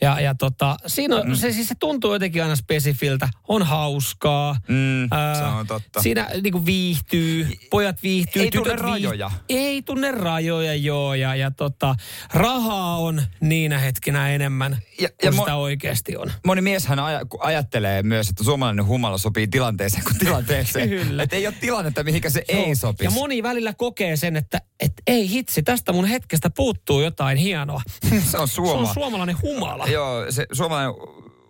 Ja, 0.01 0.19
ja 0.19 0.35
tota, 0.35 0.77
siinä 0.87 1.15
on, 1.15 1.27
mm. 1.29 1.35
se, 1.35 1.51
siis 1.51 1.67
se 1.67 1.75
tuntuu 1.79 2.13
jotenkin 2.13 2.43
aina 2.43 2.55
spesifiltä. 2.55 3.29
On 3.47 3.63
hauskaa. 3.63 4.55
Mm, 4.67 5.09
se 5.37 5.43
on 5.43 5.67
totta. 5.67 6.01
Siinä 6.01 6.29
niinku 6.43 6.65
viihtyy, 6.65 7.47
pojat 7.69 8.03
viihtyy, 8.03 8.41
Ei 8.41 8.51
tunne 8.51 8.75
rajoja. 8.75 9.31
Ei 9.49 9.81
tunne 9.81 10.11
rajoja, 10.11 10.75
joo. 10.75 11.13
Ja, 11.13 11.35
ja 11.35 11.51
tota, 11.51 11.95
rahaa 12.33 12.97
on 12.97 13.21
niinä 13.41 13.79
hetkinä 13.79 14.29
enemmän 14.29 14.77
Ja- 15.01 15.09
ja, 15.23 15.31
kuin 15.31 15.33
mo- 15.33 15.39
sitä 15.41 15.55
oikeasti 15.55 16.17
on. 16.17 16.31
Moni 16.45 16.61
mieshän 16.61 16.99
kun 17.29 17.43
ajattelee 17.43 18.03
myös, 18.03 18.29
että 18.29 18.43
suomalainen 18.43 18.85
humala 18.85 19.17
sopii 19.17 19.47
tilanteeseen 19.47 20.03
kuin 20.03 20.17
tilanteeseen. 20.17 20.89
Kyllä. 20.99 21.23
Että 21.23 21.35
ei 21.35 21.47
ole 21.47 21.55
tilannetta, 21.61 22.03
mihinkä 22.03 22.29
se 22.29 22.43
Joo. 22.49 22.65
ei 22.65 22.75
sopisi. 22.75 23.03
Ja 23.03 23.11
moni 23.11 23.43
välillä 23.43 23.73
kokee 23.73 24.17
sen, 24.17 24.35
että 24.35 24.61
et 24.79 24.93
ei 25.07 25.29
hitsi, 25.29 25.63
tästä 25.63 25.93
mun 25.93 26.05
hetkestä 26.05 26.49
puuttuu 26.49 27.01
jotain 27.01 27.37
hienoa. 27.37 27.81
se 28.09 28.15
on 28.15 28.21
Se 28.31 28.37
on 28.37 28.47
suoma. 28.47 28.93
suomalainen 28.93 29.41
humala. 29.41 29.85
Joo, 29.93 30.25
se 30.31 30.45
suomalainen 30.51 30.93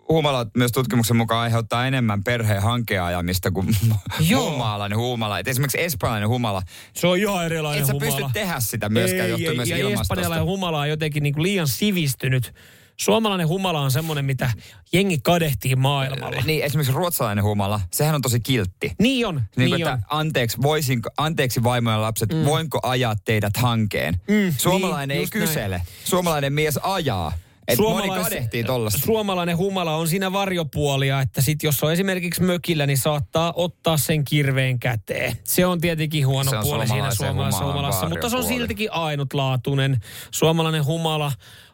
humala 0.09 0.45
myös 0.57 0.71
tutkimuksen 0.71 1.17
mukaan 1.17 1.41
aiheuttaa 1.41 1.87
enemmän 1.87 2.23
perheen 2.23 2.61
hankeajamista 2.61 3.51
kuin 3.51 3.67
Joo. 4.29 4.57
maalainen 4.57 4.97
humala. 4.97 5.39
Et 5.39 5.47
esimerkiksi 5.47 5.81
espanjalainen 5.81 6.29
humala, 6.29 6.61
Se 6.93 7.07
on 7.07 7.17
ihan 7.17 7.45
erilainen 7.45 7.81
et 7.81 7.87
sä 7.87 7.93
humala. 7.93 8.15
pysty 8.15 8.33
tehdä 8.33 8.59
sitä 8.59 8.89
myöskään, 8.89 9.25
ei, 9.25 9.29
johtuen 9.29 9.49
ei, 9.51 9.55
myös 9.55 9.69
ja 9.69 9.77
ilmastosta. 9.77 10.13
espanjalainen 10.13 10.45
humala 10.45 10.79
on 10.79 10.89
jotenkin 10.89 11.23
niin 11.23 11.33
kuin 11.33 11.43
liian 11.43 11.67
sivistynyt. 11.67 12.53
Suomalainen 12.97 13.47
humala 13.47 13.79
on 13.81 13.91
semmoinen, 13.91 14.25
mitä 14.25 14.51
jengi 14.93 15.17
kadehtii 15.23 15.75
maailmalla. 15.75 16.41
Niin, 16.45 16.63
esimerkiksi 16.63 16.93
ruotsalainen 16.93 17.43
humala, 17.43 17.81
sehän 17.91 18.15
on 18.15 18.21
tosi 18.21 18.39
kiltti. 18.39 18.91
Niin 18.99 19.27
on, 19.27 19.35
Niin, 19.35 19.43
niin, 19.57 19.69
kuin, 19.69 19.87
on. 19.87 19.93
että 19.93 20.07
anteeksi, 20.09 20.57
voisinko, 20.61 21.09
anteeksi 21.17 21.63
vaimojen 21.63 22.01
lapset, 22.01 22.33
mm. 22.33 22.45
voinko 22.45 22.79
ajaa 22.83 23.15
teidät 23.25 23.57
hankeen? 23.57 24.13
Mm, 24.29 24.53
Suomalainen 24.57 25.07
niin, 25.07 25.17
ei 25.17 25.23
just 25.23 25.33
näin. 25.35 25.47
kysele. 25.47 25.81
Suomalainen 26.03 26.53
mies 26.53 26.79
ajaa. 26.83 27.31
Et 27.69 27.79
moni 27.79 28.09
kadehtii 28.09 28.63
tollasta. 28.63 28.99
Suomalainen 29.05 29.57
humala 29.57 29.95
on 29.95 30.07
siinä 30.07 30.31
varjopuolia, 30.31 31.21
että 31.21 31.41
sit 31.41 31.63
jos 31.63 31.83
on 31.83 31.93
esimerkiksi 31.93 32.43
mökillä, 32.43 32.85
niin 32.85 32.97
saattaa 32.97 33.53
ottaa 33.55 33.97
sen 33.97 34.25
kirveen 34.25 34.79
käteen. 34.79 35.37
Se 35.43 35.65
on 35.65 35.81
tietenkin 35.81 36.27
huono 36.27 36.49
Se 36.49 36.57
on 36.57 36.63
puoli 36.63 36.87
siinä 36.87 37.11
suomalaisessa 37.15 37.65
humalassa, 37.65 38.09
mutta 38.09 38.29
se 38.29 38.37
on 38.37 38.43
siltikin 38.43 38.93
ainutlaatuinen. 38.93 39.97
Suomalainen 40.31 40.85
humala, 40.85 41.31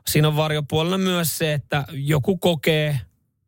siinä 0.08 0.28
on 0.28 0.36
varjopuolella 0.36 0.98
myös 0.98 1.38
se, 1.38 1.54
että 1.54 1.86
joku 1.92 2.38
kokee 2.38 3.00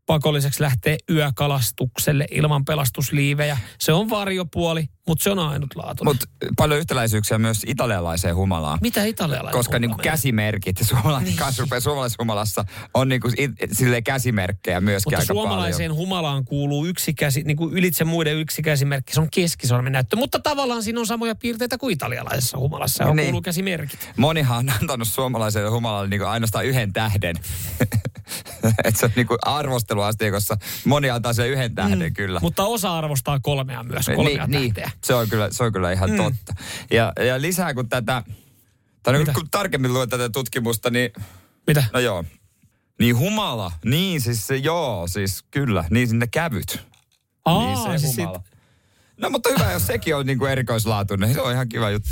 pakolliseksi 0.07 0.63
lähteä 0.63 0.97
yökalastukselle 1.11 2.27
ilman 2.31 2.65
pelastusliivejä. 2.65 3.57
Se 3.79 3.93
on 3.93 4.09
varjopuoli, 4.09 4.85
mutta 5.07 5.23
se 5.23 5.29
on 5.29 5.39
ainutlaatuinen. 5.39 6.15
Mutta 6.15 6.25
paljon 6.57 6.79
yhtäläisyyksiä 6.79 7.37
myös 7.37 7.61
italialaiseen 7.67 8.35
humalaan. 8.35 8.79
Mitä 8.81 9.03
italialainen 9.03 9.59
Koska 9.59 9.79
niinku 9.79 9.97
käsimerkit, 10.03 10.77
suomalainen 10.81 11.27
niin. 11.27 11.37
kanssa 11.37 11.63
suomalaisessa 11.79 12.23
humalassa, 12.23 12.65
on 12.93 13.09
niinku 13.09 13.29
it, 13.37 13.51
silleen 13.71 14.03
käsimerkkejä 14.03 14.81
myöskin 14.81 15.11
Mutta 15.13 15.17
aika 15.23 15.33
suomalaiseen 15.33 15.91
paljon. 15.91 15.97
humalaan 16.07 16.45
kuuluu 16.45 16.85
yksi 16.85 17.13
käsi, 17.13 17.41
niin 17.43 17.57
kuin 17.57 17.73
ylitse 17.73 18.03
muiden 18.03 18.35
yksi 18.37 18.61
käsimerkki, 18.61 19.13
se 19.13 19.21
on 19.21 19.27
keskisormen 19.31 19.93
näyttö. 19.93 20.15
Mutta 20.15 20.39
tavallaan 20.39 20.83
siinä 20.83 20.99
on 20.99 21.07
samoja 21.07 21.35
piirteitä 21.35 21.77
kuin 21.77 21.93
italialaisessa 21.93 22.57
humalassa, 22.57 23.03
johon 23.03 23.15
Niin. 23.15 23.25
kuuluu 23.25 23.41
käsimerkit. 23.41 24.09
Monihan 24.17 24.57
on 24.57 24.69
antanut 24.81 25.07
suomalaiselle 25.07 25.69
humalalle 25.69 26.09
niinku 26.09 26.25
ainoastaan 26.25 26.65
yhden 26.65 26.93
tähden. 26.93 27.35
että 28.85 28.99
se 28.99 29.05
on 29.05 29.11
niinku 29.15 29.35
arvosteluasteikossa. 29.45 30.57
Moni 30.85 31.09
antaa 31.09 31.33
sen 31.33 31.49
yhden 31.49 31.75
tähden 31.75 32.09
mm. 32.09 32.13
kyllä. 32.13 32.39
Mutta 32.39 32.65
osa 32.65 32.97
arvostaa 32.97 33.39
kolmea 33.39 33.83
myös, 33.83 34.05
kolmea 34.15 34.47
niin, 34.47 34.73
tähteä. 34.73 34.91
niin, 34.93 34.99
se 35.03 35.13
on 35.13 35.29
kyllä, 35.29 35.47
se 35.51 35.63
on 35.63 35.73
kyllä 35.73 35.91
ihan 35.91 36.11
mm. 36.11 36.17
totta. 36.17 36.53
Ja, 36.91 37.13
ja 37.25 37.41
lisää 37.41 37.73
kun 37.73 37.89
tätä, 37.89 38.23
tai 39.03 39.19
Mitä? 39.19 39.33
kun 39.33 39.49
tarkemmin 39.51 39.93
luen 39.93 40.09
tätä 40.09 40.29
tutkimusta, 40.29 40.89
niin 40.89 41.11
Mitä? 41.67 41.83
no 41.93 41.99
joo. 41.99 42.23
Niin 42.99 43.17
humala, 43.17 43.71
niin 43.85 44.21
siis 44.21 44.47
se 44.47 44.55
joo, 44.55 45.07
siis 45.07 45.43
kyllä, 45.51 45.83
niin 45.89 46.07
sinne 46.07 46.27
kävyt. 46.27 46.79
Aa, 47.45 47.65
niin 47.65 47.99
se 47.99 48.05
siis 48.05 48.17
humala. 48.17 48.43
No 49.17 49.29
mutta 49.29 49.49
hyvä, 49.49 49.71
jos 49.71 49.87
sekin 49.87 50.15
on 50.15 50.25
niinku 50.25 50.45
erikoislaatuinen, 50.45 51.33
se 51.33 51.41
on 51.41 51.51
ihan 51.51 51.69
kiva 51.69 51.89
juttu. 51.89 52.09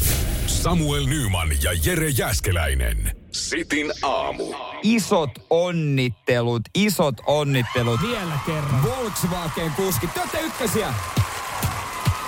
Samuel 0.47 1.05
Nyman 1.05 1.49
ja 1.63 1.71
Jere 1.85 2.09
Jäskeläinen. 2.09 3.24
Sitin 3.35 3.91
aamu. 4.01 4.53
Isot 4.83 5.31
onnittelut, 5.49 6.61
isot 6.75 7.15
onnittelut. 7.25 8.01
Vielä 8.01 8.39
kerran. 8.45 8.83
Volkswagen 8.83 9.71
kuski, 9.71 10.07
te 10.07 10.19
olette 10.19 10.39
ykkösiä. 10.39 10.93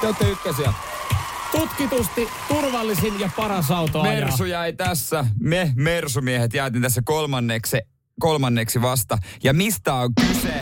Te 0.02 0.08
olette 0.08 0.30
ykkösiä. 0.30 0.74
Tutkitusti 1.52 2.28
turvallisin 2.48 3.20
ja 3.20 3.30
paras 3.36 3.72
auto 3.72 4.02
ajaa. 4.02 4.14
Mersu 4.14 4.46
jäi 4.46 4.74
tässä. 4.74 5.26
Me 5.40 5.72
Mersumiehet 5.76 6.54
jäätiin 6.54 6.82
tässä 6.82 7.02
kolmanneksi, 7.06 7.78
kolmanneksi 8.20 8.82
vasta. 8.82 9.18
Ja 9.44 9.54
mistä 9.54 9.94
on 9.94 10.12
kyse? 10.16 10.54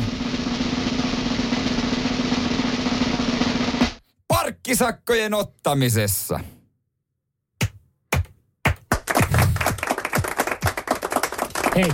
Parkkisakkojen 4.27 5.33
ottamisessa. 5.33 6.39
Hei, 11.75 11.91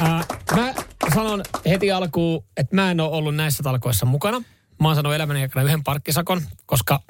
ää, 0.00 0.24
mä 0.56 0.72
sanon 1.14 1.42
heti 1.66 1.92
alkuun, 1.92 2.44
että 2.56 2.76
mä 2.76 2.90
en 2.90 3.00
ole 3.00 3.10
ollut 3.10 3.34
näissä 3.34 3.62
talkoissa 3.62 4.06
mukana. 4.06 4.42
Mä 4.80 4.88
oon 4.88 4.94
saanut 4.96 5.14
elämäni 5.14 5.42
aikana 5.42 5.64
yhden 5.66 5.84
parkkisakon, 5.84 6.40
koska 6.66 7.00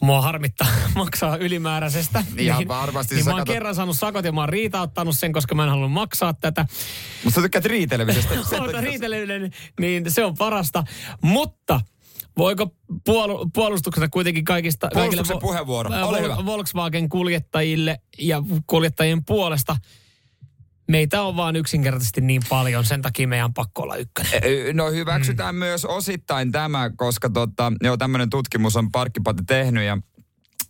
mua 0.00 0.20
harmittaa 0.22 0.68
maksaa 0.96 1.36
ylimääräisestä. 1.36 2.24
Ihan 2.38 2.68
varmasti 2.68 3.14
Niin 3.14 3.24
mä 3.24 3.30
oon 3.30 3.40
katot- 3.40 3.52
kerran 3.52 3.74
saanut 3.74 3.96
sakot 3.96 4.24
ja 4.24 4.32
mä 4.32 4.40
oon 4.40 4.48
riitauttanut 4.48 5.16
sen, 5.18 5.32
koska 5.32 5.54
mä 5.54 5.62
en 5.62 5.68
halunnut 5.68 5.92
maksaa 5.92 6.34
tätä. 6.34 6.66
Mutta 7.24 7.34
sä 7.34 7.42
tykkäät 7.42 7.64
riitelemisestä. 7.64 8.34
Takia- 8.50 8.80
riiteleminen, 8.80 9.50
niin 9.80 10.10
se 10.10 10.24
on 10.24 10.34
parasta. 10.34 10.84
Mutta 11.22 11.80
voiko 12.38 12.74
puol- 13.10 13.50
puolustuksena 13.54 14.08
kuitenkin 14.08 14.44
kaikista... 14.44 14.88
Puolustuksen 14.92 15.24
kaikille 15.26 15.40
puheenvuoro. 15.40 15.90
Ole 16.08 16.18
Vol- 16.18 16.22
hyvä. 16.22 16.36
Volkswagen-kuljettajille 16.46 18.00
ja 18.18 18.42
kuljettajien 18.66 19.24
puolesta 19.24 19.76
meitä 20.88 21.22
on 21.22 21.36
vaan 21.36 21.56
yksinkertaisesti 21.56 22.20
niin 22.20 22.42
paljon, 22.48 22.84
sen 22.84 23.02
takia 23.02 23.28
meidän 23.28 23.44
on 23.44 23.54
pakko 23.54 23.82
olla 23.82 23.96
ykkönen. 23.96 24.32
Ö, 24.44 24.72
No 24.72 24.90
hyväksytään 24.90 25.54
mm. 25.54 25.58
myös 25.58 25.84
osittain 25.84 26.52
tämä, 26.52 26.90
koska 26.96 27.30
tota, 27.30 27.72
joo, 27.82 27.96
tämmöinen 27.96 28.30
tutkimus 28.30 28.76
on 28.76 28.92
Parkkipate 28.92 29.42
tehnyt 29.46 29.84
ja 29.84 29.98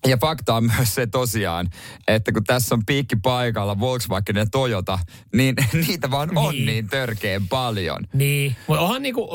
ja 0.07 0.17
fakta 0.17 0.55
on 0.55 0.65
myös 0.77 0.95
se 0.95 1.07
tosiaan, 1.07 1.69
että 2.09 2.33
kun 2.33 2.45
tässä 2.45 2.75
on 2.75 2.83
piikki 2.87 3.17
paikalla 3.17 3.81
Volkswagen 3.81 4.37
ja 4.37 4.47
Toyota, 4.47 4.99
niin 5.35 5.55
niitä 5.87 6.11
vaan 6.11 6.31
on 6.35 6.55
Niin. 6.55 6.67
niin 6.67 6.89
törkeen 6.89 7.49
paljon. 7.49 8.05
Niin, 8.13 8.57
mutta 8.67 8.81
onhan 8.83 9.03
niinku, 9.03 9.29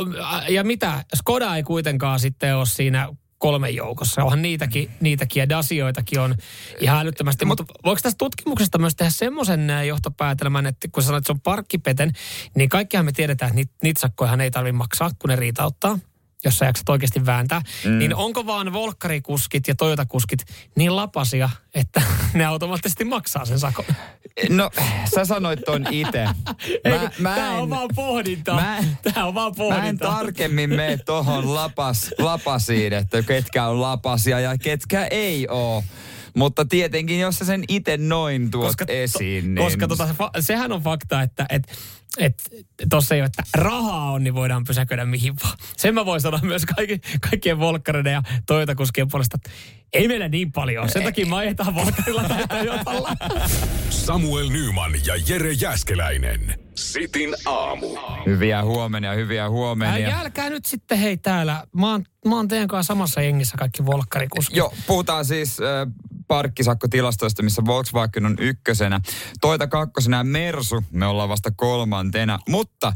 ja 0.49 0.63
mitä, 0.63 1.03
Skoda 1.15 1.55
ei 1.55 1.63
kuitenkaan 1.63 2.19
sitten 2.19 2.57
ole 2.57 2.65
siinä 2.65 3.09
kolmen 3.41 3.75
joukossa. 3.75 4.23
Onhan 4.23 4.41
niitäkin, 4.41 4.91
niitäkin 4.99 5.41
ja 5.41 5.49
Dasioitakin 5.49 6.19
on 6.19 6.35
ihan 6.79 6.99
älyttömästi. 6.99 7.45
Mutta 7.45 7.65
voiko 7.85 8.01
tästä 8.03 8.17
tutkimuksesta 8.17 8.77
myös 8.77 8.95
tehdä 8.95 9.11
semmoisen 9.11 9.69
äh, 9.69 9.85
johtopäätelmän, 9.85 10.65
että 10.65 10.87
kun 10.91 11.03
sanoit, 11.03 11.21
että 11.21 11.27
se 11.27 11.31
on 11.31 11.41
parkkipeten, 11.41 12.11
niin 12.55 12.69
kaikkihan 12.69 13.05
me 13.05 13.11
tiedetään, 13.11 13.59
että 13.59 13.75
niitä, 13.83 13.99
sakkojahan 13.99 14.41
ei 14.41 14.51
tarvitse 14.51 14.77
maksaa, 14.77 15.11
kun 15.19 15.29
ne 15.29 15.35
riitauttaa 15.35 15.99
jos 16.45 16.57
sä 16.57 16.65
jaksat 16.65 16.89
oikeasti 16.89 17.25
vääntää, 17.25 17.61
mm. 17.85 17.99
niin 17.99 18.15
onko 18.15 18.45
vaan 18.45 18.73
volkkarikuskit 18.73 19.67
ja 19.67 19.75
Toyota-kuskit 19.75 20.39
niin 20.75 20.95
lapasia, 20.95 21.49
että 21.75 22.01
ne 22.33 22.45
automaattisesti 22.45 23.05
maksaa 23.05 23.45
sen 23.45 23.59
sakon? 23.59 23.85
No, 24.49 24.69
sä 25.15 25.25
sanoit 25.25 25.59
ton 25.65 25.85
itse. 25.91 26.25
Tämä 27.23 27.51
on 27.51 27.69
vaan 27.69 27.89
pohdintaa. 27.95 28.55
mä 28.55 28.77
en- 28.77 28.97
Tämä 29.13 29.25
on 29.25 29.33
vaan 29.33 29.53
Mä 29.69 29.87
en 29.87 29.97
tarkemmin 29.97 30.69
mene 30.69 30.97
tohon 30.97 31.53
lapas, 31.53 32.11
lapasiin, 32.17 32.93
että 32.93 33.21
ketkä 33.21 33.67
on 33.67 33.81
lapasia 33.81 34.39
ja 34.39 34.57
ketkä 34.57 35.07
ei 35.11 35.47
oo. 35.49 35.83
Mutta 36.35 36.65
tietenkin, 36.65 37.19
jos 37.19 37.35
sä 37.35 37.45
sen 37.45 37.63
itse 37.67 37.97
noin 37.97 38.51
tuot 38.51 38.65
koska, 38.65 38.85
esiin, 38.87 39.55
niin... 39.55 39.65
Koska 39.65 39.87
tota, 39.87 40.07
sehän 40.39 40.71
on 40.71 40.81
fakta, 40.81 41.21
että 41.21 41.45
et, 41.49 41.71
et, 42.17 42.43
tossa 42.89 43.15
ei 43.15 43.21
ole, 43.21 43.25
että 43.25 43.43
rahaa 43.53 44.11
on, 44.11 44.23
niin 44.23 44.35
voidaan 44.35 44.63
pysäköidä 44.63 45.05
mihin 45.05 45.33
vaan. 45.43 45.57
Sen 45.77 45.93
mä 45.93 46.05
voin 46.05 46.21
sanoa 46.21 46.39
myös 46.43 46.65
kaikki, 46.65 46.99
kaikkien 47.29 47.59
volkkareiden 47.59 48.13
ja 48.13 48.21
Toyota-kuskien 48.45 49.07
puolesta, 49.11 49.37
että 49.37 49.49
ei 49.93 50.07
meillä 50.07 50.27
niin 50.27 50.51
paljon. 50.51 50.89
Sen 50.89 51.03
takia 51.03 51.25
me 51.25 51.35
ajetaan 51.35 51.75
volkkarilla 51.75 52.23
tai 52.23 52.47
Toyotalla. 52.47 53.15
Samuel 53.89 54.49
Nyman 54.49 54.91
ja 55.05 55.13
Jere 55.27 55.51
Jäskeläinen. 55.51 56.59
Sitin 56.75 57.35
aamu. 57.45 57.87
Hyviä 58.25 58.63
huomenia, 58.63 59.13
hyviä 59.13 59.43
Ää, 59.43 59.49
huomenia. 59.49 60.09
Jälkää 60.09 60.49
nyt 60.49 60.65
sitten 60.65 60.97
hei 60.97 61.17
täällä. 61.17 61.63
Mä 61.75 61.91
oon, 61.91 62.05
mä 62.25 62.35
oon 62.35 62.47
teidän 62.47 62.67
kanssa 62.67 62.93
samassa 62.93 63.21
jengissä 63.21 63.57
kaikki 63.57 63.85
volkkarikuskit. 63.85 64.57
Joo, 64.57 64.73
puhutaan 64.87 65.25
siis 65.25 65.59
äh, 65.59 65.93
parkkisakkotilastoista, 66.31 67.43
missä 67.43 67.61
Volkswagen 67.65 68.25
on 68.25 68.35
ykkösenä. 68.39 69.01
Toita 69.41 69.67
kakkosena 69.67 70.17
ja 70.17 70.23
Mersu, 70.23 70.83
me 70.91 71.05
ollaan 71.05 71.29
vasta 71.29 71.51
kolmantena. 71.51 72.39
Mutta 72.49 72.93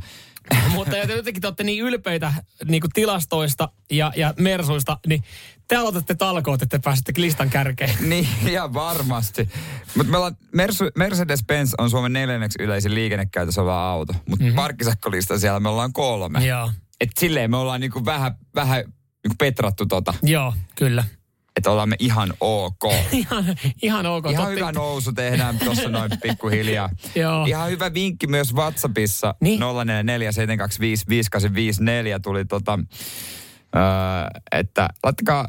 Mutta 0.75 0.97
ja 0.97 1.07
te 1.07 1.15
jotenkin 1.15 1.41
te 1.41 1.47
olette 1.47 1.63
niin 1.63 1.83
ylpeitä 1.83 2.33
niin 2.65 2.81
kuin 2.81 2.91
tilastoista 2.91 3.69
ja, 3.91 4.11
ja 4.15 4.33
mersuista, 4.39 4.99
niin 5.07 5.23
te 5.67 5.75
aloitatte 5.75 6.15
talkoot, 6.15 6.61
että 6.61 6.77
te 6.77 6.81
pääsette 6.83 7.13
listan 7.17 7.49
kärkeen. 7.49 7.97
Niin, 8.09 8.27
ihan 8.47 8.73
varmasti. 8.73 9.49
Mutta 9.95 10.11
me 10.11 10.17
ollaan, 10.17 10.37
Mersu, 10.53 10.83
Mercedes-Benz 10.83 11.73
on 11.77 11.89
Suomen 11.89 12.13
neljänneksi 12.13 12.63
yleisin 12.63 12.95
liikennekäytössä 12.95 13.61
oleva 13.61 13.89
auto. 13.89 14.13
Mutta 14.29 14.45
mm-hmm. 14.45 14.55
parkkisakkolista 14.55 15.39
siellä 15.39 15.59
me 15.59 15.69
ollaan 15.69 15.93
kolme. 15.93 16.45
Joo. 16.45 16.71
Et 17.01 17.09
silleen 17.19 17.51
me 17.51 17.57
ollaan 17.57 17.81
niinku 17.81 18.05
vähän, 18.05 18.37
vähän 18.55 18.83
niinku 19.23 19.35
petrattu 19.39 19.85
tota, 19.85 20.13
Joo, 20.23 20.53
kyllä. 20.75 21.03
Että 21.55 21.71
ollaan 21.71 21.89
me 21.89 21.95
ihan 21.99 22.33
ok. 22.39 22.83
Ihan, 23.11 23.45
ihan 23.81 24.05
ok. 24.05 24.25
Ihan 24.29 24.45
Totti- 24.45 24.55
hyvä 24.59 24.71
nousu 24.71 25.13
tehdään 25.13 25.59
tuossa 25.59 25.89
noin 25.89 26.11
pikkuhiljaa. 26.23 26.89
Joo. 27.15 27.45
Ihan 27.45 27.69
hyvä 27.69 27.93
vinkki 27.93 28.27
myös 28.27 28.53
WhatsAppissa. 28.53 29.35
Niin. 29.41 29.59
0447255854 29.59 29.63
tuli 32.23 32.45
tota, 32.45 32.79
öö, 33.75 33.81
että 34.51 34.89
laittakaa 35.03 35.47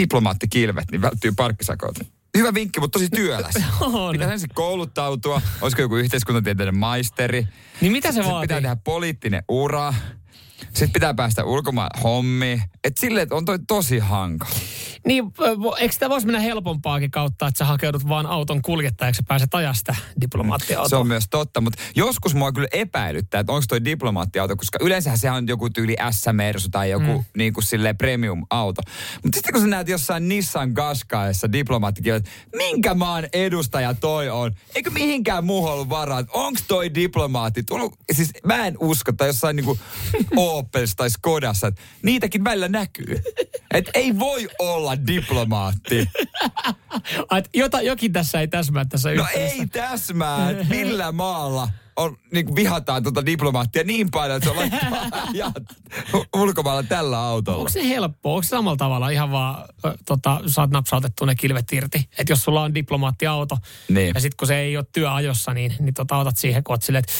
diplomaattikilvet, 0.00 0.84
niin 0.90 1.02
välttyy 1.02 1.32
parkkisakot. 1.36 1.94
Hyvä 2.38 2.54
vinkki, 2.54 2.80
mutta 2.80 2.98
tosi 2.98 3.10
työläs. 3.10 3.54
On. 3.80 4.12
Pitää 4.12 4.32
ensin 4.32 4.50
kouluttautua. 4.54 5.42
Olisiko 5.60 5.82
joku 5.82 5.96
yhteiskuntatieteiden 5.96 6.76
maisteri? 6.76 7.46
Niin 7.80 7.92
mitä 7.92 8.08
se 8.08 8.12
Sitten 8.12 8.32
vaatii? 8.32 8.44
pitää 8.48 8.60
tehdä 8.60 8.76
poliittinen 8.84 9.42
ura. 9.48 9.94
Sitten 10.78 10.92
pitää 10.92 11.14
päästä 11.14 11.44
ulkomaan 11.44 11.90
hommiin. 12.02 12.62
Et 12.84 12.96
silleen, 12.96 13.22
että 13.22 13.34
on 13.34 13.44
toi 13.44 13.58
tosi 13.68 13.98
hankala. 13.98 14.50
Niin, 15.06 15.24
eikö 15.78 15.92
sitä 15.92 16.08
voisi 16.08 16.26
mennä 16.26 16.40
helpompaakin 16.40 17.10
kautta, 17.10 17.46
että 17.46 17.58
sä 17.58 17.64
hakeudut 17.64 18.08
vaan 18.08 18.26
auton 18.26 18.62
kuljettajaksi 18.62 19.22
ja 19.22 19.24
pääset 19.28 19.54
ajaa 19.54 19.74
sitä 19.74 19.96
diplomaattiautoa? 20.20 20.88
Se 20.88 20.96
on 20.96 21.06
myös 21.06 21.24
totta, 21.30 21.60
mutta 21.60 21.82
joskus 21.94 22.34
mua 22.34 22.52
kyllä 22.52 22.68
epäilyttää, 22.72 23.40
että 23.40 23.52
onko 23.52 23.64
toi 23.68 23.84
diplomaattiauto, 23.84 24.56
koska 24.56 24.78
yleensähän 24.82 25.18
sehän 25.18 25.36
on 25.36 25.48
joku 25.48 25.70
tyyli 25.70 25.96
S-Mersu 26.10 26.68
tai 26.68 26.90
joku 26.90 27.18
mm. 27.18 27.24
niin 27.36 27.52
kuin 27.52 27.64
silleen 27.64 27.96
premium-auto. 27.96 28.82
Mutta 29.22 29.36
sitten 29.36 29.52
kun 29.52 29.62
sä 29.62 29.68
näet 29.68 29.88
jossain 29.88 30.28
Nissan 30.28 30.74
Qashqaiissa 30.74 31.52
diplomaattikielet, 31.52 32.28
minkä 32.56 32.94
maan 32.94 33.28
edustaja 33.32 33.94
toi 33.94 34.28
on? 34.28 34.52
Eikö 34.74 34.90
mihinkään 34.90 35.44
muuhun 35.44 35.72
ollut 35.72 35.88
varaa, 35.88 36.18
että 36.18 36.32
onko 36.32 36.60
toi 36.68 36.94
diplomaatti 36.94 37.62
tullut? 37.62 37.94
Siis 38.12 38.30
mä 38.46 38.66
en 38.66 38.76
usko, 38.80 39.12
tai 39.12 39.28
jossain 39.28 39.56
niinku 39.56 39.78
Opelissa 40.68 40.96
tai 40.96 41.10
Skodassa, 41.10 41.66
että 41.66 41.80
niitäkin 42.02 42.44
välillä 42.44 42.68
näkyy. 42.68 43.22
Et 43.74 43.90
ei 43.94 44.18
voi 44.18 44.48
olla 44.58 45.06
diplomaatti. 45.06 46.08
Jota, 47.54 47.80
jokin 47.82 48.12
tässä 48.12 48.40
ei 48.40 48.48
täsmää 48.48 48.84
tässä 48.84 49.08
No 49.14 49.22
yhteydessä. 49.22 49.54
ei 49.56 49.66
täsmää, 49.66 50.52
millä 50.68 51.12
maalla 51.12 51.68
on, 51.98 52.16
niin 52.32 52.46
kuin 52.46 52.56
vihataan 52.56 53.02
tuota 53.02 53.26
diplomaattia 53.26 53.84
niin 53.84 54.10
paljon, 54.10 54.36
että 54.36 54.48
se 54.50 54.56
laittaa 54.56 54.90
ajat 55.32 55.54
ulkomailla 56.36 56.82
tällä 56.82 57.20
autolla. 57.20 57.58
Onko 57.58 57.70
se 57.70 57.88
helppoa? 57.88 58.32
Onko 58.32 58.42
se 58.42 58.48
samalla 58.48 58.76
tavalla 58.76 59.08
ihan 59.10 59.30
vaan, 59.30 59.64
ö, 59.84 59.94
tota, 60.06 60.40
saat 60.46 60.70
napsautettua 60.70 61.26
ne 61.26 61.34
kilvet 61.34 61.72
irti? 61.72 62.08
Että 62.18 62.32
jos 62.32 62.42
sulla 62.42 62.62
on 62.62 62.74
diplomaattiauto 62.74 63.58
Niin. 63.88 64.12
ja 64.14 64.20
sitten 64.20 64.36
kun 64.36 64.48
se 64.48 64.58
ei 64.58 64.76
ole 64.76 64.86
työajossa, 64.92 65.54
niin, 65.54 65.72
niin 65.80 65.94
tota, 65.94 66.16
otat 66.16 66.36
siihen, 66.36 66.64
kun 66.64 66.76
silleen, 66.82 67.04
että 67.04 67.12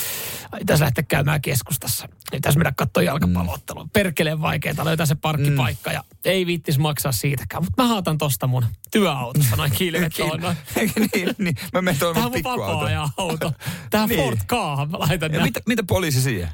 tässä 0.66 0.84
lähteä 0.84 1.04
käymään 1.08 1.42
keskustassa. 1.42 2.08
Niin 2.32 2.42
tässä 2.42 2.58
mennä 2.58 2.72
katsoa 2.76 3.02
jalkapalloottelua. 3.02 3.84
Mm. 3.84 3.90
Perkeleen 3.90 4.40
vaikeeta 4.40 4.84
löytää 4.84 5.06
se 5.06 5.14
parkkipaikka 5.14 5.90
mm. 5.90 5.94
ja 5.94 6.04
ei 6.24 6.46
viittis 6.46 6.78
maksaa 6.78 7.12
siitäkään. 7.12 7.64
Mutta 7.64 7.82
mä 7.82 7.88
haatan 7.88 8.18
tosta 8.18 8.46
mun 8.46 8.64
työautossa 8.90 9.56
noin 9.56 9.72
kilvet 9.72 10.12
on. 10.32 10.40
Noin. 10.40 10.56
niin, 11.14 11.30
niin, 11.38 11.54
mä 11.72 11.82
menen 11.82 11.98
Tämä 12.00 12.12
mun 12.12 12.16
on 12.16 12.22
mun 12.22 12.32
pikkuauto. 12.32 12.84
vapaa 12.86 13.10
auto. 13.16 13.52
Tähän 13.90 14.08
Niin. 14.08 14.20
Ford 14.20 14.38
Kaahan 14.68 14.90
mä 14.90 14.98
laitan 14.98 15.32
Ja 15.32 15.42
mitä, 15.42 15.60
mitä 15.66 15.82
poliisi 15.88 16.22
siihen? 16.22 16.48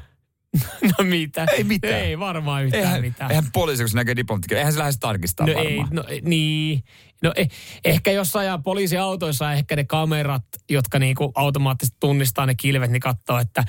No 0.97 1.03
mitä? 1.03 1.45
Ei 1.57 1.63
mitään. 1.63 1.93
Ei 1.93 2.19
varmaan 2.19 2.65
yhtään 2.65 2.83
Eihän, 2.83 3.01
mitään. 3.01 3.31
eihän 3.31 3.45
poliisi, 3.53 3.83
kun 3.83 3.89
se 3.89 3.95
näkee 3.95 4.15
diplomaattia, 4.15 4.57
eihän 4.57 4.73
se 4.73 4.79
lähde 4.79 4.91
tarkistaa 4.99 5.47
No 5.47 5.53
varmaan. 5.53 5.73
ei, 5.75 5.83
no 5.91 6.03
ei, 6.07 6.21
niin. 6.21 6.83
No 7.23 7.33
eh, 7.35 7.49
ehkä 7.85 8.11
jos 8.11 8.35
ajaa 8.35 8.57
poliisiautoissa, 8.57 9.53
ehkä 9.53 9.75
ne 9.75 9.83
kamerat, 9.83 10.43
jotka 10.69 10.99
niinku 10.99 11.31
automaattisesti 11.35 11.97
tunnistaa 11.99 12.45
ne 12.45 12.55
kilvet, 12.55 12.91
niin 12.91 12.99
katsoo, 12.99 13.39
että, 13.39 13.63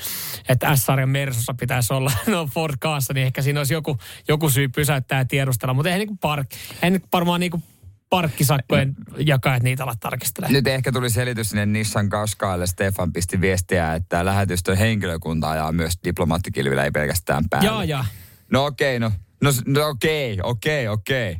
että 0.49 0.77
S-sarjan 0.77 1.09
Mersussa 1.09 1.55
pitäisi 1.55 1.93
olla 1.95 2.13
no 2.27 2.47
Ford 2.55 2.75
Kaassa, 2.81 3.15
niin 3.15 3.27
ehkä 3.27 3.43
siinä 3.43 3.61
olisi 3.61 3.75
joku, 3.75 3.99
joku 4.29 4.51
syy 4.51 4.69
pysäyttää 4.69 5.19
ja 5.19 5.25
tiedustella. 5.25 5.75
Mutta 5.75 5.89
eihän 5.89 5.99
niinku 5.99 6.17
park, 6.21 6.47
eihän 6.75 6.93
nyt 6.93 7.05
varmaan 7.13 7.41
niinku 7.41 7.63
parkkisakkojen 8.11 8.95
jakajat 9.19 9.63
niitä 9.63 9.83
ala 9.85 9.95
tarkistelemaan. 10.01 10.53
Nyt 10.53 10.67
ehkä 10.67 10.93
tuli 10.93 11.11
selitys 11.11 11.49
sinne 11.49 11.67
Nissan 11.67 12.09
Qashqaille. 12.09 12.67
Stefan 12.67 13.13
pisti 13.13 13.41
viestiä, 13.41 13.95
että 13.95 14.25
lähetystön 14.25 14.77
henkilökunta 14.77 15.51
ajaa 15.51 15.73
myös 15.73 15.99
diplomaattikilvillä, 16.05 16.85
ei 16.85 16.91
pelkästään 16.91 17.45
päällä. 17.51 17.71
Jaa, 17.71 17.85
jaa. 17.85 18.05
No 18.53 18.65
okei, 18.65 18.99
no, 18.99 19.13
no, 19.43 19.53
s- 19.53 19.63
no 19.67 19.89
okei, 19.89 20.39
okei, 20.43 20.89
okei. 20.89 21.37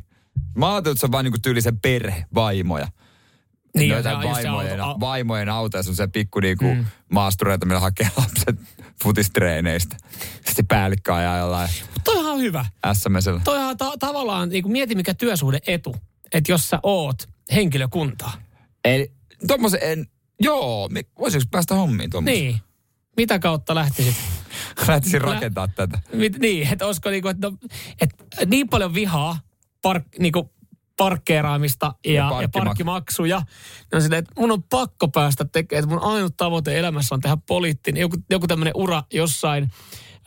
Mä 0.55 0.73
ajattelin, 0.73 0.93
että 0.93 0.99
se 0.99 1.05
on 1.05 1.11
vaan 1.11 1.23
niinku 1.25 1.39
tyylisen 1.41 1.79
perhevaimoja. 1.79 2.87
Niin, 3.77 3.89
ja 3.89 4.03
se 4.03 4.09
vaimojen, 4.09 4.81
auto- 4.81 4.99
vaimojen 4.99 5.49
autoja, 5.49 5.83
se 5.83 5.89
on 5.89 5.95
se 5.95 6.07
pikku 6.07 6.39
niinku 6.39 6.73
mm. 6.75 6.85
maastureita, 7.11 7.65
millä 7.65 7.79
hakee 7.79 8.09
lapset 8.17 8.55
futistreeneistä. 9.03 9.97
Sitten 10.45 10.67
päällikkö 10.67 11.15
ajaa 11.15 11.37
jollain 11.37 11.69
Mutta 11.83 12.01
toihan 12.03 12.31
on 12.33 12.39
hyvä. 12.41 12.65
SMSllä. 12.93 13.41
Toihan 13.43 13.77
ta- 13.77 13.97
tavallaan, 13.99 14.49
niinku 14.49 14.69
mieti 14.69 14.95
mikä 14.95 15.13
työsuhde 15.13 15.59
etu, 15.67 15.95
että 16.33 16.51
jos 16.51 16.69
sä 16.69 16.79
oot 16.83 17.29
henkilökuntaa. 17.55 18.33
Eli 18.85 19.11
tommosen 19.47 19.79
en, 19.83 20.07
joo, 20.39 20.89
voisiko 21.19 21.43
päästä 21.51 21.75
hommiin 21.75 22.09
tommosen? 22.09 22.39
Niin. 22.39 22.61
Mitä 23.17 23.39
kautta 23.39 23.75
lähtisit? 23.75 24.15
Lähtisin 24.87 25.21
rakentaa 25.21 25.67
tätä. 25.67 25.99
Mit, 26.13 26.39
niin, 26.39 26.67
että 26.73 26.85
olisiko 26.85 27.09
niinku, 27.09 27.27
että 27.27 27.49
no, 27.49 27.57
et, 28.01 28.09
niin 28.45 28.69
paljon 28.69 28.93
vihaa 28.93 29.39
park, 29.81 30.03
niinku, 30.19 30.53
parkkeeraamista 30.97 31.93
ja, 32.05 32.13
ja, 32.13 32.29
parkkimak- 32.29 32.51
parkkimaksuja. 32.51 33.41
Ne 33.91 33.95
on 33.95 34.01
silleen, 34.01 34.19
että 34.19 34.41
mun 34.41 34.51
on 34.51 34.63
pakko 34.63 35.07
päästä 35.07 35.45
tekemään, 35.45 35.83
että 35.83 35.95
mun 35.95 36.03
ainut 36.03 36.37
tavoite 36.37 36.79
elämässä 36.79 37.15
on 37.15 37.21
tehdä 37.21 37.37
poliittinen, 37.47 38.01
joku, 38.01 38.17
joku 38.29 38.47
tämmöinen 38.47 38.73
ura 38.75 39.03
jossain, 39.13 39.63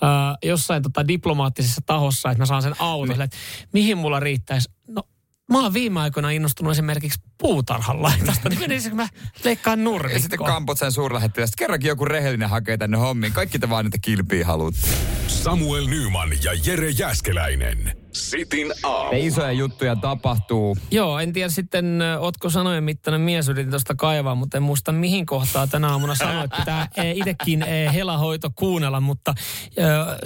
äh, 0.03 0.39
jossain 0.43 0.83
tota 0.83 1.09
diplomaattisessa 1.09 1.81
tahossa, 1.87 2.31
että 2.31 2.43
mä 2.43 2.47
saan 2.47 2.63
sen 2.63 2.75
auton. 2.79 3.23
Että 3.23 3.37
mihin 3.73 3.99
mulla 3.99 4.21
riittäisi? 4.21 4.71
No, 4.89 5.03
mä 5.51 5.63
oon 5.63 5.75
viime 5.75 6.01
aikoina 6.01 6.31
innostunut 6.31 6.71
esimerkiksi 6.73 7.21
puutarhan 7.39 8.03
laitasta, 8.03 8.49
niin 8.49 8.61
menisikö 8.61 8.95
mä 8.97 9.09
leikkaan 9.45 9.79
Ja 9.79 9.85
nurmikkoa? 9.85 10.19
sitten 10.21 10.39
kampot 10.39 10.79
sen 10.79 10.93
suurlähettilästä. 10.93 11.55
Kerrankin 11.59 11.89
joku 11.89 12.05
rehellinen 12.05 12.49
hakee 12.49 12.77
tänne 12.77 12.97
hommiin. 12.97 13.33
Kaikki 13.33 13.59
te 13.59 13.71
vaan 13.71 13.85
niitä 13.85 13.99
kilpiä 14.03 14.47
haluatte. 14.47 14.89
Samuel 15.27 15.87
Nyman 15.87 16.31
ja 16.43 16.53
Jere 16.67 16.91
Jäskeläinen. 16.91 17.97
Sitin 18.13 18.73
aamu. 18.83 19.11
Ne 19.11 19.19
isoja 19.19 19.53
juttuja 19.53 19.97
tapahtuu. 19.97 20.77
Joo, 20.91 21.19
en 21.19 21.33
tiedä 21.33 21.49
sitten, 21.49 22.03
ö, 22.03 22.19
ootko 22.19 22.51
sanojen 22.51 22.85
mittainen 22.85 23.21
mies, 23.21 23.49
yritin 23.49 23.71
tuosta 23.71 23.95
kaivaa, 23.95 24.35
mutta 24.35 24.57
en 24.57 24.63
muista 24.63 24.93
mihin 24.93 25.27
kohtaa 25.27 25.67
tänä 25.67 25.89
aamuna 25.89 26.15
sanoit. 26.15 26.45
että 26.45 26.57
Pitää 26.57 26.89
itsekin 27.15 27.63
eh, 27.63 27.95
helahoito 27.95 28.51
kuunnella, 28.55 29.01
mutta 29.01 29.35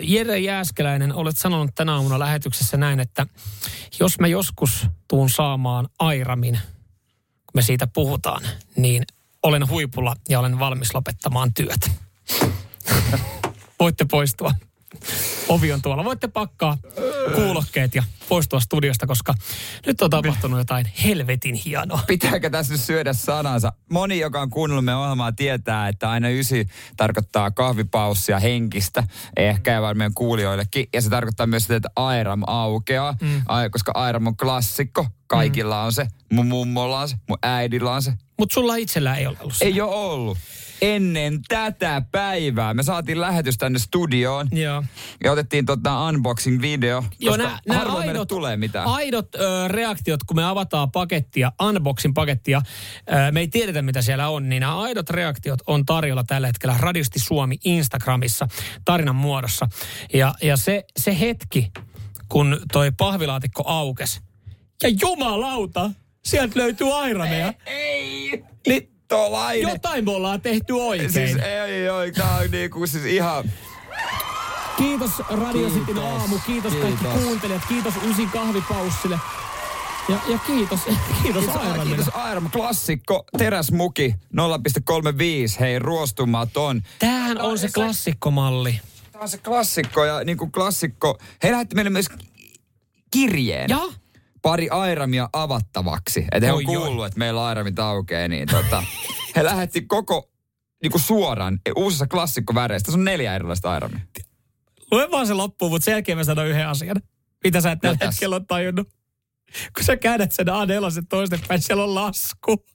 Jere 0.03 0.39
Jääskeläinen, 0.39 1.15
olet 1.15 1.37
sanonut 1.39 1.75
tänä 1.75 1.95
aamuna 1.95 2.19
lähetyksessä 2.19 2.77
näin, 2.77 3.01
että 3.01 3.27
jos 4.01 4.19
mä 4.19 4.27
joskus 4.27 4.87
tuun 5.09 5.31
saamaan 5.31 5.89
Airamin, 5.99 6.55
kun 6.55 7.55
me 7.55 7.63
siitä 7.63 7.87
puhutaan, 7.87 8.43
niin 8.77 9.05
olen 9.43 9.69
huipulla 9.69 10.17
ja 10.29 10.39
olen 10.41 10.59
valmis 10.59 10.95
lopettamaan 10.95 11.55
työt. 11.55 11.91
Voitte 13.81 14.05
poistua. 14.11 14.51
Ovi 15.49 15.73
on 15.73 15.83
tuolla. 15.83 16.05
Voitte 16.05 16.29
pakkaa 16.29 16.79
kuulokkeet 17.35 17.95
ja 17.95 18.03
poistua 18.29 18.61
studiosta, 18.61 19.07
koska 19.07 19.35
nyt 19.87 20.03
on 20.03 20.11
tapahtunut 20.11 20.59
jotain 20.59 20.87
helvetin 21.05 21.55
hienoa. 21.55 22.01
Pitääkö 22.07 22.51
tässä 22.51 22.73
nyt 22.73 22.81
syödä 22.81 23.13
sanansa? 23.13 23.73
Moni, 23.91 24.19
joka 24.19 24.41
on 24.41 24.51
kuunnellut 24.51 24.85
meidän 24.85 25.01
ohjelmaa, 25.01 25.33
tietää, 25.33 25.89
että 25.89 26.11
aina 26.11 26.29
ysi 26.29 26.69
tarkoittaa 26.97 27.51
kahvipaussia 27.51 28.39
henkistä, 28.39 29.05
ehkä 29.37 29.73
ja 29.73 29.83
varmaan 29.83 30.15
kuulijoillekin. 30.15 30.89
Ja 30.95 31.03
se 31.03 31.11
tarkoittaa 31.11 31.47
myös 31.47 31.63
sitä, 31.63 31.77
että 31.77 31.91
Airam 31.97 32.43
aukeaa, 32.47 33.17
mm. 33.21 33.43
koska 33.71 33.93
Airam 33.95 34.27
on 34.27 34.37
klassikko. 34.37 35.07
Kaikilla 35.27 35.83
on 35.83 35.93
se. 35.93 36.07
Mun 36.33 36.47
mummolla 36.47 37.01
on 37.01 37.09
se, 37.09 37.17
mun 37.29 37.39
äidillä 37.43 37.91
on 37.91 38.03
se. 38.03 38.13
Mutta 38.39 38.55
sulla 38.55 38.77
itsellä 38.77 39.17
ei 39.17 39.27
ole 39.27 39.37
ollut 39.41 39.55
sitä. 39.55 39.65
Ei 39.65 39.81
ole 39.81 39.95
ollut. 39.95 40.39
Ennen 40.83 41.41
tätä 41.49 42.03
päivää 42.13 42.75
me 42.75 42.83
saatiin 42.83 43.21
lähetys 43.21 43.59
tänne 43.59 43.79
studioon 43.79 44.49
Joo. 44.53 44.85
ja 45.25 45.33
otettiin 45.33 45.67
tota 45.67 46.09
unboxing-video, 46.09 47.05
Joo, 47.19 47.33
koska 47.33 47.37
nää, 47.37 47.59
nää 47.69 47.79
harvoin 47.79 48.09
aidot, 48.09 48.29
tulee 48.29 48.57
mitään. 48.57 48.87
aidot 48.87 49.35
ö, 49.35 49.69
reaktiot, 49.69 50.25
kun 50.25 50.37
me 50.37 50.45
avataan 50.45 50.91
pakettia, 50.91 51.53
unboxing 51.63 52.15
pakettia, 52.15 52.63
ö, 53.13 53.33
me 53.33 53.41
ei 53.41 53.49
tiedetä 53.49 53.83
mitä 53.83 54.03
siellä 54.03 54.29
on, 54.29 54.49
niin 54.49 54.61
nämä 54.61 54.81
aidot 54.81 55.11
reaktiot 55.11 55.61
on 55.67 55.87
tarjolla 55.87 56.25
tällä 56.25 56.47
hetkellä 56.47 56.77
Radiosti 56.79 57.19
Suomi 57.19 57.59
Instagramissa 57.65 58.49
tarinan 58.85 59.17
muodossa. 59.17 59.69
Ja, 60.15 60.35
ja 60.43 60.57
se, 60.57 60.85
se 60.97 61.21
hetki, 61.21 61.73
kun 62.29 62.61
toi 62.73 62.93
pahvilaatikko 62.99 63.63
aukes, 63.67 64.21
ja 64.83 64.89
jumalauta, 65.03 65.91
sieltä 66.25 66.59
löytyy 66.61 66.95
airaneja. 67.03 67.53
Ei! 67.67 68.45
Niin 68.67 68.94
Tolainen. 69.09 69.63
jotain 69.73 70.05
me 70.05 70.11
ollaan 70.11 70.41
tehty 70.41 70.73
oikein. 70.73 71.13
Siis 71.13 71.37
ei, 71.37 71.59
ei, 71.89 72.13
tää 72.13 72.37
on 72.37 72.51
niinku 72.51 72.87
siis 72.87 73.05
ihan... 73.05 73.53
Kiitos 74.77 75.11
Radio 75.29 75.71
Cityn 75.71 75.99
aamu, 75.99 76.39
kiitos, 76.47 76.73
kaikki 76.75 77.05
Kiitos. 77.05 77.23
kuuntelijat, 77.23 77.63
kiitos 77.69 77.95
Ysin 78.11 78.31
kahvipaussille. 78.31 79.19
Ja, 80.09 80.17
ja 80.29 80.39
kiitos, 80.39 80.81
kiitos, 81.23 81.49
Airamille. 81.49 81.97
kiitos 81.97 82.15
Airam, 82.15 82.51
klassikko, 82.51 83.25
teräsmuki, 83.39 84.15
0,35, 84.37 85.61
hei 85.61 85.79
ruostumaton. 85.79 86.83
Tämähän 86.99 87.41
on 87.41 87.59
se 87.59 87.69
klassikkomalli. 87.75 88.81
Tämä 89.13 89.23
on 89.23 89.29
se 89.29 89.39
klassikko 89.39 90.05
ja 90.05 90.25
niinku 90.25 90.47
klassikko, 90.47 91.19
he 91.43 91.53
lähetti 91.53 91.75
meille 91.75 91.91
myös 91.91 92.07
kirjeen. 93.11 93.71
Ja? 93.71 93.81
Pari 94.45 94.69
Airamia 94.69 95.29
avattavaksi. 95.33 96.27
Että 96.33 96.47
he 96.47 96.53
on 96.53 96.65
kuullut, 96.65 97.07
että 97.07 97.19
meillä 97.19 97.47
Airamit 97.47 97.79
aukeaa, 97.79 98.29
niin 98.29 98.49
tota, 98.49 98.83
he 99.37 99.45
lähetti 99.45 99.83
koko 99.83 100.31
niinku 100.83 100.99
suoraan 100.99 101.61
e, 101.67 101.71
uusissa 101.77 102.07
klassikkoväreissä. 102.07 102.87
Tässä 102.87 102.99
on 102.99 103.05
neljä 103.05 103.35
erilaista 103.35 103.73
Airamia. 103.73 104.01
Lue 104.91 105.11
vaan 105.11 105.27
se 105.27 105.35
loppuun, 105.35 105.73
mutta 105.73 105.85
sen 105.85 105.93
jälkeen 105.93 106.19
mä 106.19 106.25
sanon 106.25 106.47
yhden 106.47 106.69
asian. 106.69 106.97
Mitä 107.45 107.61
sä 107.61 107.73
et 107.73 107.79
tällä 107.83 107.99
hetkellä 108.01 108.37
ole 108.37 108.45
tajunnut? 108.49 108.89
Kun 109.77 109.85
sä 109.85 109.97
käännät 109.97 110.33
sen 110.33 110.47
A4 110.47 111.05
toistepäin, 111.09 111.63
siellä 111.63 111.85
on 111.85 111.95
lasku. 111.95 112.67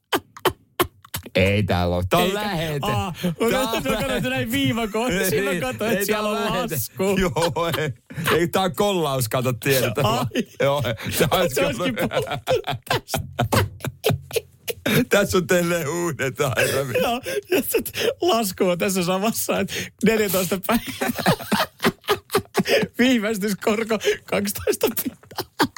Ei 1.35 1.63
täällä 1.63 1.95
ole. 1.95 2.03
Tää 2.09 2.19
on 2.19 2.25
Eikä- 2.25 2.39
lähete. 2.39 2.79
Aa, 2.81 3.13
on 3.39 3.51
katsoin 3.51 4.23
näin 4.23 4.51
viivakoon. 4.51 5.11
Siinä 5.29 5.53
mä 5.53 5.59
katsoin, 5.59 5.91
että 5.91 6.05
siellä 6.05 6.29
on 6.29 6.35
lähete. 6.35 6.75
lasku. 6.75 7.03
Joo, 7.21 7.69
ei. 7.77 7.93
ei 8.39 8.47
tää 8.47 8.61
on 8.61 8.75
kollaus, 8.75 9.29
kato 9.29 9.53
tiedät. 9.53 9.93
Ai. 10.03 10.25
Joo, 10.59 10.81
tää 10.81 10.95
on- 11.31 11.49
Se 11.51 11.65
olisikin 11.65 11.95
Tässä 15.09 15.37
on 15.37 15.47
teille 15.47 15.87
uudet 15.87 16.41
airamit. 16.41 16.95
Joo, 17.01 17.21
ja 17.51 17.61
sit 17.67 17.91
lasku 18.21 18.63
on 18.63 18.77
tässä 18.77 19.03
samassa, 19.03 19.59
että 19.59 19.73
14 20.05 20.59
päivää. 20.67 21.23
Viivästyskorko 22.99 23.99
12 24.25 24.87
pintaa. 25.03 25.69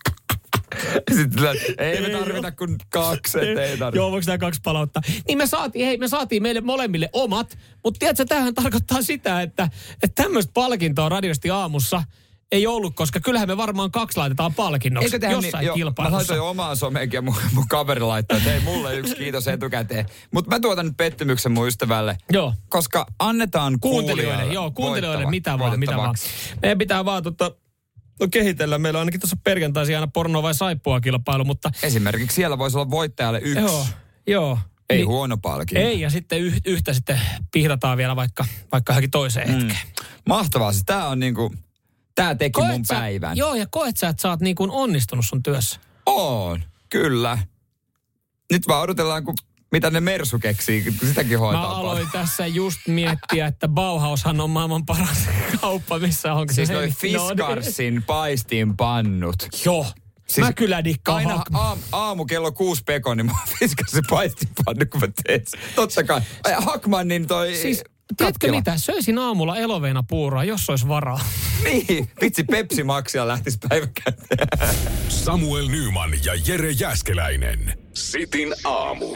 Sitten 1.17 1.45
ei 1.77 2.01
me 2.01 2.09
tarvita 2.09 2.51
kuin 2.51 2.77
kaksi, 2.89 3.39
ei 3.39 3.77
tarvita. 3.77 3.91
Joo, 3.97 4.11
voiko 4.11 4.23
nämä 4.27 4.37
kaksi 4.37 4.61
palauttaa? 4.63 5.01
Niin 5.27 5.37
me 5.37 5.47
saatiin, 5.47 5.85
hei, 5.85 5.97
me 5.97 6.07
saatiin 6.07 6.43
meille 6.43 6.61
molemmille 6.61 7.09
omat, 7.13 7.57
mutta 7.83 7.99
tiedätkö, 7.99 8.25
tämähän 8.25 8.53
tarkoittaa 8.53 9.01
sitä, 9.01 9.41
että, 9.41 9.69
että 10.03 10.23
tämmöistä 10.23 10.51
palkintoa 10.53 11.09
radiosti 11.09 11.49
aamussa 11.49 12.03
ei 12.51 12.67
ollut, 12.67 12.95
koska 12.95 13.19
kyllähän 13.19 13.47
me 13.47 13.57
varmaan 13.57 13.91
kaksi 13.91 14.17
laitetaan 14.17 14.53
palkinnoksi 14.53 15.05
Eikö 15.05 15.19
tehdä 15.19 15.33
jossain 15.35 15.61
niin, 15.61 15.71
Mä 15.71 15.75
kilpailussa. 15.75 16.17
laitoin 16.17 16.37
jo 16.37 16.49
omaa 16.49 16.75
someenkin 16.75 17.17
ja 17.17 17.21
mun, 17.21 17.35
mun 17.53 17.67
kaveri 17.67 18.01
laittoi, 18.01 18.37
että 18.37 18.49
hei 18.49 18.59
mulle 18.59 18.95
yksi 18.95 19.15
kiitos 19.15 19.47
etukäteen. 19.47 20.05
Mutta 20.33 20.51
mä 20.51 20.59
tuotan 20.59 20.85
nyt 20.85 20.97
pettymyksen 20.97 21.51
mun 21.51 21.67
ystävälle. 21.67 22.17
Joo. 22.31 22.53
Koska 22.69 23.05
annetaan 23.19 23.79
Kuuntelijoille, 23.79 24.53
joo, 24.53 24.71
kuuntelijoille 24.71 25.29
mitä 25.29 25.59
vaan, 25.59 25.79
mitä 25.79 25.97
vaan. 25.97 26.15
Meidän 26.61 26.77
pitää 26.77 27.05
vaan 27.05 27.23
tota, 27.23 27.51
no 28.21 28.27
kehitellä. 28.31 28.77
Meillä 28.77 28.97
on 28.97 29.01
ainakin 29.01 29.19
tuossa 29.19 29.37
perjantaisin 29.43 29.95
aina 29.95 30.07
porno 30.07 30.43
vai 30.43 30.53
saippua 30.55 31.01
kilpailu, 31.01 31.45
mutta 31.45 31.71
Esimerkiksi 31.83 32.35
siellä 32.35 32.57
voisi 32.57 32.77
olla 32.77 32.89
voittajalle 32.91 33.39
yksi. 33.43 33.59
joo, 33.63 33.85
joo. 34.27 34.59
Ei 34.89 34.97
Niin- 34.97 35.07
huono 35.07 35.37
palkinto. 35.37 35.81
Ei, 35.87 36.01
ja 36.01 36.09
sitten 36.09 36.39
yh, 36.39 36.61
yhtä 36.65 36.93
sitten 36.93 37.21
pihdataan 37.51 37.97
vielä 37.97 38.15
vaikka, 38.15 38.45
vaikka 38.71 38.93
johonkin 38.93 39.11
toiseen 39.11 39.49
Mm. 39.49 39.53
hetkeen. 39.59 39.79
Mahtavaa. 40.27 40.71
Siis 40.71 40.83
tää 40.85 41.07
on 41.07 41.19
niinku, 41.19 41.53
tää 42.15 42.35
teki 42.35 42.61
mun 42.61 42.85
sä, 42.85 42.93
päivän. 42.93 43.37
Joo, 43.37 43.55
ja 43.55 43.65
koet 43.71 43.97
sä, 43.97 44.07
että 44.09 44.21
sä 44.21 44.29
oot 44.29 44.39
niin 44.41 44.55
kuin 44.55 44.71
onnistunut 44.71 45.25
sun 45.25 45.43
työssä. 45.43 45.79
On, 46.05 46.61
kyllä. 46.89 47.37
Nyt 48.51 48.67
vaan 48.67 48.81
odotellaan, 48.81 49.23
kun, 49.23 49.35
mitä 49.71 49.89
ne 49.89 49.99
Mersu 50.01 50.39
keksii, 50.39 50.93
sitäkin 51.07 51.33
Mä 51.33 51.37
hoitaa. 51.39 51.77
aloin 51.77 52.07
tässä 52.11 52.47
just 52.47 52.79
miettiä, 52.87 53.47
että 53.47 53.67
Bauhaushan 53.67 54.41
on 54.41 54.49
maailman 54.49 54.85
paras 54.85 55.29
kauppa, 55.61 55.99
missä 55.99 56.33
onko 56.33 56.53
Siis 56.53 56.69
noi 56.69 56.87
no, 56.87 56.93
Fiskarsin 56.97 58.03
paistinpannut. 58.03 59.47
Joo. 59.65 59.85
Siis 60.27 60.47
mä 60.47 60.53
kyllä 60.53 60.83
dikkaan 60.83 61.17
Aina 61.17 61.43
aam, 61.53 61.79
aamu 61.91 62.25
kello 62.25 62.51
kuusi 62.51 62.83
pekon, 62.85 63.17
niin 63.17 63.25
mä 63.25 63.33
Fiskarsin 63.59 64.03
paistinpannu, 64.09 64.85
kun 64.91 65.01
mä 65.01 65.07
teen 65.23 65.41
sen. 65.47 65.59
Totta 65.75 66.03
kai. 66.03 66.21
Ai, 66.43 66.53
Hakmanin 66.57 67.27
toi 67.27 67.55
Siis, 67.55 67.83
tiedätkö 68.17 68.51
mitä? 68.51 68.77
Söisin 68.77 69.17
aamulla 69.17 69.57
eloveena 69.57 70.03
puuroa, 70.03 70.43
jos 70.43 70.69
olisi 70.69 70.87
varaa. 70.87 71.19
Niin, 71.63 72.09
vitsi 72.21 72.43
Pepsi 72.43 72.83
Maxia 72.83 73.27
lähtisi 73.27 73.57
päiväkäteen. 73.69 74.47
Samuel 75.09 75.67
Nyman 75.67 76.11
ja 76.25 76.33
Jere 76.47 76.71
Jäskeläinen. 76.71 77.77
Sitin 77.93 78.53
aamu. 78.63 79.15